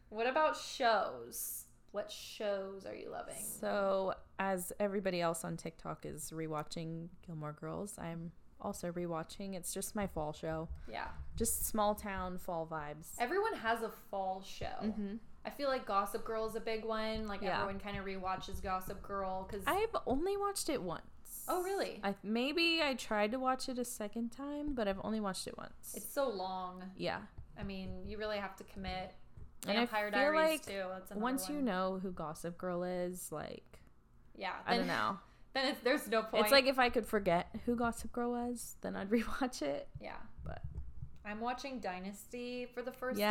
what 0.09 0.27
about 0.27 0.55
shows? 0.55 1.65
What 1.91 2.09
shows 2.11 2.85
are 2.85 2.95
you 2.95 3.09
loving? 3.09 3.35
So, 3.59 4.13
as 4.39 4.71
everybody 4.79 5.19
else 5.19 5.43
on 5.43 5.57
TikTok 5.57 6.05
is 6.05 6.31
rewatching 6.31 7.07
Gilmore 7.25 7.53
Girls, 7.59 7.95
I'm 7.97 8.31
also 8.61 8.91
rewatching. 8.91 9.55
It's 9.55 9.73
just 9.73 9.95
my 9.95 10.07
fall 10.07 10.31
show. 10.31 10.69
yeah. 10.89 11.07
Just 11.35 11.65
small 11.65 11.93
town 11.95 12.37
fall 12.37 12.65
vibes. 12.65 13.07
Everyone 13.19 13.55
has 13.55 13.81
a 13.81 13.89
fall 14.09 14.41
show. 14.41 14.65
hmm 14.91 15.15
I 15.47 15.49
feel 15.49 15.69
like 15.69 15.85
Gossip 15.85 16.25
Girl 16.25 16.45
is 16.45 16.55
a 16.55 16.59
big 16.59 16.83
one. 16.85 17.27
Like 17.27 17.41
Yeah. 17.41 17.61
everyone 17.61 17.79
kind 17.79 17.97
of 17.97 18.05
rewatches 18.05 18.61
Gossip 18.61 19.01
Girl 19.01 19.47
because. 19.49 19.63
I've 19.65 19.95
only 20.05 20.35
watched 20.37 20.69
it 20.69 20.81
once. 20.81 21.03
Oh 21.47 21.63
really? 21.63 22.01
I 22.03 22.13
maybe 22.23 22.81
I 22.83 22.93
tried 22.95 23.31
to 23.31 23.39
watch 23.39 23.69
it 23.69 23.79
a 23.79 23.85
second 23.85 24.31
time, 24.31 24.73
but 24.73 24.87
I've 24.87 24.99
only 25.03 25.21
watched 25.21 25.47
it 25.47 25.57
once. 25.57 25.93
It's 25.95 26.11
so 26.13 26.27
long. 26.29 26.83
yeah. 26.97 27.19
I 27.59 27.63
mean, 27.63 28.05
you 28.05 28.17
really 28.17 28.37
have 28.37 28.55
to 28.57 28.63
commit. 28.65 29.13
And 29.67 29.71
I 29.77 29.85
Vampire 29.85 30.11
feel 30.11 30.19
Diaries 30.19 30.49
like 30.49 30.65
too. 30.65 30.83
Once 31.15 31.49
you 31.49 31.61
know 31.61 31.99
who 32.03 32.11
Gossip 32.11 32.57
Girl 32.57 32.83
is, 32.83 33.31
like 33.31 33.79
Yeah. 34.35 34.53
I 34.65 34.77
don't 34.77 34.87
know. 34.87 35.17
Then 35.53 35.69
it's, 35.69 35.79
there's 35.83 36.07
no 36.07 36.21
point. 36.21 36.43
It's 36.43 36.51
like 36.51 36.67
if 36.67 36.77
I 36.77 36.89
could 36.89 37.05
forget 37.07 37.47
who 37.65 37.75
Gossip 37.75 38.11
Girl 38.11 38.29
was, 38.31 38.75
then 38.81 38.95
I'd 38.95 39.09
rewatch 39.17 39.61
it. 39.63 39.87
yeah. 39.99 40.17
But 40.45 40.61
I'm 41.25 41.39
watching 41.39 41.79
Dynasty 41.79 42.67
for 42.75 42.83
the 42.83 42.91
first 42.91 43.17
time. 43.19 43.27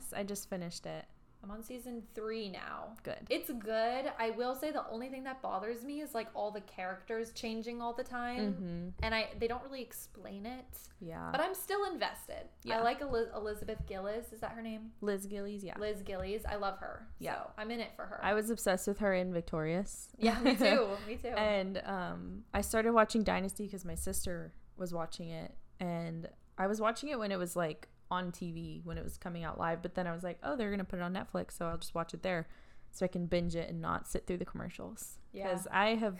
yes, 0.00 0.12
I 0.16 0.24
just 0.24 0.48
finished 0.50 0.86
it. 0.86 1.04
I'm 1.42 1.50
on 1.50 1.62
season 1.62 2.02
three 2.14 2.48
now. 2.50 2.94
Good. 3.02 3.26
It's 3.30 3.50
good. 3.50 4.12
I 4.18 4.30
will 4.36 4.54
say 4.54 4.70
the 4.72 4.86
only 4.90 5.08
thing 5.08 5.24
that 5.24 5.40
bothers 5.40 5.82
me 5.84 6.00
is 6.00 6.14
like 6.14 6.28
all 6.34 6.50
the 6.50 6.60
characters 6.60 7.32
changing 7.32 7.80
all 7.80 7.94
the 7.94 8.04
time, 8.04 8.52
Mm-hmm. 8.52 8.88
and 9.02 9.14
I 9.14 9.30
they 9.38 9.48
don't 9.48 9.62
really 9.62 9.80
explain 9.80 10.44
it. 10.44 10.66
Yeah. 11.00 11.30
But 11.32 11.40
I'm 11.40 11.54
still 11.54 11.84
invested. 11.90 12.42
Yeah. 12.62 12.78
I 12.78 12.82
like 12.82 13.00
Eliz- 13.00 13.34
Elizabeth 13.34 13.78
Gillies. 13.86 14.32
Is 14.32 14.40
that 14.40 14.50
her 14.52 14.60
name? 14.60 14.90
Liz 15.00 15.24
Gillies, 15.26 15.64
yeah. 15.64 15.78
Liz 15.78 16.02
Gillies. 16.02 16.42
I 16.46 16.56
love 16.56 16.76
her. 16.78 17.06
Yeah. 17.18 17.36
So 17.36 17.50
I'm 17.56 17.70
in 17.70 17.80
it 17.80 17.92
for 17.96 18.04
her. 18.04 18.20
I 18.22 18.34
was 18.34 18.50
obsessed 18.50 18.86
with 18.86 18.98
her 18.98 19.14
in 19.14 19.32
Victorious. 19.32 20.08
yeah, 20.18 20.38
me 20.40 20.54
too. 20.56 20.88
Me 21.08 21.16
too. 21.16 21.28
and 21.28 21.80
um, 21.86 22.44
I 22.52 22.60
started 22.60 22.92
watching 22.92 23.22
Dynasty 23.24 23.64
because 23.64 23.84
my 23.86 23.94
sister 23.94 24.52
was 24.76 24.92
watching 24.92 25.30
it, 25.30 25.54
and 25.80 26.28
I 26.58 26.66
was 26.66 26.80
watching 26.82 27.08
it 27.08 27.18
when 27.18 27.32
it 27.32 27.38
was 27.38 27.56
like 27.56 27.88
on 28.10 28.32
TV 28.32 28.84
when 28.84 28.98
it 28.98 29.04
was 29.04 29.16
coming 29.16 29.44
out 29.44 29.58
live. 29.58 29.82
But 29.82 29.94
then 29.94 30.06
I 30.06 30.12
was 30.12 30.22
like, 30.22 30.38
oh, 30.42 30.56
they're 30.56 30.70
gonna 30.70 30.84
put 30.84 30.98
it 30.98 31.02
on 31.02 31.12
Netflix, 31.14 31.56
so 31.56 31.66
I'll 31.66 31.78
just 31.78 31.94
watch 31.94 32.14
it 32.14 32.22
there, 32.22 32.48
so 32.90 33.04
I 33.04 33.08
can 33.08 33.26
binge 33.26 33.54
it 33.56 33.68
and 33.68 33.80
not 33.80 34.08
sit 34.08 34.26
through 34.26 34.38
the 34.38 34.44
commercials. 34.44 35.18
Yeah. 35.32 35.48
Because 35.48 35.66
I 35.70 35.94
have 35.94 36.18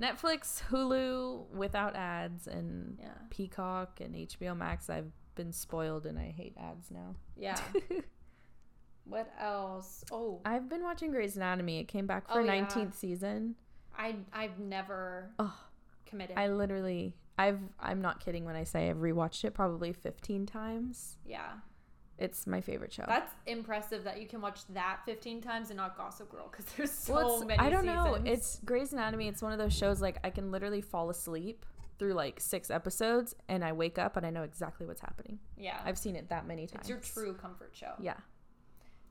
Netflix, 0.00 0.62
Hulu 0.70 1.48
without 1.54 1.94
ads, 1.96 2.46
and 2.46 2.98
yeah. 3.00 3.08
Peacock 3.30 4.00
and 4.00 4.14
HBO 4.14 4.56
Max. 4.56 4.88
I've 4.90 5.12
been 5.34 5.52
spoiled, 5.52 6.06
and 6.06 6.18
I 6.18 6.30
hate 6.36 6.54
ads 6.58 6.90
now. 6.90 7.14
Yeah. 7.36 7.58
what 9.04 9.32
else? 9.40 10.04
Oh, 10.10 10.40
I've 10.44 10.68
been 10.68 10.82
watching 10.82 11.10
Grey's 11.10 11.36
Anatomy. 11.36 11.78
It 11.78 11.88
came 11.88 12.06
back 12.06 12.28
for 12.28 12.40
Oh, 12.40 12.44
yeah. 12.44 12.64
19th 12.66 12.94
season. 12.94 13.54
I 13.96 14.16
I've 14.32 14.58
never 14.58 15.30
Oh, 15.38 15.54
committed. 16.06 16.36
I 16.38 16.48
literally, 16.48 17.14
I've, 17.38 17.60
I'm 17.80 18.00
not 18.00 18.24
kidding 18.24 18.44
when 18.44 18.56
I 18.56 18.64
say 18.64 18.90
I've 18.90 18.98
rewatched 18.98 19.44
it 19.44 19.52
probably 19.54 19.92
15 19.92 20.46
times. 20.46 21.18
yeah. 21.26 21.52
It's 22.18 22.46
my 22.46 22.60
favorite 22.60 22.92
show. 22.92 23.04
That's 23.08 23.32
impressive 23.46 24.04
that 24.04 24.20
you 24.20 24.28
can 24.28 24.40
watch 24.40 24.60
that 24.68 25.00
15 25.06 25.40
times 25.40 25.70
and 25.70 25.76
not 25.78 25.96
Gossip 25.96 26.30
Girl 26.30 26.46
because 26.48 26.66
there's 26.76 26.92
so 26.92 27.14
well, 27.14 27.44
many. 27.44 27.58
I 27.58 27.68
don't 27.68 27.86
know. 27.86 28.16
It's 28.24 28.60
Grey's 28.64 28.92
Anatomy. 28.92 29.26
It's 29.26 29.42
one 29.42 29.50
of 29.50 29.58
those 29.58 29.72
shows 29.72 30.00
like 30.00 30.18
I 30.22 30.30
can 30.30 30.52
literally 30.52 30.82
fall 30.82 31.10
asleep 31.10 31.66
through 31.98 32.12
like 32.12 32.38
six 32.38 32.70
episodes 32.70 33.34
and 33.48 33.64
I 33.64 33.72
wake 33.72 33.98
up 33.98 34.16
and 34.16 34.24
I 34.24 34.30
know 34.30 34.42
exactly 34.42 34.86
what's 34.86 35.00
happening. 35.00 35.38
yeah. 35.56 35.80
I've 35.84 35.98
seen 35.98 36.14
it 36.14 36.28
that 36.28 36.46
many 36.46 36.66
times. 36.66 36.82
it's 36.82 36.88
your 36.88 36.98
true 36.98 37.34
comfort 37.34 37.70
show. 37.72 37.92
Yeah. 37.98 38.14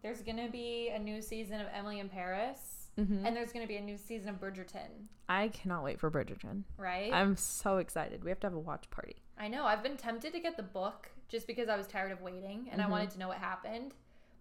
There's 0.03 0.21
gonna 0.21 0.49
be 0.49 0.89
a 0.93 0.99
new 0.99 1.21
season 1.21 1.59
of 1.59 1.67
Emily 1.73 1.99
in 1.99 2.07
Paris, 2.07 2.80
hmm 2.97 3.25
and 3.25 3.35
there's 3.35 3.51
gonna 3.53 3.67
be 3.67 3.77
a 3.77 3.81
new 3.81 3.97
season 3.97 4.29
of 4.29 4.35
Bridgerton. 4.39 5.07
I 5.29 5.47
cannot 5.49 5.83
wait 5.83 5.99
for 5.99 6.11
Bridgerton. 6.11 6.63
Right? 6.77 7.11
I'm 7.13 7.35
so 7.37 7.77
excited. 7.77 8.23
We 8.23 8.29
have 8.31 8.39
to 8.41 8.47
have 8.47 8.53
a 8.53 8.59
watch 8.59 8.89
party. 8.89 9.15
I 9.37 9.47
know. 9.47 9.65
I've 9.65 9.81
been 9.83 9.97
tempted 9.97 10.33
to 10.33 10.39
get 10.39 10.57
the 10.57 10.63
book 10.63 11.09
just 11.29 11.47
because 11.47 11.69
I 11.69 11.77
was 11.77 11.87
tired 11.87 12.11
of 12.11 12.21
waiting 12.21 12.67
and 12.71 12.81
I 12.81 12.85
Mhm. 12.85 12.89
wanted 12.89 13.09
to 13.11 13.19
know 13.19 13.27
what 13.29 13.37
happened. 13.37 13.93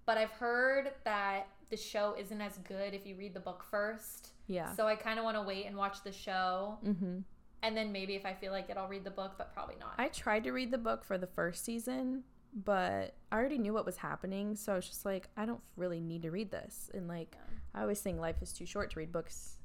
But 0.04 0.18
I've 0.18 0.32
heard 0.32 0.92
that 1.04 1.46
the 1.68 1.76
show 1.76 2.14
isn't 2.18 2.40
as 2.40 2.58
good 2.58 2.94
if 2.94 3.06
you 3.06 3.14
read 3.16 3.32
the 3.34 3.40
book 3.40 3.62
first. 3.62 4.32
Yeah. 4.48 4.72
So 4.72 4.88
I 4.88 4.96
kind 4.96 5.18
of 5.20 5.24
want 5.24 5.36
to 5.36 5.42
wait 5.42 5.66
and 5.66 5.76
watch 5.76 6.02
the 6.02 6.10
show. 6.12 6.78
hmm 6.82 7.20
And 7.62 7.76
then 7.76 7.92
maybe 7.92 8.16
if 8.16 8.24
I 8.26 8.34
feel 8.34 8.50
like 8.52 8.68
it, 8.70 8.76
I'll 8.76 8.88
read 8.88 9.04
the 9.04 9.10
book, 9.10 9.34
but 9.38 9.52
probably 9.52 9.76
not. 9.78 9.94
I 9.98 10.08
tried 10.08 10.42
to 10.44 10.50
read 10.52 10.70
the 10.72 10.78
book 10.78 11.04
for 11.04 11.18
the 11.18 11.26
first 11.28 11.62
season, 11.64 12.24
but 12.52 13.14
I 13.30 13.36
already 13.38 13.58
knew 13.58 13.72
what 13.74 13.84
was 13.86 13.98
happening. 13.98 14.56
So 14.56 14.72
I 14.72 14.76
was 14.76 14.88
just 14.88 15.04
like, 15.04 15.28
I 15.36 15.44
don't 15.46 15.60
really 15.76 16.00
need 16.00 16.22
to 16.22 16.30
read 16.32 16.50
this. 16.50 16.90
And 16.94 17.06
like, 17.06 17.36
I 17.74 17.83
always 17.83 18.00
think 18.00 18.18
life 18.20 18.42
is 18.42 18.52
too 18.52 18.66
short 18.66 18.90
to 18.92 18.98
read 18.98 19.12
books 19.12 19.56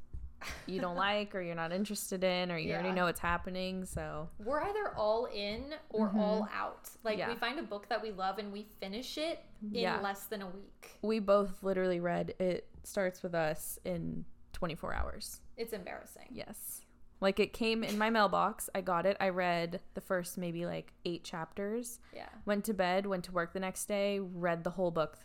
you 0.68 0.80
don't 0.80 0.98
like 0.98 1.34
or 1.34 1.42
you're 1.42 1.56
not 1.56 1.72
interested 1.72 2.24
in 2.24 2.52
or 2.52 2.58
you 2.58 2.72
already 2.74 2.92
know 2.92 3.06
what's 3.06 3.22
happening. 3.22 3.84
So 3.86 4.30
We're 4.38 4.62
either 4.62 4.94
all 4.96 5.26
in 5.26 5.74
or 5.90 6.10
Mhm. 6.10 6.16
all 6.20 6.48
out. 6.54 6.90
Like 7.04 7.18
Yeah. 7.18 7.30
we 7.30 7.36
find 7.36 7.58
a 7.58 7.64
book 7.64 7.88
that 7.90 8.02
we 8.02 8.12
love 8.12 8.38
and 8.38 8.52
we 8.52 8.64
finish 8.64 9.18
it 9.18 9.40
in 9.64 9.74
Yeah. 9.74 10.00
less 10.02 10.28
than 10.28 10.42
a 10.44 10.48
week. 10.50 11.00
we 11.02 11.20
both 11.20 11.64
literally 11.64 12.00
read 12.00 12.36
It 12.40 12.68
Starts 12.84 13.24
With 13.24 13.34
Us 13.34 13.80
in 13.86 14.26
24 14.54 14.94
hours. 14.94 15.42
It's 15.58 15.74
embarrassing. 15.74 16.28
Yes. 16.32 16.86
Like 17.22 17.40
it 17.40 17.54
came 17.54 17.84
in 17.84 17.98
my 17.98 18.10
mailbox. 18.12 18.70
I 18.76 18.82
got 18.82 19.06
it. 19.08 19.18
I 19.20 19.30
read 19.30 19.82
the 19.96 20.02
first 20.02 20.38
maybe 20.38 20.66
like 20.68 20.94
eight 21.06 21.24
chapters, 21.24 22.00
Yeah. 22.14 22.30
went 22.46 22.66
to 22.66 22.74
bed, 22.74 23.08
went 23.08 23.24
to 23.26 23.32
work 23.32 23.54
the 23.54 23.60
next 23.62 23.86
day, 23.86 24.20
read 24.20 24.64
the 24.64 24.72
whole 24.72 24.92
book 24.92 25.18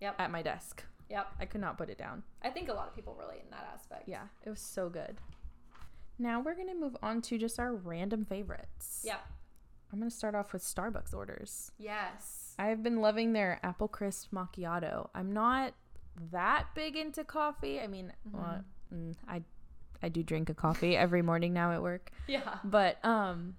Yep. 0.00 0.20
at 0.20 0.30
my 0.30 0.42
desk. 0.42 0.84
Yep. 1.10 1.26
I 1.40 1.44
could 1.46 1.60
not 1.60 1.78
put 1.78 1.88
it 1.90 1.98
down. 1.98 2.22
I 2.42 2.50
think 2.50 2.68
a 2.68 2.72
lot 2.72 2.88
of 2.88 2.94
people 2.94 3.16
relate 3.18 3.42
in 3.44 3.50
that 3.50 3.68
aspect. 3.74 4.08
Yeah, 4.08 4.24
it 4.44 4.50
was 4.50 4.60
so 4.60 4.88
good. 4.88 5.16
Now 6.18 6.40
we're 6.40 6.54
going 6.54 6.68
to 6.68 6.74
move 6.74 6.96
on 7.02 7.22
to 7.22 7.38
just 7.38 7.58
our 7.58 7.74
random 7.74 8.24
favorites. 8.24 9.02
Yep. 9.04 9.20
I'm 9.92 9.98
going 10.00 10.10
to 10.10 10.16
start 10.16 10.34
off 10.34 10.52
with 10.52 10.62
Starbucks 10.62 11.14
orders. 11.14 11.72
Yes. 11.78 12.54
I've 12.58 12.82
been 12.82 13.00
loving 13.00 13.32
their 13.32 13.58
apple 13.62 13.88
crisp 13.88 14.32
macchiato. 14.32 15.08
I'm 15.14 15.32
not 15.32 15.72
that 16.32 16.66
big 16.74 16.96
into 16.96 17.24
coffee. 17.24 17.80
I 17.80 17.86
mean, 17.86 18.12
well, 18.32 18.64
mm, 18.94 19.14
I 19.28 19.42
I 20.02 20.08
do 20.08 20.22
drink 20.22 20.50
a 20.50 20.54
coffee 20.54 20.96
every 20.96 21.22
morning 21.22 21.52
now 21.52 21.72
at 21.72 21.82
work, 21.82 22.10
Yeah. 22.26 22.58
but 22.64 23.02
um 23.04 23.54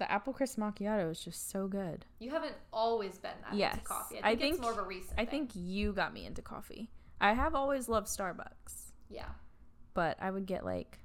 the 0.00 0.10
apple 0.10 0.32
crisp 0.32 0.58
macchiato 0.58 1.08
is 1.10 1.20
just 1.20 1.50
so 1.50 1.68
good. 1.68 2.04
You 2.18 2.30
haven't 2.30 2.56
always 2.72 3.18
been 3.18 3.30
that 3.44 3.54
Yes. 3.54 3.74
into 3.74 3.84
coffee. 3.86 4.20
I 4.22 4.30
I 4.30 4.36
think, 4.36 4.54
it's 4.54 4.62
more 4.62 4.72
of 4.72 4.78
a 4.78 4.82
recent 4.82 5.12
I 5.20 5.24
thing. 5.24 5.46
think 5.46 5.50
you 5.54 5.92
got 5.92 6.12
me 6.12 6.26
into 6.26 6.42
coffee. 6.42 6.90
I 7.20 7.34
have 7.34 7.54
always 7.54 7.88
loved 7.88 8.08
Starbucks, 8.08 8.92
Yeah. 9.08 9.28
but 9.94 10.16
I 10.20 10.30
would 10.32 10.46
get 10.46 10.64
like 10.64 10.98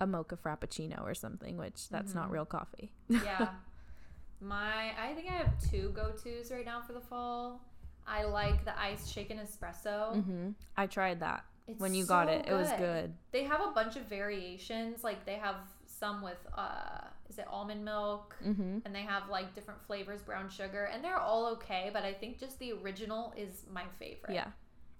a 0.00 0.06
mocha 0.06 0.36
frappuccino 0.36 1.02
or 1.02 1.12
something, 1.14 1.58
which 1.58 1.88
that's 1.90 2.14
not 2.14 2.28
Mhm. 2.28 2.32
real 2.32 2.46
coffee. 2.46 2.92
Yeah. 3.08 3.54
My 4.40 4.92
I 4.98 5.12
think 5.14 5.28
I 5.28 5.34
have 5.34 5.52
two 5.70 5.90
go 5.90 6.12
tos 6.12 6.50
right 6.50 6.64
now 6.64 6.80
for 6.80 6.92
the 6.94 7.00
fall. 7.00 7.60
I 8.06 8.24
like 8.24 8.64
the 8.64 8.78
iced 8.80 9.12
shaken 9.12 9.38
espresso. 9.38 10.22
hmm 10.24 10.50
I 10.76 10.86
tried 10.86 11.20
that 11.20 11.44
It's 11.66 11.78
when 11.80 11.92
you 11.94 12.06
got 12.06 12.28
so 12.28 12.32
it. 12.34 12.46
It 12.48 12.52
was 12.54 12.70
good. 12.78 13.12
They 13.32 13.44
have 13.44 13.60
a 13.60 13.72
bunch 13.72 13.96
of 13.96 14.04
variations. 14.04 15.04
Like 15.04 15.26
they 15.26 15.34
have 15.34 15.56
some 15.86 16.22
with 16.22 16.38
uh 16.56 17.00
it 17.40 17.46
almond 17.50 17.84
milk? 17.84 18.36
hmm 18.42 18.78
And 18.84 18.94
they 18.94 19.02
have 19.02 19.28
like 19.28 19.54
different 19.54 19.80
flavors, 19.86 20.22
brown 20.22 20.48
sugar, 20.48 20.84
and 20.92 21.02
they're 21.02 21.18
all 21.18 21.46
okay, 21.54 21.90
but 21.92 22.04
I 22.04 22.12
think 22.12 22.38
just 22.38 22.58
the 22.58 22.72
original 22.72 23.34
is 23.36 23.64
my 23.72 23.84
favorite. 23.98 24.34
Yeah. 24.34 24.48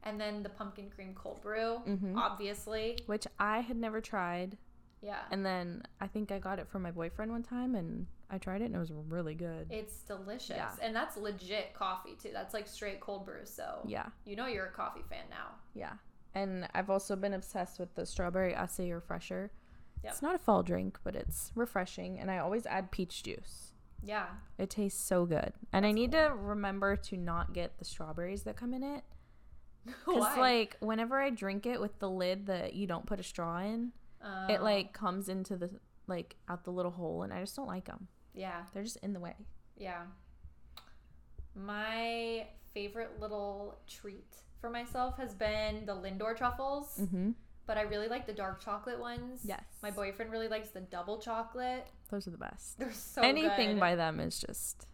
And 0.03 0.21
then 0.21 0.43
the 0.43 0.49
pumpkin 0.49 0.91
cream 0.91 1.15
cold 1.15 1.41
brew, 1.43 1.77
hmm 1.79 2.19
obviously. 2.19 2.99
Which 3.07 3.27
I 3.39 3.61
had 3.61 3.77
never 3.77 4.01
tried. 4.01 4.57
Yeah. 5.03 5.21
And 5.31 5.45
then 5.45 5.83
I 6.01 6.07
think 6.07 6.31
I 6.33 6.39
got 6.39 6.59
it 6.59 6.69
from 6.69 6.83
my 6.83 6.91
boyfriend 6.91 7.31
one 7.31 7.43
time 7.43 7.75
and 7.75 8.07
I 8.31 8.39
tried 8.39 8.63
it 8.63 8.67
and 8.67 8.77
it 8.77 8.79
was 8.79 8.93
really 9.09 9.35
good. 9.35 9.67
It's 9.71 10.03
delicious. 10.03 10.57
Yeah. 10.57 10.71
And 10.83 10.95
that's 10.95 11.17
legit 11.17 11.75
coffee 11.75 12.17
too. 12.21 12.31
That's 12.33 12.55
like 12.55 12.67
straight 12.69 13.01
cold 13.01 13.25
brew. 13.25 13.45
So 13.45 13.81
yeah. 13.87 14.07
you 14.25 14.37
know 14.37 14.47
you're 14.47 14.67
a 14.67 14.73
coffee 14.73 15.05
fan 15.09 15.25
now. 15.31 15.55
Yeah. 15.75 15.93
And 16.35 16.69
I've 16.75 16.91
also 16.91 17.17
been 17.17 17.35
obsessed 17.35 17.81
with 17.81 17.95
the 17.95 18.07
strawberry 18.07 18.53
acai 18.53 18.93
refresher. 18.93 19.51
Yep. 20.05 20.13
It's 20.13 20.23
not 20.23 20.35
a 20.35 20.39
fall 20.39 20.63
drink, 20.63 20.99
but 21.05 21.15
it's 21.15 21.53
refreshing, 21.55 22.19
and 22.19 22.31
I 22.31 22.39
always 22.39 22.65
add 22.67 22.91
peach 22.91 23.23
juice. 23.23 23.73
Yeah. 24.03 24.27
It 24.57 24.71
tastes 24.71 25.03
so 25.05 25.27
good, 25.27 25.53
and 25.73 25.85
I 25.85 25.93
need 25.93 26.13
to 26.13 26.33
remember 26.35 26.97
to 26.97 27.17
not 27.17 27.53
get 27.53 27.79
the 27.79 27.85
strawberries 27.85 28.45
that 28.45 28.57
come 28.57 28.73
in 28.75 28.83
it. 28.83 29.05
Because 30.07 30.37
like 30.39 30.77
whenever 30.81 31.19
I 31.21 31.31
drink 31.31 31.65
it 31.67 31.81
with 31.81 31.99
the 32.01 32.09
lid 32.11 32.47
that 32.47 32.75
you 32.75 32.87
don't 32.87 33.07
put 33.07 33.19
a 33.19 33.23
straw 33.23 33.61
in, 33.61 33.93
it 34.49 34.59
Oh, 34.61 34.63
like 34.63 34.93
comes 34.93 35.29
into 35.31 35.57
the 35.57 35.71
like 36.07 36.37
out 36.49 36.65
the 36.65 36.71
little 36.73 36.91
hole, 36.93 37.23
and 37.23 37.33
I 37.33 37.41
just 37.41 37.57
don't 37.57 37.67
like 37.67 37.87
them. 37.87 38.09
yeah, 38.35 38.63
They're 38.75 38.83
just 38.83 38.99
in 38.99 39.13
the 39.15 39.21
way. 39.21 39.35
yeah. 39.79 40.03
My 41.55 42.47
favorite 42.75 43.21
little 43.21 43.79
treat 43.87 44.37
for 44.61 44.71
myself 44.71 45.17
has 45.19 45.35
been 45.35 45.85
the 45.87 45.95
Lindor 45.95 46.37
truffles, 46.37 46.99
Mm-hmm. 47.01 47.31
But 47.71 47.79
I 47.79 47.83
really 47.83 48.09
like 48.09 48.27
the 48.27 48.33
dark 48.33 48.61
chocolate 48.61 48.99
ones. 48.99 49.43
Yes. 49.45 49.63
My 49.81 49.93
boyfriend 49.93 50.33
really 50.33 50.49
likes 50.49 50.71
the 50.71 50.81
double 50.81 51.19
chocolate. 51.19 51.87
Those 52.11 52.27
are 52.27 52.33
the 52.33 52.37
best. 52.37 52.81
They're 52.81 52.93
so 52.93 53.21
good. 53.21 53.29
Anything 53.29 53.69
good. 53.75 53.79
by 53.81 53.95
them 53.95 54.19
is 54.19 54.41
just 54.41 54.89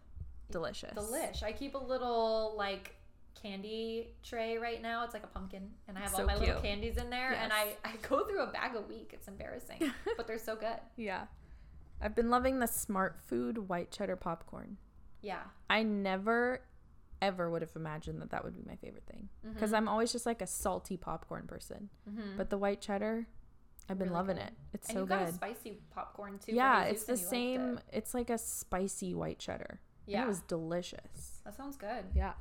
delicious. 0.50 0.92
Delish. 0.92 1.42
I 1.42 1.52
keep 1.52 1.74
a 1.74 1.78
little 1.78 2.52
like 2.58 2.94
candy 3.40 4.08
tray 4.22 4.58
right 4.58 4.82
now. 4.82 5.04
It's 5.04 5.14
like 5.14 5.24
a 5.24 5.26
pumpkin, 5.28 5.70
and 5.88 5.96
I 5.96 6.02
have 6.02 6.10
So 6.10 6.18
all 6.18 6.26
my 6.26 6.36
little 6.36 6.60
candies 6.60 6.98
in 6.98 7.08
there. 7.08 7.32
And 7.32 7.50
I 7.50 7.76
I 7.82 7.92
go 8.06 8.26
through 8.26 8.42
a 8.42 8.48
bag 8.48 8.76
a 8.76 8.82
week. 8.82 9.12
It's 9.14 9.26
embarrassing, 9.26 9.80
but 10.18 10.26
they're 10.26 10.36
so 10.36 10.54
good. 10.54 10.76
Yeah. 10.96 11.22
I've 12.02 12.14
been 12.14 12.28
loving 12.28 12.58
the 12.58 12.66
Smartfood 12.66 13.56
white 13.56 13.90
cheddar 13.90 14.16
popcorn. 14.16 14.76
Yeah. 15.22 15.44
I 15.70 15.82
never 15.82 16.60
ever 17.22 17.50
would 17.50 17.62
have 17.62 17.74
imagined 17.76 18.20
that 18.20 18.30
that 18.30 18.44
would 18.44 18.54
be 18.54 18.62
my 18.66 18.76
favorite 18.76 19.04
thing 19.06 19.28
because 19.54 19.72
Mhm. 19.72 19.76
I'm 19.78 19.88
always 19.88 20.12
just 20.12 20.26
like 20.26 20.42
a 20.42 20.46
salty 20.46 20.96
popcorn 20.96 21.46
person. 21.46 21.88
Mhm. 22.08 22.36
But 22.36 22.50
the 22.50 22.58
white 22.58 22.80
cheddar, 22.80 23.26
I've 23.88 23.98
been 23.98 24.08
Really 24.08 24.14
loving 24.18 24.36
good. 24.36 24.46
it. 24.46 24.52
It's 24.74 24.88
and 24.88 24.96
so 24.96 25.00
you 25.02 25.06
got 25.06 25.22
a 25.22 25.24
good. 25.26 25.34
spicy 25.34 25.80
popcorn 25.90 26.38
too. 26.38 26.52
Yeah, 26.54 26.82
it's 26.84 27.04
the 27.04 27.12
and 27.12 27.20
same. 27.20 27.78
it. 27.78 27.84
It's 27.92 28.14
like 28.14 28.30
a 28.30 28.38
spicy 28.38 29.14
white 29.14 29.38
cheddar. 29.38 29.80
and 30.06 30.12
Yeah, 30.12 30.24
it 30.24 30.28
was 30.28 30.40
delicious. 30.42 31.40
that 31.44 31.54
sounds 31.54 31.76
good. 31.76 32.04
Yeah. 32.14 32.34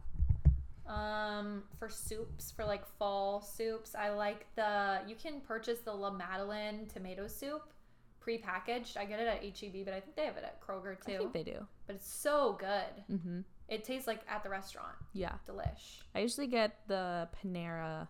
Um, 0.85 1.63
for 1.79 1.89
soups, 1.89 2.51
for 2.51 2.63
like 2.63 2.85
fall 2.85 3.41
soups, 3.41 3.95
I 3.95 4.09
like 4.09 4.45
the. 4.55 5.01
You 5.07 5.15
can 5.15 5.41
purchase 5.41 5.79
the 5.79 5.93
La 5.93 6.11
Madeleine 6.11 6.85
tomato 6.87 7.25
soup, 7.27 7.73
prepackaged. 8.21 8.95
I 8.97 9.05
get 9.05 9.19
it 9.19 9.27
at 9.27 9.43
HEB, 9.43 9.83
but 9.83 9.95
I 9.95 9.99
think 9.99 10.15
they 10.15 10.25
have 10.25 10.37
it 10.37 10.43
at 10.43 10.61
Kroger 10.61 10.99
too. 11.03 11.13
I 11.13 11.17
think 11.17 11.33
they 11.33 11.43
do. 11.43 11.65
but 11.87 11.95
it's 11.95 12.07
so 12.07 12.53
good. 12.59 13.03
Mm-hmm. 13.09 13.41
It 13.67 13.83
tastes 13.83 14.07
like 14.07 14.21
at 14.29 14.43
the 14.43 14.49
restaurant. 14.49 14.95
Yeah. 15.13 15.33
Delish. 15.47 16.01
I 16.13 16.19
usually 16.19 16.47
get 16.47 16.79
the 16.87 17.27
Panera 17.43 18.07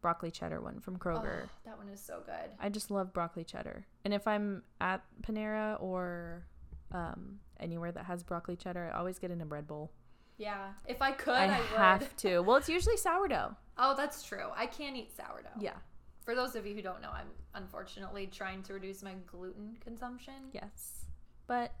broccoli 0.00 0.30
cheddar 0.30 0.60
one 0.60 0.80
from 0.80 0.98
Kroger. 0.98 1.42
Oh, 1.44 1.48
that 1.64 1.76
one 1.76 1.88
is 1.88 2.00
so 2.00 2.22
good. 2.24 2.50
I 2.60 2.68
just 2.68 2.90
love 2.90 3.12
broccoli 3.12 3.44
cheddar. 3.44 3.86
And 4.04 4.14
if 4.14 4.26
I'm 4.26 4.62
at 4.80 5.02
Panera 5.22 5.80
or 5.82 6.46
um, 6.92 7.40
anywhere 7.60 7.92
that 7.92 8.04
has 8.04 8.22
broccoli 8.22 8.56
cheddar, 8.56 8.90
I 8.94 8.98
always 8.98 9.18
get 9.18 9.30
in 9.30 9.40
a 9.40 9.46
bread 9.46 9.66
bowl. 9.66 9.92
Yeah, 10.38 10.72
if 10.86 11.00
I 11.00 11.12
could, 11.12 11.34
I, 11.34 11.46
I, 11.46 11.58
would. 11.58 11.68
have 11.68 12.16
to. 12.18 12.40
Well, 12.40 12.56
it's 12.56 12.68
usually 12.68 12.96
sourdough. 12.96 13.56
Oh, 13.78 13.94
that's 13.96 14.22
true. 14.22 14.48
I 14.54 14.66
can't 14.66 14.96
eat 14.96 15.10
sourdough. 15.16 15.58
Yeah. 15.58 15.76
For 16.24 16.34
those 16.34 16.56
of 16.56 16.66
you 16.66 16.74
who 16.74 16.82
don't 16.82 17.00
know, 17.00 17.10
I'm 17.10 17.28
unfortunately 17.54 18.26
trying 18.26 18.62
to 18.64 18.74
reduce 18.74 19.02
my 19.02 19.14
gluten 19.26 19.76
consumption. 19.80 20.34
Yes. 20.52 21.04
But 21.46 21.72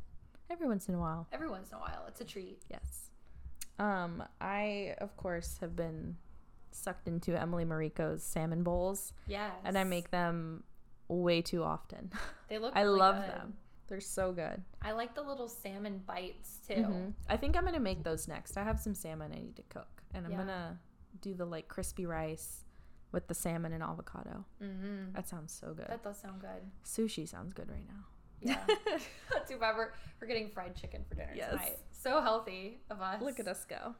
every 0.50 0.66
once 0.68 0.88
in 0.88 0.94
a 0.94 0.98
while, 0.98 1.26
Every 1.32 1.48
once 1.48 1.70
in 1.70 1.76
a 1.76 1.80
while, 1.80 2.04
it's 2.08 2.20
a 2.20 2.24
treat. 2.24 2.62
yes. 2.70 3.10
Um, 3.78 4.22
I 4.40 4.94
of 4.98 5.16
course 5.16 5.58
have 5.60 5.76
been 5.76 6.16
sucked 6.70 7.08
into 7.08 7.38
Emily 7.40 7.64
Mariko's 7.64 8.22
salmon 8.22 8.62
bowls, 8.62 9.12
Yes. 9.26 9.52
and 9.64 9.76
I 9.76 9.84
make 9.84 10.10
them 10.10 10.62
way 11.08 11.42
too 11.42 11.62
often. 11.62 12.10
They 12.48 12.58
look. 12.58 12.74
I 12.76 12.82
really 12.82 12.98
love 13.00 13.16
good. 13.24 13.30
them. 13.34 13.54
They're 13.88 14.00
so 14.00 14.32
good. 14.32 14.62
I 14.82 14.92
like 14.92 15.14
the 15.16 15.22
little 15.22 15.48
salmon 15.48 15.98
bites 16.06 16.60
too. 16.66 16.74
Mhm. 16.74 17.12
I 17.28 17.36
think 17.36 17.56
I'm 17.56 17.64
gonna 17.64 17.80
make 17.80 18.02
those 18.04 18.28
next. 18.28 18.56
I 18.56 18.62
have 18.64 18.78
some 18.80 18.94
salmon 18.94 19.32
I 19.32 19.36
need 19.40 19.56
to 19.56 19.62
cook, 19.68 20.02
and 20.14 20.24
I'm 20.24 20.32
Yeah. 20.32 20.38
gonna 20.38 20.78
do 21.20 21.34
the 21.34 21.44
like 21.44 21.66
crispy 21.68 22.06
rice 22.06 22.64
with 23.12 23.26
the 23.28 23.34
salmon 23.34 23.72
and 23.72 23.82
avocado. 23.82 24.44
Mm-hmm. 24.62 25.12
That 25.14 25.26
sounds 25.28 25.52
so 25.52 25.74
good. 25.74 25.88
That 25.88 26.02
does 26.04 26.18
sound 26.20 26.40
good. 26.40 26.70
Sushi 26.84 27.26
sounds 27.28 27.52
good 27.52 27.70
right 27.70 27.86
now. 27.88 28.04
Yeah. 28.42 28.58
Too 29.48 29.56
bad 29.58 29.76
we're, 29.76 29.92
we're 30.20 30.26
getting 30.26 30.48
fried 30.50 30.76
chicken 30.76 31.04
for 31.08 31.14
dinner 31.14 31.32
Yes. 31.34 31.50
tonight. 31.50 31.78
So 31.92 32.20
healthy 32.20 32.80
of 32.90 33.00
us. 33.00 33.20
Look 33.22 33.40
at 33.40 33.48
us 33.48 33.64
go. 33.64 33.94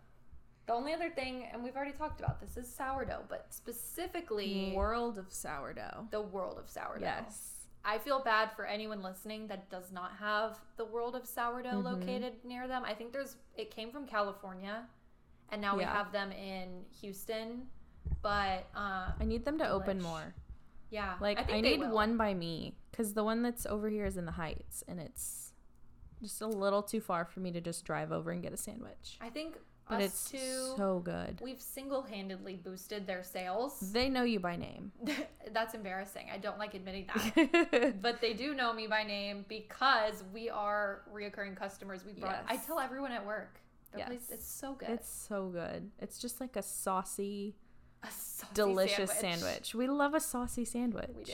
The 0.66 0.72
only 0.72 0.92
other 0.92 1.10
thing, 1.10 1.48
and 1.52 1.62
we've 1.62 1.76
already 1.76 1.92
talked 1.92 2.20
about 2.20 2.40
this, 2.40 2.56
is 2.56 2.72
sourdough, 2.72 3.24
but 3.28 3.46
specifically 3.50 4.72
World 4.74 5.16
of 5.18 5.32
sourdough. 5.32 6.08
the 6.10 6.20
world 6.20 6.58
of 6.58 6.68
sourdough. 6.68 7.00
Yes. 7.04 7.52
I 7.84 7.98
feel 7.98 8.20
bad 8.20 8.50
for 8.56 8.64
anyone 8.66 9.00
listening 9.00 9.46
that 9.46 9.70
does 9.70 9.92
not 9.92 10.12
have 10.18 10.58
the 10.76 10.84
world 10.84 11.14
of 11.14 11.24
sourdough 11.24 11.70
Mhm. 11.82 11.84
located 11.84 12.32
near 12.44 12.66
them. 12.66 12.82
I 12.84 12.94
think 12.94 13.12
there's 13.12 13.36
it 13.56 13.70
came 13.70 13.92
from 13.92 14.06
California, 14.06 14.88
and 15.50 15.62
now 15.62 15.76
we 15.76 15.84
have 15.84 16.10
them 16.10 16.32
in 16.32 16.84
Houston. 17.00 17.68
But 18.22 18.66
uh, 18.74 19.12
I 19.20 19.24
need 19.24 19.44
them 19.44 19.58
to 19.58 19.68
open 19.68 20.00
more. 20.02 20.34
Yeah, 20.90 21.14
Like 21.20 21.38
I, 21.38 21.44
they 21.44 21.60
need 21.62 21.80
will. 21.80 21.90
one 21.90 22.16
by 22.16 22.34
me 22.34 22.74
because 22.90 23.14
the 23.14 23.24
one 23.24 23.42
that's 23.42 23.66
over 23.66 23.88
here 23.88 24.06
is 24.06 24.16
in 24.16 24.24
the 24.26 24.32
Heights, 24.32 24.84
and 24.88 25.00
it's 25.00 25.52
just 26.22 26.40
a 26.40 26.46
little 26.46 26.82
too 26.82 27.00
far 27.00 27.24
for 27.24 27.40
me 27.40 27.50
to 27.52 27.60
just 27.60 27.84
drive 27.84 28.12
over 28.12 28.30
and 28.30 28.42
get 28.42 28.52
a 28.52 28.56
sandwich. 28.56 29.18
I 29.20 29.28
think 29.28 29.56
But 29.88 30.00
it's 30.00 30.30
two, 30.30 30.38
so 30.76 31.00
good. 31.04 31.38
we've 31.42 31.60
single-handedly 31.60 32.56
boosted 32.56 33.06
their 33.06 33.22
sales. 33.22 33.78
They 33.92 34.08
know 34.08 34.22
you 34.24 34.40
by 34.40 34.56
name. 34.56 34.92
That's 35.52 35.74
embarrassing. 35.74 36.28
I 36.32 36.38
don't 36.38 36.58
like 36.58 36.74
admitting 36.74 37.06
that. 37.14 37.94
but 38.02 38.20
they 38.20 38.32
do 38.32 38.54
know 38.54 38.72
me 38.72 38.86
by 38.86 39.02
name 39.04 39.44
because 39.48 40.24
we 40.32 40.48
are 40.48 41.02
reoccurring 41.12 41.56
customers. 41.56 42.04
We 42.04 42.12
brought. 42.14 42.44
I 42.48 42.56
tell 42.56 42.80
everyone 42.80 43.12
at 43.12 43.24
work. 43.26 43.60
Their 43.92 44.00
Yes. 44.00 44.08
place 44.08 44.30
it's 44.30 44.46
so 44.50 44.72
good. 44.74 44.88
It's 44.90 45.08
so 45.10 45.48
good. 45.48 45.90
It's 46.00 46.18
just 46.18 46.40
like 46.40 46.56
a 46.56 46.62
saucy, 46.62 47.54
a 48.02 48.10
saucy 48.10 48.54
delicious 48.54 49.10
sandwich. 49.12 49.74
We 49.74 49.86
love 49.86 50.14
a 50.14 50.20
saucy 50.20 50.64
sandwich. 50.64 51.10
We 51.16 51.24
do. 51.24 51.32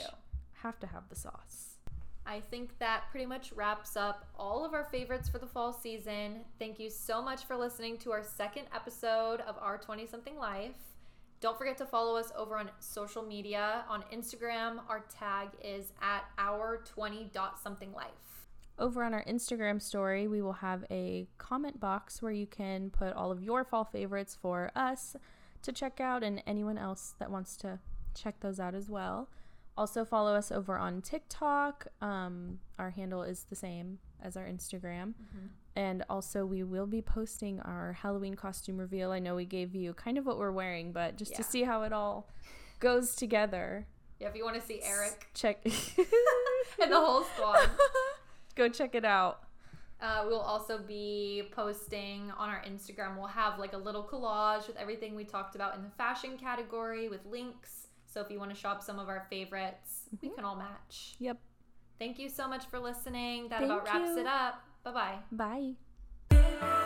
Have 0.62 0.78
to 0.80 0.86
have 0.86 1.08
the 1.08 1.16
sauce. 1.16 1.72
I 2.24 2.40
think 2.40 2.78
that 2.78 3.04
pretty 3.10 3.26
much 3.26 3.52
wraps 3.52 3.96
up 3.96 4.26
all 4.38 4.64
of 4.64 4.74
our 4.74 4.84
favorites 4.84 5.28
for 5.28 5.38
the 5.38 5.46
fall 5.46 5.72
season. 5.72 6.42
Thank 6.58 6.78
you 6.78 6.88
so 6.88 7.20
much 7.20 7.44
for 7.44 7.56
listening 7.56 7.98
to 7.98 8.12
our 8.12 8.22
second 8.22 8.66
episode 8.74 9.40
of 9.40 9.56
our 9.60 9.76
20 9.76 10.06
something 10.06 10.36
life. 10.38 10.76
Don't 11.40 11.58
forget 11.58 11.76
to 11.78 11.86
follow 11.86 12.16
us 12.16 12.30
over 12.38 12.56
on 12.56 12.70
social 12.78 13.22
media. 13.22 13.84
On 13.88 14.04
Instagram, 14.12 14.78
our 14.88 15.04
tag 15.10 15.48
is 15.62 15.92
at 16.00 16.24
our 16.38 16.84
20 16.84 17.30
dot 17.32 17.58
something 17.60 17.92
life. 17.92 18.12
Over 18.78 19.02
on 19.02 19.12
our 19.12 19.24
Instagram 19.24 19.82
story, 19.82 20.28
we 20.28 20.40
will 20.40 20.52
have 20.54 20.84
a 20.90 21.26
comment 21.38 21.80
box 21.80 22.22
where 22.22 22.32
you 22.32 22.46
can 22.46 22.90
put 22.90 23.12
all 23.14 23.32
of 23.32 23.42
your 23.42 23.64
fall 23.64 23.84
favorites 23.84 24.38
for 24.40 24.70
us 24.76 25.16
to 25.62 25.72
check 25.72 26.00
out 26.00 26.22
and 26.22 26.42
anyone 26.46 26.78
else 26.78 27.14
that 27.18 27.30
wants 27.30 27.56
to 27.58 27.78
check 28.14 28.40
those 28.40 28.60
out 28.60 28.74
as 28.74 28.88
well. 28.88 29.28
Also, 29.76 30.04
follow 30.04 30.34
us 30.34 30.52
over 30.52 30.76
on 30.76 31.00
TikTok. 31.00 31.86
Um, 32.02 32.58
our 32.78 32.90
handle 32.90 33.22
is 33.22 33.46
the 33.48 33.56
same 33.56 33.98
as 34.22 34.36
our 34.36 34.44
Instagram. 34.44 35.14
And 35.74 36.04
also, 36.10 36.44
we 36.44 36.62
will 36.62 36.86
be 36.86 37.00
posting 37.00 37.58
our 37.60 37.94
Halloween 37.94 38.34
costume 38.34 38.76
reveal. 38.76 39.10
I 39.12 39.18
know 39.18 39.34
we 39.34 39.46
gave 39.46 39.74
you 39.74 39.94
kind 39.94 40.18
of 40.18 40.26
what 40.26 40.38
we're 40.38 40.50
wearing, 40.52 40.92
but 40.92 41.16
just 41.16 41.34
to 41.36 41.42
see 41.42 41.62
how 41.62 41.82
it 41.84 41.92
all 41.94 42.28
goes 42.80 43.14
together, 43.16 43.86
Yeah, 44.20 44.28
if 44.28 44.36
you 44.36 44.44
want 44.44 44.56
to 44.56 44.60
see 44.60 44.80
Eric 44.84 45.28
check 45.32 45.64
and 46.82 46.92
the 46.92 47.00
whole 47.00 47.24
squad. 47.24 47.70
Go 48.54 48.68
check 48.68 48.94
it 48.94 49.06
out. 49.06 49.40
Uh, 50.02 50.24
we'll 50.26 50.40
also 50.40 50.78
be 50.78 51.44
posting 51.52 52.32
on 52.36 52.48
our 52.48 52.60
Instagram. 52.68 53.16
We'll 53.16 53.28
have 53.28 53.60
like 53.60 53.72
a 53.72 53.78
little 53.78 54.02
collage 54.02 54.66
with 54.66 54.76
everything 54.76 55.14
we 55.14 55.22
talked 55.24 55.54
about 55.54 55.76
in 55.76 55.82
the 55.82 55.90
fashion 55.90 56.36
category 56.36 57.08
with 57.08 57.24
links. 57.24 57.86
So 58.06 58.20
if 58.20 58.28
you 58.28 58.38
want 58.38 58.50
to 58.50 58.56
shop 58.56 58.82
some 58.82 58.98
of 58.98 59.08
our 59.08 59.26
favorites, 59.30 60.08
we 60.20 60.28
can 60.28 60.44
all 60.44 60.56
match. 60.56 61.14
Yep. 61.20 61.38
Thank 62.00 62.18
you 62.18 62.28
so 62.28 62.48
much 62.48 62.66
for 62.66 62.80
listening. 62.80 63.48
That 63.48 63.60
Thank 63.60 63.70
about 63.70 63.84
wraps 63.84 64.08
you. 64.08 64.18
it 64.18 64.26
up. 64.26 64.60
Bye 64.82 65.18
bye. 65.30 65.76
Bye. 66.30 66.84